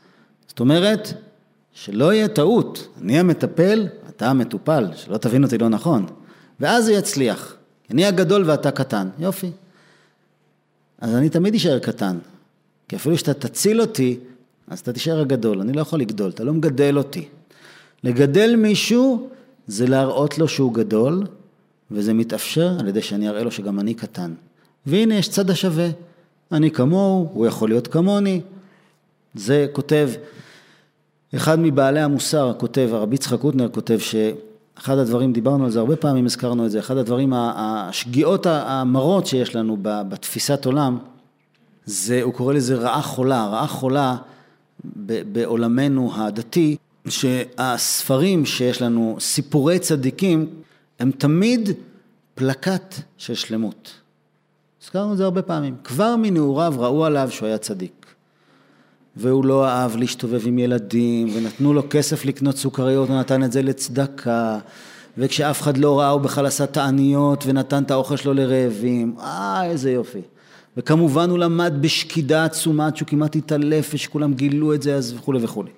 זאת 0.48 0.60
אומרת, 0.60 1.14
שלא 1.74 2.14
יהיה 2.14 2.28
טעות, 2.28 2.88
אני 3.02 3.20
המטפל, 3.20 3.88
אתה 4.10 4.30
המטופל, 4.30 4.88
שלא 4.96 5.18
תבין 5.18 5.44
אותי 5.44 5.58
לא 5.58 5.70
נכון. 5.70 6.06
ואז 6.60 6.86
זה 6.86 6.94
יצליח. 6.94 7.56
אני 7.92 8.06
הגדול 8.06 8.44
ואתה 8.50 8.72
קטן, 8.72 9.10
יופי. 9.20 9.52
אז 11.02 11.16
אני 11.16 11.30
תמיד 11.30 11.56
אשאר 11.56 11.80
קטן. 11.80 12.18
כי 12.88 12.96
אפילו 12.96 13.18
שאתה 13.18 13.34
תציל 13.34 13.82
אותי, 13.82 14.18
אז 14.68 14.80
אתה 14.80 14.94
תישאר 14.94 15.20
הגדול, 15.20 15.62
אני 15.62 15.74
לא 15.74 15.82
יכול 15.82 16.00
לגדול, 16.00 16.30
אתה 16.30 16.44
לא 16.44 16.54
מגדל 16.54 16.98
אותי. 16.98 17.28
לגדל 18.04 18.56
מישהו 18.56 19.30
זה 19.68 19.88
להראות 19.88 20.38
לו 20.38 20.48
שהוא 20.48 20.74
גדול, 20.74 21.24
וזה 21.92 22.14
מתאפשר 22.14 22.78
על 22.80 22.88
ידי 22.88 23.02
שאני 23.02 23.30
אראה 23.30 23.44
לו 23.44 23.52
שגם 23.52 23.80
אני 23.80 23.94
קטן. 23.94 24.34
והנה 24.86 25.16
יש 25.16 25.30
צד 25.30 25.50
השווה, 25.50 25.90
אני 26.52 26.72
כמוהו, 26.72 27.30
הוא 27.34 27.48
יכול 27.48 27.70
להיות 27.70 27.88
כמוני. 27.88 28.42
זה 29.36 29.68
כותב, 29.74 30.10
אחד 31.36 31.60
מבעלי 31.60 32.00
המוסר 32.00 32.54
כותב, 32.58 32.90
הרבי 32.92 33.16
יצחק 33.16 33.40
קוטנר 33.40 33.70
כותב 33.70 34.00
שאחד 34.80 34.98
הדברים, 34.98 35.34
דיברנו 35.34 35.66
על 35.66 35.72
זה 35.72 35.80
הרבה 35.80 35.96
פעמים, 35.96 36.26
הזכרנו 36.26 36.66
את 36.66 36.72
זה, 36.72 36.80
אחד 36.80 36.98
הדברים, 36.98 37.34
השגיאות 37.36 38.46
המרות 38.46 39.26
שיש 39.26 39.56
לנו 39.56 39.78
בתפיסת 39.82 40.66
עולם, 40.66 40.98
זה, 41.86 42.22
הוא 42.24 42.34
קורא 42.34 42.54
לזה 42.54 42.76
רעה 42.76 43.02
חולה, 43.02 43.48
רעה 43.48 43.68
חולה 43.68 44.18
בעולמנו 45.32 46.12
הדתי, 46.16 46.78
שהספרים 47.08 48.46
שיש 48.46 48.82
לנו, 48.82 49.16
סיפורי 49.20 49.80
צדיקים, 49.80 50.48
הם 51.00 51.12
תמיד 51.12 51.70
פלקט 52.36 52.96
של 53.18 53.34
שלמות. 53.34 53.92
הזכרנו 54.84 55.12
את 55.12 55.18
זה 55.18 55.24
הרבה 55.24 55.42
פעמים. 55.42 55.76
כבר 55.84 56.16
מנעוריו 56.16 56.74
ראו 56.78 57.06
עליו 57.06 57.28
שהוא 57.32 57.48
היה 57.48 57.58
צדיק. 57.58 57.99
והוא 59.20 59.46
לא 59.46 59.68
אהב 59.68 59.96
להשתובב 59.96 60.42
עם 60.48 60.60
ילדים, 60.60 61.30
ונתנו 61.34 61.74
לו 61.74 61.84
כסף 61.90 62.26
לקנות 62.26 62.58
סוכריות, 62.58 63.10
הוא 63.10 63.18
נתן 63.18 63.44
את 63.44 63.52
זה 63.52 63.62
לצדקה, 63.62 64.60
וכשאף 65.18 65.62
אחד 65.62 65.78
לא 65.78 66.00
ראה 66.00 66.10
הוא 66.10 66.22
בכלל 66.22 66.46
עשה 66.46 66.66
תעניות 66.66 67.44
ונתן 67.48 67.84
את 67.84 67.92
האוכל 67.92 68.18
שלו 68.18 68.34
לרעבים, 68.34 69.16
אה, 69.20 69.66
איזה 69.66 69.92
יופי. 69.92 70.22
וכמובן 70.78 71.30
הוא 71.30 71.38
למד 71.38 71.74
בשקידה 71.82 72.46
עצומה 72.46 72.88
עד 72.88 72.98
שהוא 72.98 73.08
כמעט 73.08 73.36
התעלף 73.36 73.92
ושכולם 73.94 74.34
גילו 74.34 74.74
את 74.74 74.82
זה 74.82 74.96
אז 74.96 75.14
וכולי 75.14 75.40
וכולי. 75.42 75.72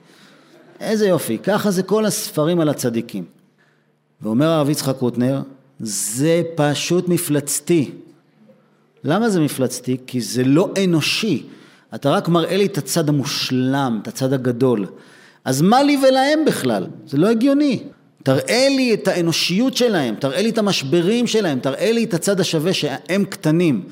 איזה 0.79 1.07
יופי, 1.07 1.37
ככה 1.37 1.71
זה 1.71 1.83
כל 1.83 2.05
הספרים 2.05 2.59
על 2.59 2.69
הצדיקים. 2.69 3.23
ואומר 4.21 4.47
הרב 4.47 4.69
יצחק 4.69 4.97
רוטנר, 4.97 5.41
זה 5.79 6.41
פשוט 6.55 7.07
מפלצתי. 7.07 7.91
למה 9.03 9.29
זה 9.29 9.39
מפלצתי? 9.39 9.97
כי 10.07 10.21
זה 10.21 10.43
לא 10.43 10.69
אנושי. 10.83 11.43
אתה 11.95 12.09
רק 12.09 12.27
מראה 12.27 12.57
לי 12.57 12.65
את 12.65 12.77
הצד 12.77 13.09
המושלם, 13.09 13.99
את 14.01 14.07
הצד 14.07 14.33
הגדול. 14.33 14.85
אז 15.45 15.61
מה 15.61 15.83
לי 15.83 15.97
ולהם 16.07 16.45
בכלל? 16.45 16.87
זה 17.07 17.17
לא 17.17 17.27
הגיוני. 17.27 17.83
תראה 18.23 18.67
לי 18.69 18.93
את 18.93 19.07
האנושיות 19.07 19.77
שלהם, 19.77 20.15
תראה 20.15 20.41
לי 20.41 20.49
את 20.49 20.57
המשברים 20.57 21.27
שלהם, 21.27 21.59
תראה 21.59 21.91
לי 21.91 22.03
את 22.03 22.13
הצד 22.13 22.39
השווה 22.39 22.73
שהם 22.73 23.25
קטנים. 23.25 23.83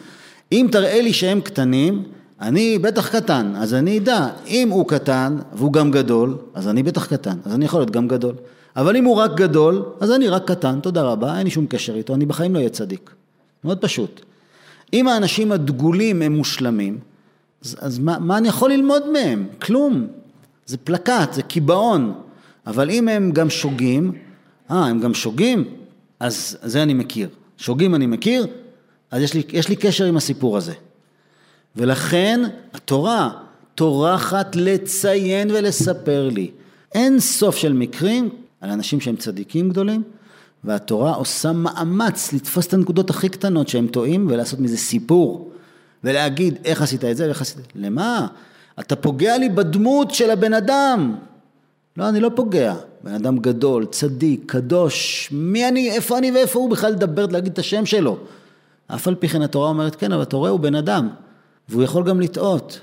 אם 0.52 0.68
תראה 0.72 1.02
לי 1.02 1.14
שהם 1.14 1.42
קטנים, 1.42 2.04
אני 2.42 2.80
בטח 2.80 3.16
קטן, 3.16 3.54
אז 3.56 3.74
אני 3.74 3.98
אדע, 3.98 4.28
אם 4.48 4.70
הוא 4.70 4.88
קטן 4.88 5.38
והוא 5.54 5.74
גם 5.74 5.92
גדול, 5.92 6.38
אז 6.54 6.68
אני 6.68 6.84
בטח 6.84 7.06
קטן, 7.06 7.38
אז 7.46 7.54
אני 7.54 7.66
יכול 7.66 7.80
להיות 7.80 7.92
גם 7.92 8.08
גדול. 8.08 8.36
אבל 8.76 8.96
אם 8.96 9.06
הוא 9.06 9.16
רק 9.16 9.36
גדול, 9.36 9.84
אז 10.00 10.12
אני 10.12 10.28
רק 10.28 10.48
קטן, 10.48 10.80
תודה 10.80 11.02
רבה, 11.02 11.38
אין 11.38 11.44
לי 11.44 11.52
שום 11.52 11.66
קשר 11.68 11.96
איתו, 11.96 12.16
אני 12.16 12.26
בחיים 12.26 12.54
לא 12.54 12.60
אהיה 12.60 12.70
צדיק. 12.70 13.12
מאוד 13.64 13.78
פשוט. 13.78 14.22
אם 14.94 15.08
האנשים 15.08 15.52
הדגולים 15.52 16.22
הם 16.22 16.36
מושלמים, 16.36 17.00
אז, 17.66 17.76
אז 17.80 18.00
מה, 18.00 18.20
מה 18.20 18.38
אני 18.38 18.48
יכול 18.48 18.72
ללמוד 18.72 19.10
מהם? 19.10 19.48
כלום. 19.62 20.08
זה 20.66 20.78
פלקט, 20.78 21.34
זה 21.34 21.44
קיבעון. 21.44 22.14
אבל 22.68 22.90
אם 22.90 23.08
הם 23.08 23.32
גם 23.32 23.50
שוגים, 23.50 24.12
אה, 24.72 24.86
הם 24.86 25.00
גם 25.00 25.14
שוגים? 25.14 25.64
אז 26.20 26.58
זה 26.62 26.84
אני 26.84 26.94
מכיר. 26.94 27.30
שוגים 27.58 27.96
אני 27.96 28.06
מכיר, 28.06 28.48
אז 29.12 29.22
יש 29.22 29.34
לי, 29.34 29.44
יש 29.50 29.70
לי 29.70 29.76
קשר 29.76 30.06
עם 30.06 30.18
הסיפור 30.18 30.58
הזה. 30.58 30.74
ולכן 31.76 32.42
התורה 32.74 33.30
טורחת 33.76 34.56
לציין 34.56 35.52
ולספר 35.52 36.30
לי 36.30 36.52
אין 36.96 37.20
סוף 37.20 37.56
של 37.56 37.74
מקרים 37.74 38.30
על 38.62 38.70
אנשים 38.70 39.02
שהם 39.02 39.16
צדיקים 39.16 39.70
גדולים, 39.70 40.04
והתורה 40.64 41.14
עושה 41.14 41.52
מאמץ 41.52 42.34
לתפוס 42.34 42.68
את 42.68 42.74
הנקודות 42.74 43.10
הכי 43.10 43.30
קטנות 43.30 43.68
שהם 43.68 43.88
טועים 43.88 44.28
ולעשות 44.30 44.60
מזה 44.60 44.78
סיפור. 44.78 45.52
ולהגיד 46.04 46.58
איך 46.66 46.82
עשית 46.82 47.06
את 47.06 47.18
זה 47.18 47.26
ואיך 47.26 47.42
עשית 47.42 47.58
את 47.60 47.64
זה. 47.64 47.70
למה? 47.76 48.28
אתה 48.80 48.96
פוגע 48.96 49.38
לי 49.38 49.50
בדמות 49.50 50.14
של 50.14 50.30
הבן 50.30 50.54
אדם. 50.54 51.16
לא, 51.98 52.10
אני 52.10 52.20
לא 52.20 52.32
פוגע. 52.36 52.76
בן 53.04 53.14
אדם 53.14 53.38
גדול, 53.38 53.86
צדיק, 53.86 54.44
קדוש, 54.46 55.30
מי 55.32 55.68
אני, 55.68 55.92
איפה 55.92 56.18
אני 56.18 56.32
ואיפה 56.32 56.60
הוא 56.60 56.70
בכלל 56.70 56.92
לדבר, 56.92 57.26
להגיד 57.26 57.52
את 57.52 57.60
השם 57.60 57.86
שלו. 57.86 58.18
אף 58.88 59.08
על 59.08 59.16
פי 59.16 59.28
כן 59.28 59.42
התורה 59.42 59.70
אומרת, 59.70 59.96
כן, 59.96 60.12
אבל 60.12 60.24
רואה, 60.34 60.50
הוא 60.50 60.60
בן 60.60 60.76
אדם, 60.76 61.10
והוא 61.70 61.84
יכול 61.84 62.04
גם 62.04 62.22
לטעות. 62.22 62.80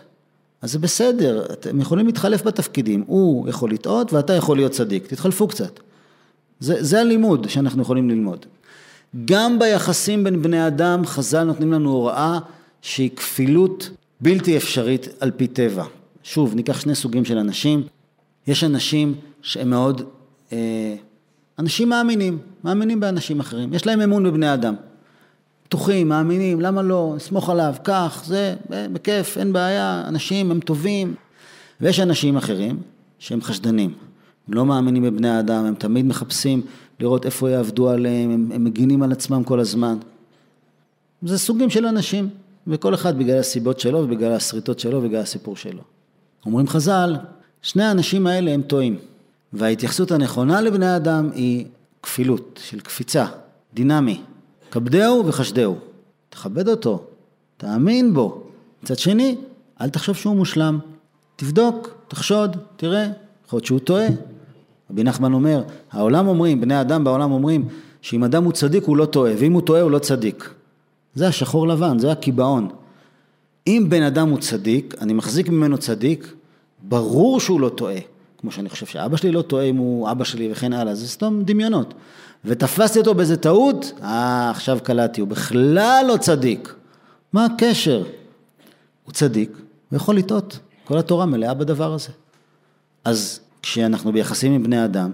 אז 0.63 0.73
זה 0.73 0.79
בסדר, 0.79 1.45
אתם 1.53 1.81
יכולים 1.81 2.07
להתחלף 2.07 2.43
בתפקידים, 2.43 3.05
הוא 3.07 3.49
יכול 3.49 3.71
לטעות 3.71 4.13
ואתה 4.13 4.33
יכול 4.33 4.57
להיות 4.57 4.73
צדיק, 4.73 5.07
תתחלפו 5.07 5.49
קצת. 5.49 5.81
זה, 6.61 6.77
זה 6.81 7.01
הלימוד 7.01 7.49
שאנחנו 7.49 7.83
יכולים 7.83 8.11
ללמוד. 8.11 8.47
גם 9.25 9.59
ביחסים 9.59 10.25
בין 10.25 10.43
בני 10.43 10.67
אדם, 10.67 11.07
חז"ל 11.07 11.45
נותנים 11.45 11.73
לנו 11.73 11.91
הוראה 11.91 12.39
שהיא 12.83 13.11
כפילות 13.17 13.91
בלתי 14.21 14.57
אפשרית 14.57 15.09
על 15.21 15.31
פי 15.31 15.47
טבע. 15.47 15.85
שוב, 16.23 16.55
ניקח 16.55 16.81
שני 16.81 16.95
סוגים 16.95 17.25
של 17.25 17.39
אנשים. 17.39 17.83
יש 18.47 18.65
אנשים 18.65 19.15
שהם 19.43 19.71
מאוד, 19.71 20.03
אה, 20.53 20.95
אנשים 21.59 21.89
מאמינים, 21.89 22.39
מאמינים 22.65 23.01
באנשים 23.01 23.41
אחרים, 23.41 23.75
יש 23.75 23.87
להם 23.87 24.01
אמון 24.01 24.25
בבני 24.25 24.55
אדם. 24.55 24.75
פתוחים, 25.63 26.09
מאמינים, 26.09 26.61
למה 26.61 26.83
לא, 26.83 27.13
נסמוך 27.17 27.51
עליו, 27.51 27.75
כך, 27.85 28.23
זה, 28.27 28.55
בכיף, 28.71 29.39
אין 29.39 29.53
בעיה, 29.53 30.05
אנשים 30.09 30.51
הם 30.51 30.61
טובים. 30.61 31.15
ויש 31.81 32.01
אנשים 32.01 32.37
אחרים 32.37 32.79
שהם 33.19 33.43
חשדנים, 33.43 33.95
לא 34.49 34.67
מאמינים 34.67 35.03
בבני 35.03 35.29
האדם, 35.29 35.65
הם 35.65 35.75
תמיד 35.75 36.07
מחפשים 36.07 36.63
לראות 37.01 37.27
איפה 37.27 37.51
יעבדו 37.51 37.91
עליהם, 37.91 38.31
הם, 38.31 38.51
הם 38.55 38.65
מגינים 38.65 39.03
על 39.03 39.13
עצמם 39.13 39.45
כל 39.45 39.61
הזמן. 39.61 39.97
זה 41.23 41.39
סוגים 41.39 41.71
של 41.71 41.87
אנשים, 41.87 42.29
וכל 42.67 42.95
אחד 42.95 43.19
בגלל 43.19 43.39
הסיבות 43.39 43.81
שלו 43.81 43.99
ובגלל 43.99 44.33
השריטות 44.33 44.79
שלו 44.79 44.99
ובגלל 44.99 45.21
הסיפור 45.21 45.57
שלו. 45.57 45.83
אומרים 46.47 46.69
חז"ל, 46.69 47.17
שני 47.63 47.85
האנשים 47.85 48.27
האלה 48.27 48.51
הם 48.51 48.63
טועים, 48.63 48.99
וההתייחסות 49.53 50.11
הנכונה 50.11 50.61
לבני 50.61 50.97
אדם 50.97 51.31
היא 51.35 51.67
כפילות, 52.03 52.61
של 52.65 52.81
קפיצה, 52.81 53.27
דינמי. 53.75 54.21
כבדהו 54.71 55.27
וחשדהו. 55.27 55.77
תכבד 56.29 56.69
אותו, 56.69 57.05
תאמין 57.57 58.15
בו. 58.15 58.43
מצד 58.83 58.99
שני, 58.99 59.37
אל 59.81 59.89
תחשוב 59.89 60.17
שהוא 60.17 60.37
מושלם. 60.37 60.79
תבדוק, 61.37 61.95
תחשוד, 62.09 62.57
תראה, 62.77 63.09
יכול 63.47 63.57
להיות 63.57 63.67
שהוא 63.67 63.79
טועה. 63.79 64.07
רבי 64.91 65.05
נחמן 65.05 65.33
אומר, 65.33 65.63
העולם 65.93 66.29
אומרים, 66.29 66.61
בני 66.61 66.81
אדם 66.81 67.05
בעולם 67.05 67.33
אומרים, 67.33 67.69
שאם 68.03 68.25
אדם 68.25 68.45
הוא 68.45 68.53
צדיק 68.53 68.85
הוא 68.85 68.97
לא 68.97 69.05
טועה, 69.05 69.33
ואם 69.39 69.53
הוא 69.53 69.63
טועה 69.63 69.81
הוא 69.81 69.91
לא 69.91 69.99
צדיק. 69.99 70.51
זה 71.17 71.29
השחור 71.29 71.69
לבן, 71.69 71.99
זה 71.99 72.13
הקיבעון. 72.13 72.69
אם 73.67 73.87
בן 73.89 74.03
אדם 74.03 74.29
הוא 74.29 74.39
צדיק, 74.39 74.95
אני 75.01 75.13
מחזיק 75.13 75.49
ממנו 75.49 75.79
צדיק, 75.79 76.33
ברור 76.83 77.41
שהוא 77.41 77.61
לא 77.61 77.69
טועה. 77.69 77.99
כמו 78.39 78.51
שאני 78.51 78.69
חושב 78.69 78.87
שאבא 78.87 79.17
שלי 79.17 79.33
לא 79.33 79.43
טועה 79.43 79.65
אם 79.65 79.77
הוא 79.77 80.11
אבא 80.11 80.25
שלי 80.25 80.53
וכן 80.53 80.73
הלאה, 80.73 80.95
זה 80.95 81.09
סתם 81.09 81.43
דמיונות. 81.45 81.95
ותפסתי 82.45 82.99
אותו 82.99 83.15
באיזה 83.15 83.37
טעות, 83.37 83.93
אה, 84.03 84.51
עכשיו 84.51 84.79
קלטתי, 84.83 85.21
הוא 85.21 85.29
בכלל 85.29 86.05
לא 86.09 86.17
צדיק. 86.17 86.75
מה 87.33 87.45
הקשר? 87.45 88.05
הוא 89.05 89.13
צדיק, 89.13 89.51
הוא 89.91 89.97
יכול 89.97 90.17
לטעות. 90.17 90.59
כל 90.85 90.99
התורה 90.99 91.27
מלאה 91.27 91.55
בדבר 91.55 91.93
הזה. 91.95 92.09
אז 93.05 93.41
כשאנחנו 93.63 94.13
ביחסים 94.13 94.53
עם 94.53 94.63
בני 94.63 94.85
אדם, 94.85 95.11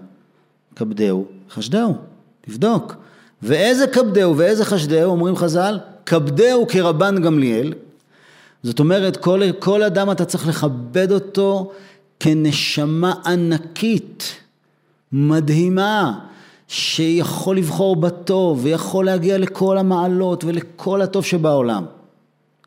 כבדהו, 0.76 1.26
חשדהו, 1.50 1.94
תבדוק. 2.40 2.94
ואיזה 3.42 3.86
כבדהו 3.86 4.36
ואיזה 4.36 4.64
חשדהו, 4.64 5.10
אומרים 5.10 5.36
חז"ל, 5.36 5.78
כבדהו 6.06 6.66
כרבן 6.68 7.22
גמליאל. 7.22 7.72
זאת 8.62 8.80
אומרת, 8.80 9.16
כל, 9.16 9.42
כל 9.58 9.82
אדם 9.82 10.10
אתה 10.10 10.24
צריך 10.24 10.48
לכבד 10.48 11.12
אותו 11.12 11.72
כנשמה 12.20 13.14
ענקית, 13.26 14.34
מדהימה, 15.12 16.18
שיכול 16.68 17.56
לבחור 17.56 17.96
בטוב 17.96 18.60
ויכול 18.62 19.04
להגיע 19.04 19.38
לכל 19.38 19.78
המעלות 19.78 20.44
ולכל 20.44 21.02
הטוב 21.02 21.24
שבעולם, 21.24 21.84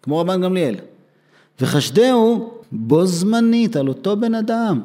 כמו 0.03 0.19
רבן 0.19 0.41
גמליאל. 0.41 0.75
וחשדהו 1.61 2.51
בו 2.71 3.05
זמנית 3.05 3.75
על 3.75 3.87
אותו 3.87 4.17
בן 4.17 4.35
אדם. 4.35 4.81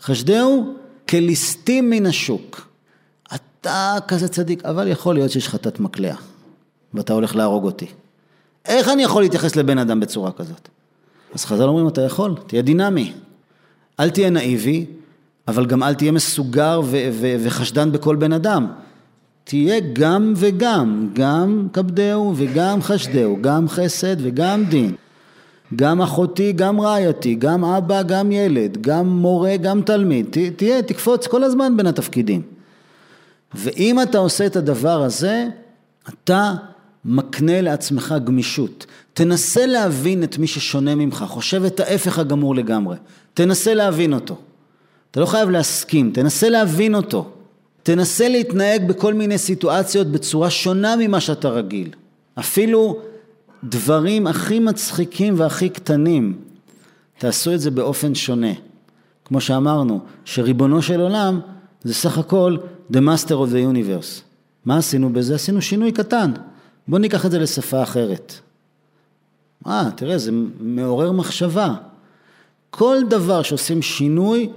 חשדהו 0.00 0.74
כליסטים 1.08 1.90
מן 1.90 2.06
השוק. 2.06 2.68
אתה 3.34 3.96
כזה 4.08 4.28
צדיק, 4.28 4.64
אבל 4.64 4.88
יכול 4.88 5.14
להיות 5.14 5.30
שיש 5.30 5.48
חטאת 5.48 5.80
מקלע 5.80 6.14
ואתה 6.94 7.12
הולך 7.12 7.36
להרוג 7.36 7.64
אותי. 7.64 7.86
איך 8.64 8.88
אני 8.88 9.02
יכול 9.02 9.22
להתייחס 9.22 9.56
לבן 9.56 9.78
אדם 9.78 10.00
בצורה 10.00 10.32
כזאת? 10.32 10.68
אז 11.34 11.44
חז"ל 11.44 11.62
אומרים, 11.62 11.88
אתה 11.88 12.00
יכול, 12.00 12.34
תהיה 12.46 12.62
דינמי. 12.62 13.12
אל 14.00 14.10
תהיה 14.10 14.30
נאיבי, 14.30 14.86
אבל 15.48 15.66
גם 15.66 15.82
אל 15.82 15.94
תהיה 15.94 16.12
מסוגר 16.12 16.80
ו- 16.84 17.08
ו- 17.12 17.36
וחשדן 17.40 17.92
בכל 17.92 18.16
בן 18.16 18.32
אדם. 18.32 18.66
תהיה 19.44 19.80
גם 19.92 20.32
וגם, 20.36 21.08
גם 21.12 21.68
כבדהו 21.72 22.32
וגם 22.36 22.82
חשדהו, 22.82 23.38
גם 23.40 23.68
חסד 23.68 24.16
וגם 24.18 24.64
דין. 24.64 24.94
גם 25.76 26.02
אחותי, 26.02 26.52
גם 26.52 26.80
רעייתי, 26.80 27.34
גם 27.34 27.64
אבא, 27.64 28.02
גם 28.02 28.32
ילד, 28.32 28.78
גם 28.80 29.08
מורה, 29.08 29.56
גם 29.56 29.82
תלמיד. 29.82 30.26
ת, 30.30 30.38
תהיה, 30.56 30.82
תקפוץ 30.82 31.26
כל 31.26 31.44
הזמן 31.44 31.76
בין 31.76 31.86
התפקידים. 31.86 32.42
ואם 33.54 34.02
אתה 34.02 34.18
עושה 34.18 34.46
את 34.46 34.56
הדבר 34.56 35.02
הזה, 35.02 35.46
אתה 36.08 36.54
מקנה 37.42 37.60
לעצמך 37.60 38.14
גמישות. 38.24 38.86
תנסה 39.14 39.66
להבין 39.66 40.22
את 40.22 40.38
מי 40.38 40.46
ששונה 40.46 40.94
ממך, 40.94 41.24
חושב 41.28 41.64
את 41.64 41.80
ההפך 41.80 42.18
הגמור 42.18 42.54
לגמרי. 42.54 42.96
תנסה 43.34 43.74
להבין 43.74 44.12
אותו. 44.12 44.36
אתה 45.10 45.20
לא 45.20 45.26
חייב 45.26 45.50
להסכים, 45.50 46.10
תנסה 46.14 46.48
להבין 46.48 46.94
אותו. 46.94 47.30
תנסה 47.82 48.28
להתנהג 48.28 48.88
בכל 48.88 49.14
מיני 49.14 49.38
סיטואציות 49.38 50.06
בצורה 50.06 50.50
שונה 50.50 50.94
ממה 50.96 51.20
שאתה 51.20 51.48
רגיל. 51.48 51.88
אפילו 52.38 52.98
דברים 53.64 54.26
הכי 54.26 54.58
מצחיקים 54.58 55.34
והכי 55.36 55.68
קטנים, 55.68 56.38
תעשו 57.18 57.54
את 57.54 57.60
זה 57.60 57.70
באופן 57.70 58.14
שונה. 58.14 58.52
כמו 59.24 59.40
שאמרנו, 59.40 60.00
שריבונו 60.24 60.82
של 60.82 61.00
עולם 61.00 61.40
זה 61.84 61.94
סך 61.94 62.18
הכל 62.18 62.56
the 62.92 62.96
master 62.96 63.30
of 63.30 63.52
the 63.52 63.74
universe. 63.74 64.20
מה 64.64 64.76
עשינו 64.76 65.12
בזה? 65.12 65.34
עשינו 65.34 65.62
שינוי 65.62 65.92
קטן. 65.92 66.32
בואו 66.88 67.00
ניקח 67.00 67.26
את 67.26 67.30
זה 67.30 67.38
לשפה 67.38 67.82
אחרת. 67.82 68.32
אה, 69.66 69.88
תראה, 69.96 70.18
זה 70.18 70.30
מעורר 70.60 71.12
מחשבה. 71.12 71.74
כל 72.70 72.96
דבר 73.10 73.42
שעושים 73.42 73.82
שינוי, 73.82 74.50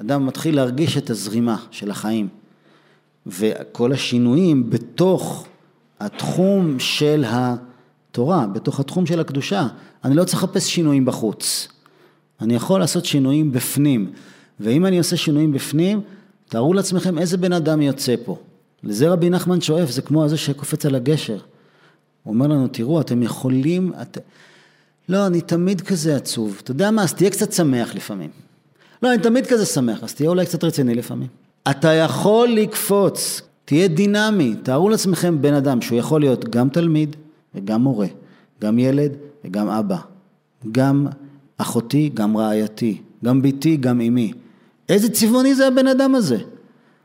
אדם 0.00 0.26
מתחיל 0.26 0.56
להרגיש 0.56 0.96
את 0.96 1.10
הזרימה 1.10 1.56
של 1.70 1.90
החיים. 1.90 2.28
וכל 3.26 3.92
השינויים 3.92 4.70
בתוך 4.70 5.46
התחום 6.00 6.78
של 6.78 7.24
התורה, 7.26 8.46
בתוך 8.46 8.80
התחום 8.80 9.06
של 9.06 9.20
הקדושה. 9.20 9.66
אני 10.04 10.14
לא 10.14 10.24
צריך 10.24 10.44
לחפש 10.44 10.68
שינויים 10.68 11.04
בחוץ. 11.04 11.68
אני 12.40 12.54
יכול 12.54 12.80
לעשות 12.80 13.04
שינויים 13.04 13.52
בפנים. 13.52 14.12
ואם 14.60 14.86
אני 14.86 14.98
עושה 14.98 15.16
שינויים 15.16 15.52
בפנים, 15.52 16.00
תארו 16.48 16.74
לעצמכם 16.74 17.18
איזה 17.18 17.36
בן 17.36 17.52
אדם 17.52 17.82
יוצא 17.82 18.14
פה. 18.24 18.36
לזה 18.82 19.08
רבי 19.08 19.30
נחמן 19.30 19.60
שואף, 19.60 19.90
זה 19.90 20.02
כמו 20.02 20.24
הזה 20.24 20.36
שקופץ 20.36 20.86
על 20.86 20.94
הגשר. 20.94 21.38
הוא 22.22 22.34
אומר 22.34 22.46
לנו, 22.46 22.68
תראו, 22.68 23.00
אתם 23.00 23.22
יכולים... 23.22 23.92
את... 24.02 24.18
לא, 25.08 25.26
אני 25.26 25.40
תמיד 25.40 25.80
כזה 25.80 26.16
עצוב. 26.16 26.60
אתה 26.62 26.70
יודע 26.70 26.90
מה, 26.90 27.02
אז 27.02 27.14
תהיה 27.14 27.30
קצת 27.30 27.52
שמח 27.52 27.94
לפעמים. 27.94 28.30
לא, 29.02 29.12
אני 29.14 29.22
תמיד 29.22 29.46
כזה 29.46 29.66
שמח, 29.66 30.04
אז 30.04 30.14
תהיה 30.14 30.28
אולי 30.28 30.46
קצת 30.46 30.64
רציני 30.64 30.94
לפעמים. 30.94 31.28
אתה 31.70 31.92
יכול 31.92 32.48
לקפוץ, 32.48 33.42
תהיה 33.64 33.88
דינמי. 33.88 34.54
תארו 34.62 34.88
לעצמכם 34.88 35.42
בן 35.42 35.54
אדם 35.54 35.80
שהוא 35.80 35.98
יכול 35.98 36.20
להיות 36.20 36.48
גם 36.48 36.68
תלמיד 36.68 37.16
וגם 37.54 37.82
מורה, 37.82 38.06
גם 38.60 38.78
ילד 38.78 39.12
וגם 39.44 39.68
אבא, 39.68 39.96
גם 40.72 41.06
אחותי, 41.58 42.10
גם 42.14 42.36
רעייתי, 42.36 42.98
גם 43.24 43.42
בתי, 43.42 43.76
גם 43.76 44.00
אמי. 44.00 44.32
איזה 44.88 45.10
צבעוני 45.10 45.54
זה 45.54 45.66
הבן 45.66 45.86
אדם 45.86 46.14
הזה. 46.14 46.38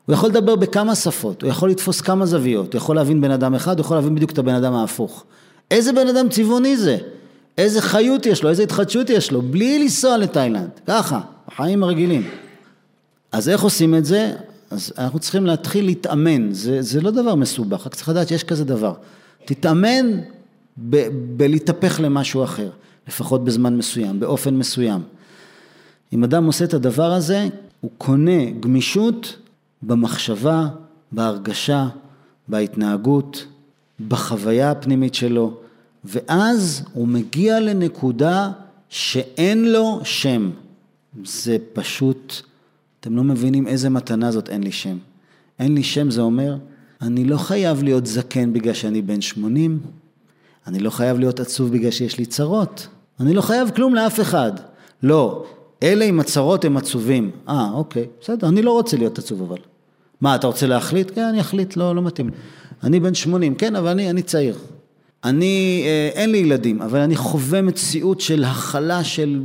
הוא 0.08 0.14
יכול 0.14 0.30
לדבר 0.30 0.56
בכמה 0.56 0.96
שפות, 0.96 1.42
הוא 1.42 1.50
יכול 1.50 1.70
לתפוס 1.70 2.02
כמה 2.02 2.26
זוויות, 2.26 2.74
הוא 2.74 2.78
יכול 2.78 2.96
להבין 2.96 3.22
בן 3.22 3.32
אדם 3.32 3.56
אחד, 3.56 3.80
הוא 3.80 3.86
יכול 3.86 3.98
להבין 3.98 4.16
בדיוק 4.16 4.32
את 4.32 4.38
הבן 4.38 4.54
אדם 4.54 4.74
ההפוך. 4.74 5.24
איזה 5.72 5.94
בן 5.94 6.08
אדם 6.08 6.30
צבעוני 6.30 6.78
זה? 6.78 6.98
איזה 7.58 7.82
חיות 7.82 8.26
יש 8.26 8.44
לו, 8.44 8.50
איזה 8.50 8.64
התחדשות 8.64 9.10
יש 9.10 9.32
לו, 9.32 9.42
בלי 9.42 9.80
לנסוע 9.80 10.18
לתאילנד, 10.18 10.70
ככה, 10.88 11.20
החיים 11.48 11.84
הרגילים. 11.84 12.30
אז 13.32 13.50
איך 13.50 13.62
עושים 13.62 13.96
את 13.96 14.06
זה? 14.06 14.34
אז 14.72 14.94
אנחנו 14.98 15.20
צריכים 15.20 15.46
להתחיל 15.46 15.86
להתאמן, 15.86 16.54
זה, 16.54 16.82
זה 16.82 17.02
לא 17.02 17.12
דבר 17.12 17.36
מסובך, 17.36 17.86
רק 17.86 17.96
צריך 17.96 18.10
לדעת 18.10 18.28
שיש 18.28 18.44
כזה 18.44 18.66
דבר. 18.66 18.94
תתאמן 19.46 20.20
ב, 20.90 21.08
בלהתהפך 21.38 22.00
למשהו 22.04 22.44
אחר, 22.44 22.70
לפחות 23.08 23.44
בזמן 23.44 23.78
מסוים, 23.78 24.20
באופן 24.20 24.56
מסוים. 24.56 25.02
אם 26.14 26.24
אדם 26.24 26.46
עושה 26.46 26.66
את 26.66 26.74
הדבר 26.74 27.14
הזה, 27.14 27.48
הוא 27.82 27.92
קונה 27.98 28.52
גמישות 28.60 29.38
במחשבה, 29.82 30.68
בהרגשה, 31.12 31.88
בהתנהגות, 32.48 33.46
בחוויה 34.08 34.72
הפנימית 34.72 35.16
שלו, 35.16 35.58
ואז 36.06 36.84
הוא 36.94 37.08
מגיע 37.08 37.60
לנקודה 37.60 38.52
שאין 38.90 39.72
לו 39.72 40.00
שם. 40.04 40.52
זה 41.26 41.58
פשוט, 41.74 42.34
אתם 43.00 43.16
לא 43.16 43.24
מבינים 43.24 43.68
איזה 43.68 43.90
מתנה 43.90 44.32
זאת 44.32 44.50
אין 44.50 44.64
לי 44.64 44.72
שם. 44.72 44.98
אין 45.60 45.76
לי 45.76 45.84
שם 45.84 46.12
זה 46.12 46.22
אומר, 46.22 46.58
אני 47.02 47.24
לא 47.24 47.38
חייב 47.38 47.84
להיות 47.84 48.06
זקן 48.06 48.54
בגלל 48.54 48.74
שאני 48.74 49.02
בן 49.02 49.22
80, 49.22 49.80
אני 50.68 50.80
לא 50.80 50.90
חייב 50.90 51.20
להיות 51.20 51.40
עצוב 51.40 51.72
בגלל 51.72 51.92
שיש 51.92 52.18
לי 52.18 52.26
צרות, 52.26 52.88
אני 53.20 53.34
לא 53.34 53.42
חייב 53.42 53.70
כלום 53.70 53.96
לאף 53.96 54.20
אחד. 54.20 54.52
לא, 55.04 55.46
אלה 55.84 56.06
עם 56.06 56.20
הצרות 56.20 56.66
הם 56.66 56.78
עצובים. 56.78 57.32
אה, 57.50 57.70
אוקיי, 57.74 58.06
בסדר, 58.22 58.48
אני 58.48 58.62
לא 58.62 58.72
רוצה 58.72 58.98
להיות 58.98 59.18
עצוב 59.18 59.42
אבל. 59.42 59.58
מה, 60.22 60.36
אתה 60.36 60.48
רוצה 60.48 60.68
להחליט? 60.68 61.12
כן, 61.16 61.24
אני 61.24 61.42
אחליט, 61.42 61.78
לא, 61.78 61.96
לא 61.96 62.02
מתאים. 62.02 62.30
אני 62.84 63.00
בן 63.00 63.14
80, 63.14 63.56
כן, 63.56 63.76
אבל 63.76 63.88
אני, 63.88 64.10
אני 64.10 64.22
צעיר. 64.22 64.58
אני, 65.24 65.84
אה, 65.86 66.10
אין 66.14 66.32
לי 66.32 66.38
ילדים, 66.38 66.82
אבל 66.82 67.00
אני 67.00 67.16
חווה 67.16 67.62
מציאות 67.62 68.22
של 68.22 68.44
הכלה 68.44 69.04
של 69.04 69.42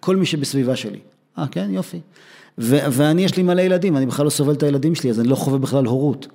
כל 0.00 0.16
מי 0.16 0.26
שבסביבה 0.26 0.76
שלי. 0.76 0.98
אה, 1.38 1.46
כן, 1.46 1.68
יופי. 1.70 2.00
ו- 2.58 2.78
ואני, 2.90 3.24
יש 3.24 3.36
לי 3.36 3.42
מלא 3.42 3.60
ילדים, 3.60 3.96
אני 3.96 4.06
בכלל 4.06 4.24
לא 4.24 4.30
סובל 4.30 4.52
את 4.52 4.62
הילדים 4.62 4.94
שלי, 4.94 5.10
אז 5.10 5.20
אני 5.20 5.28
לא 5.28 5.34
חווה 5.34 5.58
בכלל 5.58 5.84
הורות. 5.84 6.26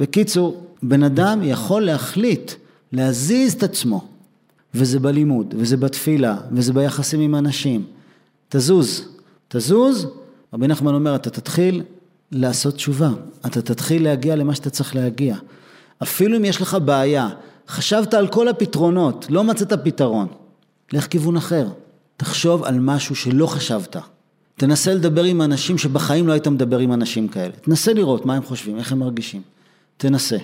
בקיצור, 0.00 0.66
בן 0.82 1.02
אדם 1.02 1.40
יכול 1.42 1.82
להחליט 1.82 2.52
להזיז 2.92 3.52
את 3.52 3.62
עצמו, 3.62 4.04
וזה 4.74 5.00
בלימוד, 5.00 5.54
וזה 5.58 5.76
בתפילה, 5.76 6.36
וזה 6.52 6.72
ביחסים 6.72 7.20
עם 7.20 7.34
אנשים. 7.34 7.84
תזוז, 8.56 9.04
תזוז, 9.48 10.06
רבי 10.52 10.66
נחמן 10.66 10.94
אומר, 10.94 11.14
אתה 11.14 11.30
תתחיל 11.30 11.82
לעשות 12.32 12.74
תשובה, 12.74 13.10
אתה 13.46 13.62
תתחיל 13.62 14.04
להגיע 14.04 14.36
למה 14.36 14.54
שאתה 14.54 14.70
צריך 14.70 14.96
להגיע. 14.96 15.36
אפילו 16.02 16.36
אם 16.36 16.44
יש 16.44 16.60
לך 16.60 16.76
בעיה, 16.84 17.28
חשבת 17.68 18.14
על 18.14 18.28
כל 18.28 18.48
הפתרונות, 18.48 19.26
לא 19.30 19.44
מצאת 19.44 19.72
פתרון, 19.72 20.26
לך 20.92 21.06
כיוון 21.06 21.36
אחר. 21.36 21.66
תחשוב 22.16 22.64
על 22.64 22.80
משהו 22.80 23.14
שלא 23.14 23.46
חשבת. 23.46 23.96
תנסה 24.56 24.94
לדבר 24.94 25.24
עם 25.24 25.42
אנשים 25.42 25.78
שבחיים 25.78 26.26
לא 26.26 26.32
היית 26.32 26.48
מדבר 26.48 26.78
עם 26.78 26.92
אנשים 26.92 27.28
כאלה. 27.28 27.52
תנסה 27.52 27.92
לראות 27.92 28.26
מה 28.26 28.34
הם 28.34 28.42
חושבים, 28.42 28.78
איך 28.78 28.92
הם 28.92 28.98
מרגישים. 28.98 29.42
תנסה. 29.96 30.36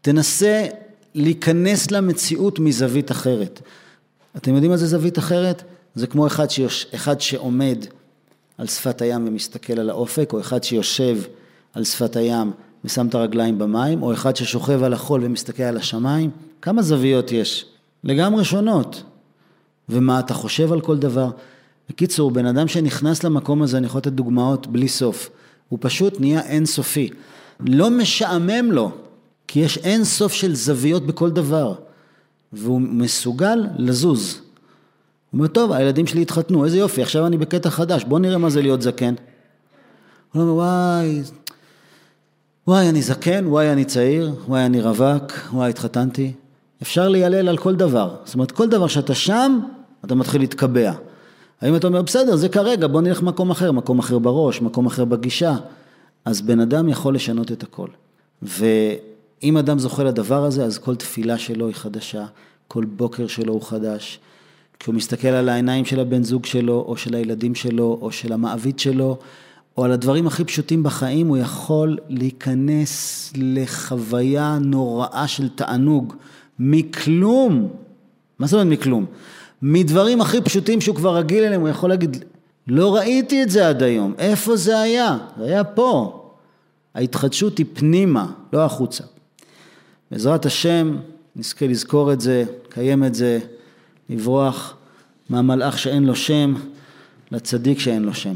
תנסה 0.00 0.66
להיכנס 1.14 1.90
למציאות 1.90 2.58
מזווית 2.58 3.10
אחרת. 3.10 3.60
אתם 4.36 4.54
יודעים 4.54 4.70
מה 4.70 4.76
זה 4.76 4.86
זווית 4.86 5.18
אחרת? 5.18 5.62
זה 5.98 6.06
כמו 6.06 6.26
אחד, 6.26 6.50
שיוש... 6.50 6.86
אחד 6.94 7.20
שעומד 7.20 7.78
על 8.58 8.66
שפת 8.66 9.02
הים 9.02 9.28
ומסתכל 9.28 9.78
על 9.78 9.90
האופק, 9.90 10.32
או 10.32 10.40
אחד 10.40 10.64
שיושב 10.64 11.18
על 11.74 11.84
שפת 11.84 12.16
הים 12.16 12.52
ושם 12.84 13.06
את 13.06 13.14
הרגליים 13.14 13.58
במים, 13.58 14.02
או 14.02 14.12
אחד 14.12 14.36
ששוכב 14.36 14.82
על 14.82 14.92
החול 14.92 15.20
ומסתכל 15.24 15.62
על 15.62 15.76
השמיים. 15.76 16.30
כמה 16.62 16.82
זוויות 16.82 17.32
יש? 17.32 17.66
לגמרי 18.04 18.44
שונות. 18.44 19.02
ומה 19.88 20.20
אתה 20.20 20.34
חושב 20.34 20.72
על 20.72 20.80
כל 20.80 20.96
דבר? 20.96 21.30
בקיצור, 21.90 22.30
בן 22.30 22.46
אדם 22.46 22.68
שנכנס 22.68 23.24
למקום 23.24 23.62
הזה, 23.62 23.78
אני 23.78 23.86
יכול 23.86 23.98
לתת 23.98 24.12
דוגמאות 24.12 24.66
בלי 24.66 24.88
סוף, 24.88 25.30
הוא 25.68 25.78
פשוט 25.82 26.20
נהיה 26.20 26.40
אינסופי. 26.40 27.10
לא 27.60 27.90
משעמם 27.90 28.72
לו, 28.72 28.90
כי 29.48 29.60
יש 29.60 29.78
אין 29.78 30.04
סוף 30.04 30.32
של 30.32 30.54
זוויות 30.54 31.06
בכל 31.06 31.30
דבר, 31.30 31.74
והוא 32.52 32.80
מסוגל 32.80 33.66
לזוז. 33.78 34.40
הוא 35.30 35.38
אומר, 35.38 35.48
טוב, 35.48 35.72
הילדים 35.72 36.06
שלי 36.06 36.22
התחתנו, 36.22 36.64
איזה 36.64 36.78
יופי, 36.78 37.02
עכשיו 37.02 37.26
אני 37.26 37.36
בקטע 37.38 37.70
חדש, 37.70 38.04
בוא 38.04 38.18
נראה 38.18 38.38
מה 38.38 38.50
זה 38.50 38.62
להיות 38.62 38.82
זקן. 38.82 39.14
הוא 40.32 40.42
אומר, 40.42 40.54
וואי, 40.54 41.22
וואי, 42.68 42.88
אני 42.88 43.02
זקן, 43.02 43.46
וואי, 43.46 43.72
אני 43.72 43.84
צעיר, 43.84 44.34
וואי, 44.46 44.66
אני 44.66 44.80
רווק, 44.80 45.32
וואי, 45.52 45.70
התחתנתי. 45.70 46.32
אפשר 46.82 47.08
להיעלל 47.08 47.48
על 47.48 47.56
כל 47.56 47.76
דבר. 47.76 48.16
זאת 48.24 48.34
אומרת, 48.34 48.50
כל 48.50 48.68
דבר 48.68 48.86
שאתה 48.86 49.14
שם, 49.14 49.60
אתה 50.04 50.14
מתחיל 50.14 50.40
להתקבע. 50.40 50.92
האם 51.60 51.76
אתה 51.76 51.86
אומר, 51.86 52.02
בסדר, 52.02 52.36
זה 52.36 52.48
כרגע, 52.48 52.86
בוא 52.86 53.00
נלך 53.00 53.22
מקום 53.22 53.50
אחר, 53.50 53.72
מקום 53.72 53.98
אחר 53.98 54.18
בראש, 54.18 54.62
מקום 54.62 54.86
אחר 54.86 55.04
בגישה. 55.04 55.56
אז 56.24 56.40
בן 56.40 56.60
אדם 56.60 56.88
יכול 56.88 57.14
לשנות 57.14 57.52
את 57.52 57.62
הכל. 57.62 57.88
ואם 58.42 59.56
אדם 59.56 59.78
זוכה 59.78 60.04
לדבר 60.04 60.44
הזה, 60.44 60.64
אז 60.64 60.78
כל 60.78 60.96
תפילה 60.96 61.38
שלו 61.38 61.66
היא 61.66 61.74
חדשה, 61.74 62.26
כל 62.68 62.84
בוקר 62.84 63.26
שלו 63.26 63.52
הוא 63.52 63.62
חדש. 63.62 64.20
כשהוא 64.80 64.94
מסתכל 64.94 65.28
על 65.28 65.48
העיניים 65.48 65.84
של 65.84 66.00
הבן 66.00 66.22
זוג 66.22 66.46
שלו, 66.46 66.84
או 66.88 66.96
של 66.96 67.14
הילדים 67.14 67.54
שלו, 67.54 67.98
או 68.00 68.12
של 68.12 68.32
המעביד 68.32 68.78
שלו, 68.78 69.18
או 69.76 69.84
על 69.84 69.92
הדברים 69.92 70.26
הכי 70.26 70.44
פשוטים 70.44 70.82
בחיים, 70.82 71.28
הוא 71.28 71.36
יכול 71.36 71.98
להיכנס 72.08 73.32
לחוויה 73.36 74.58
נוראה 74.60 75.28
של 75.28 75.48
תענוג, 75.48 76.14
מכלום. 76.58 77.68
מה 78.38 78.46
זאת 78.46 78.60
אומרת 78.60 78.78
מכלום? 78.78 79.06
מדברים 79.62 80.20
הכי 80.20 80.40
פשוטים 80.40 80.80
שהוא 80.80 80.96
כבר 80.96 81.16
רגיל 81.16 81.44
אליהם, 81.44 81.60
הוא 81.60 81.68
יכול 81.68 81.90
להגיד, 81.90 82.24
לא 82.68 82.96
ראיתי 82.96 83.42
את 83.42 83.50
זה 83.50 83.68
עד 83.68 83.82
היום, 83.82 84.14
איפה 84.18 84.56
זה 84.56 84.80
היה? 84.80 85.18
זה 85.38 85.44
היה 85.44 85.64
פה. 85.64 86.24
ההתחדשות 86.94 87.58
היא 87.58 87.66
פנימה, 87.72 88.26
לא 88.52 88.64
החוצה. 88.64 89.04
בעזרת 90.10 90.46
השם, 90.46 90.96
נזכה 91.36 91.66
לזכור 91.66 92.12
את 92.12 92.20
זה, 92.20 92.44
לקיים 92.66 93.04
את 93.04 93.14
זה, 93.14 93.38
לברוח 94.08 94.76
מהמלאך 95.30 95.78
שאין 95.78 96.04
לו 96.04 96.16
שם, 96.16 96.54
לצדיק 97.30 97.78
שאין 97.78 98.02
לו 98.02 98.14
שם. 98.14 98.34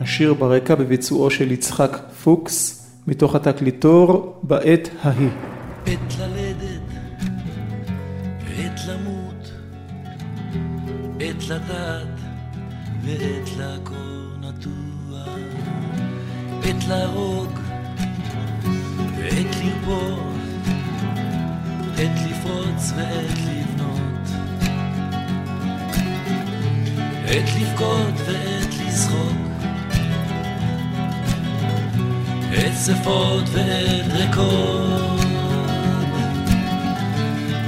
השיר 0.00 0.34
ברקע 0.34 0.74
בביצועו 0.74 1.30
של 1.30 1.52
יצחק 1.52 1.98
פוקס, 2.24 2.86
מתוך 3.06 3.34
התקליטור 3.34 4.40
בעת 4.42 4.88
ההיא. 5.02 5.28
עת 5.86 6.18
ללדת, 6.18 6.82
עת 8.58 8.80
למות, 8.88 9.52
עת 11.20 11.48
לדעת 11.48 12.20
ועת 13.04 13.48
לעקור 13.58 14.28
נטוע, 14.40 15.24
עת 16.62 16.88
להרוג 16.88 17.50
ועת 19.18 19.56
לרפות, 19.62 20.18
עת 21.96 22.30
לפרוץ 22.30 22.92
ועת 22.96 23.38
לבנות, 23.38 23.57
עת 27.30 27.48
לבכות 27.60 28.14
ועת 28.26 28.74
לזחוק. 28.86 29.36
עת 32.52 32.72
שפות 32.86 33.44
ועת 33.52 34.12
ריקות, 34.12 35.20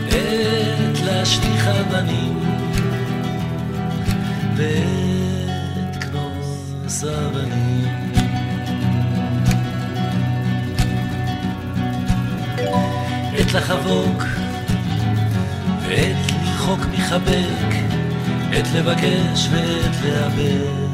עת 0.09 1.01
להשליך 1.05 1.67
אבנים, 1.67 2.41
ועת 4.57 6.05
כנוס 6.05 7.05
אבנים. 7.05 8.13
עת 13.37 13.53
לחבוק, 13.55 14.23
ועת 15.89 16.17
לרחוק 16.45 16.81
מחבק, 16.93 17.90
עת 18.53 18.67
לבקש 18.75 19.49
ועת 19.51 19.97
לאבד. 20.05 20.91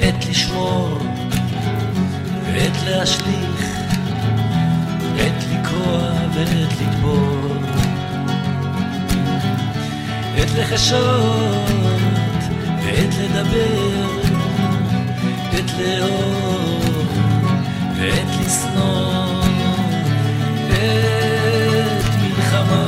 עת 0.00 0.26
לשמור, 0.30 0.98
ועת 2.52 2.76
להשליך, 2.86 3.76
עת 5.18 5.44
לקרוע 5.52 6.10
ועת 6.34 6.72
לטבור, 6.80 7.56
עת 10.36 10.50
לחשות, 10.58 11.70
ועת 12.84 13.14
לדבר, 13.18 14.06
עת 15.52 15.70
לאהוב, 15.78 17.08
ועת 17.96 18.28
לשנוא, 18.40 19.42
עת 20.70 22.04
מלחמה, 22.22 22.85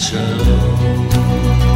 ועת 0.00 1.69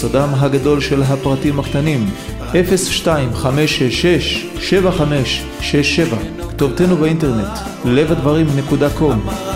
סודם 0.00 0.28
הגדול 0.34 0.80
של 0.80 1.02
הפרטים 1.02 1.60
הקטנים, 1.60 2.10
02566-7567, 2.52 2.54
כתובתנו 6.50 6.96
באינטרנט, 6.96 7.58
לבדברים.com. 7.84 9.47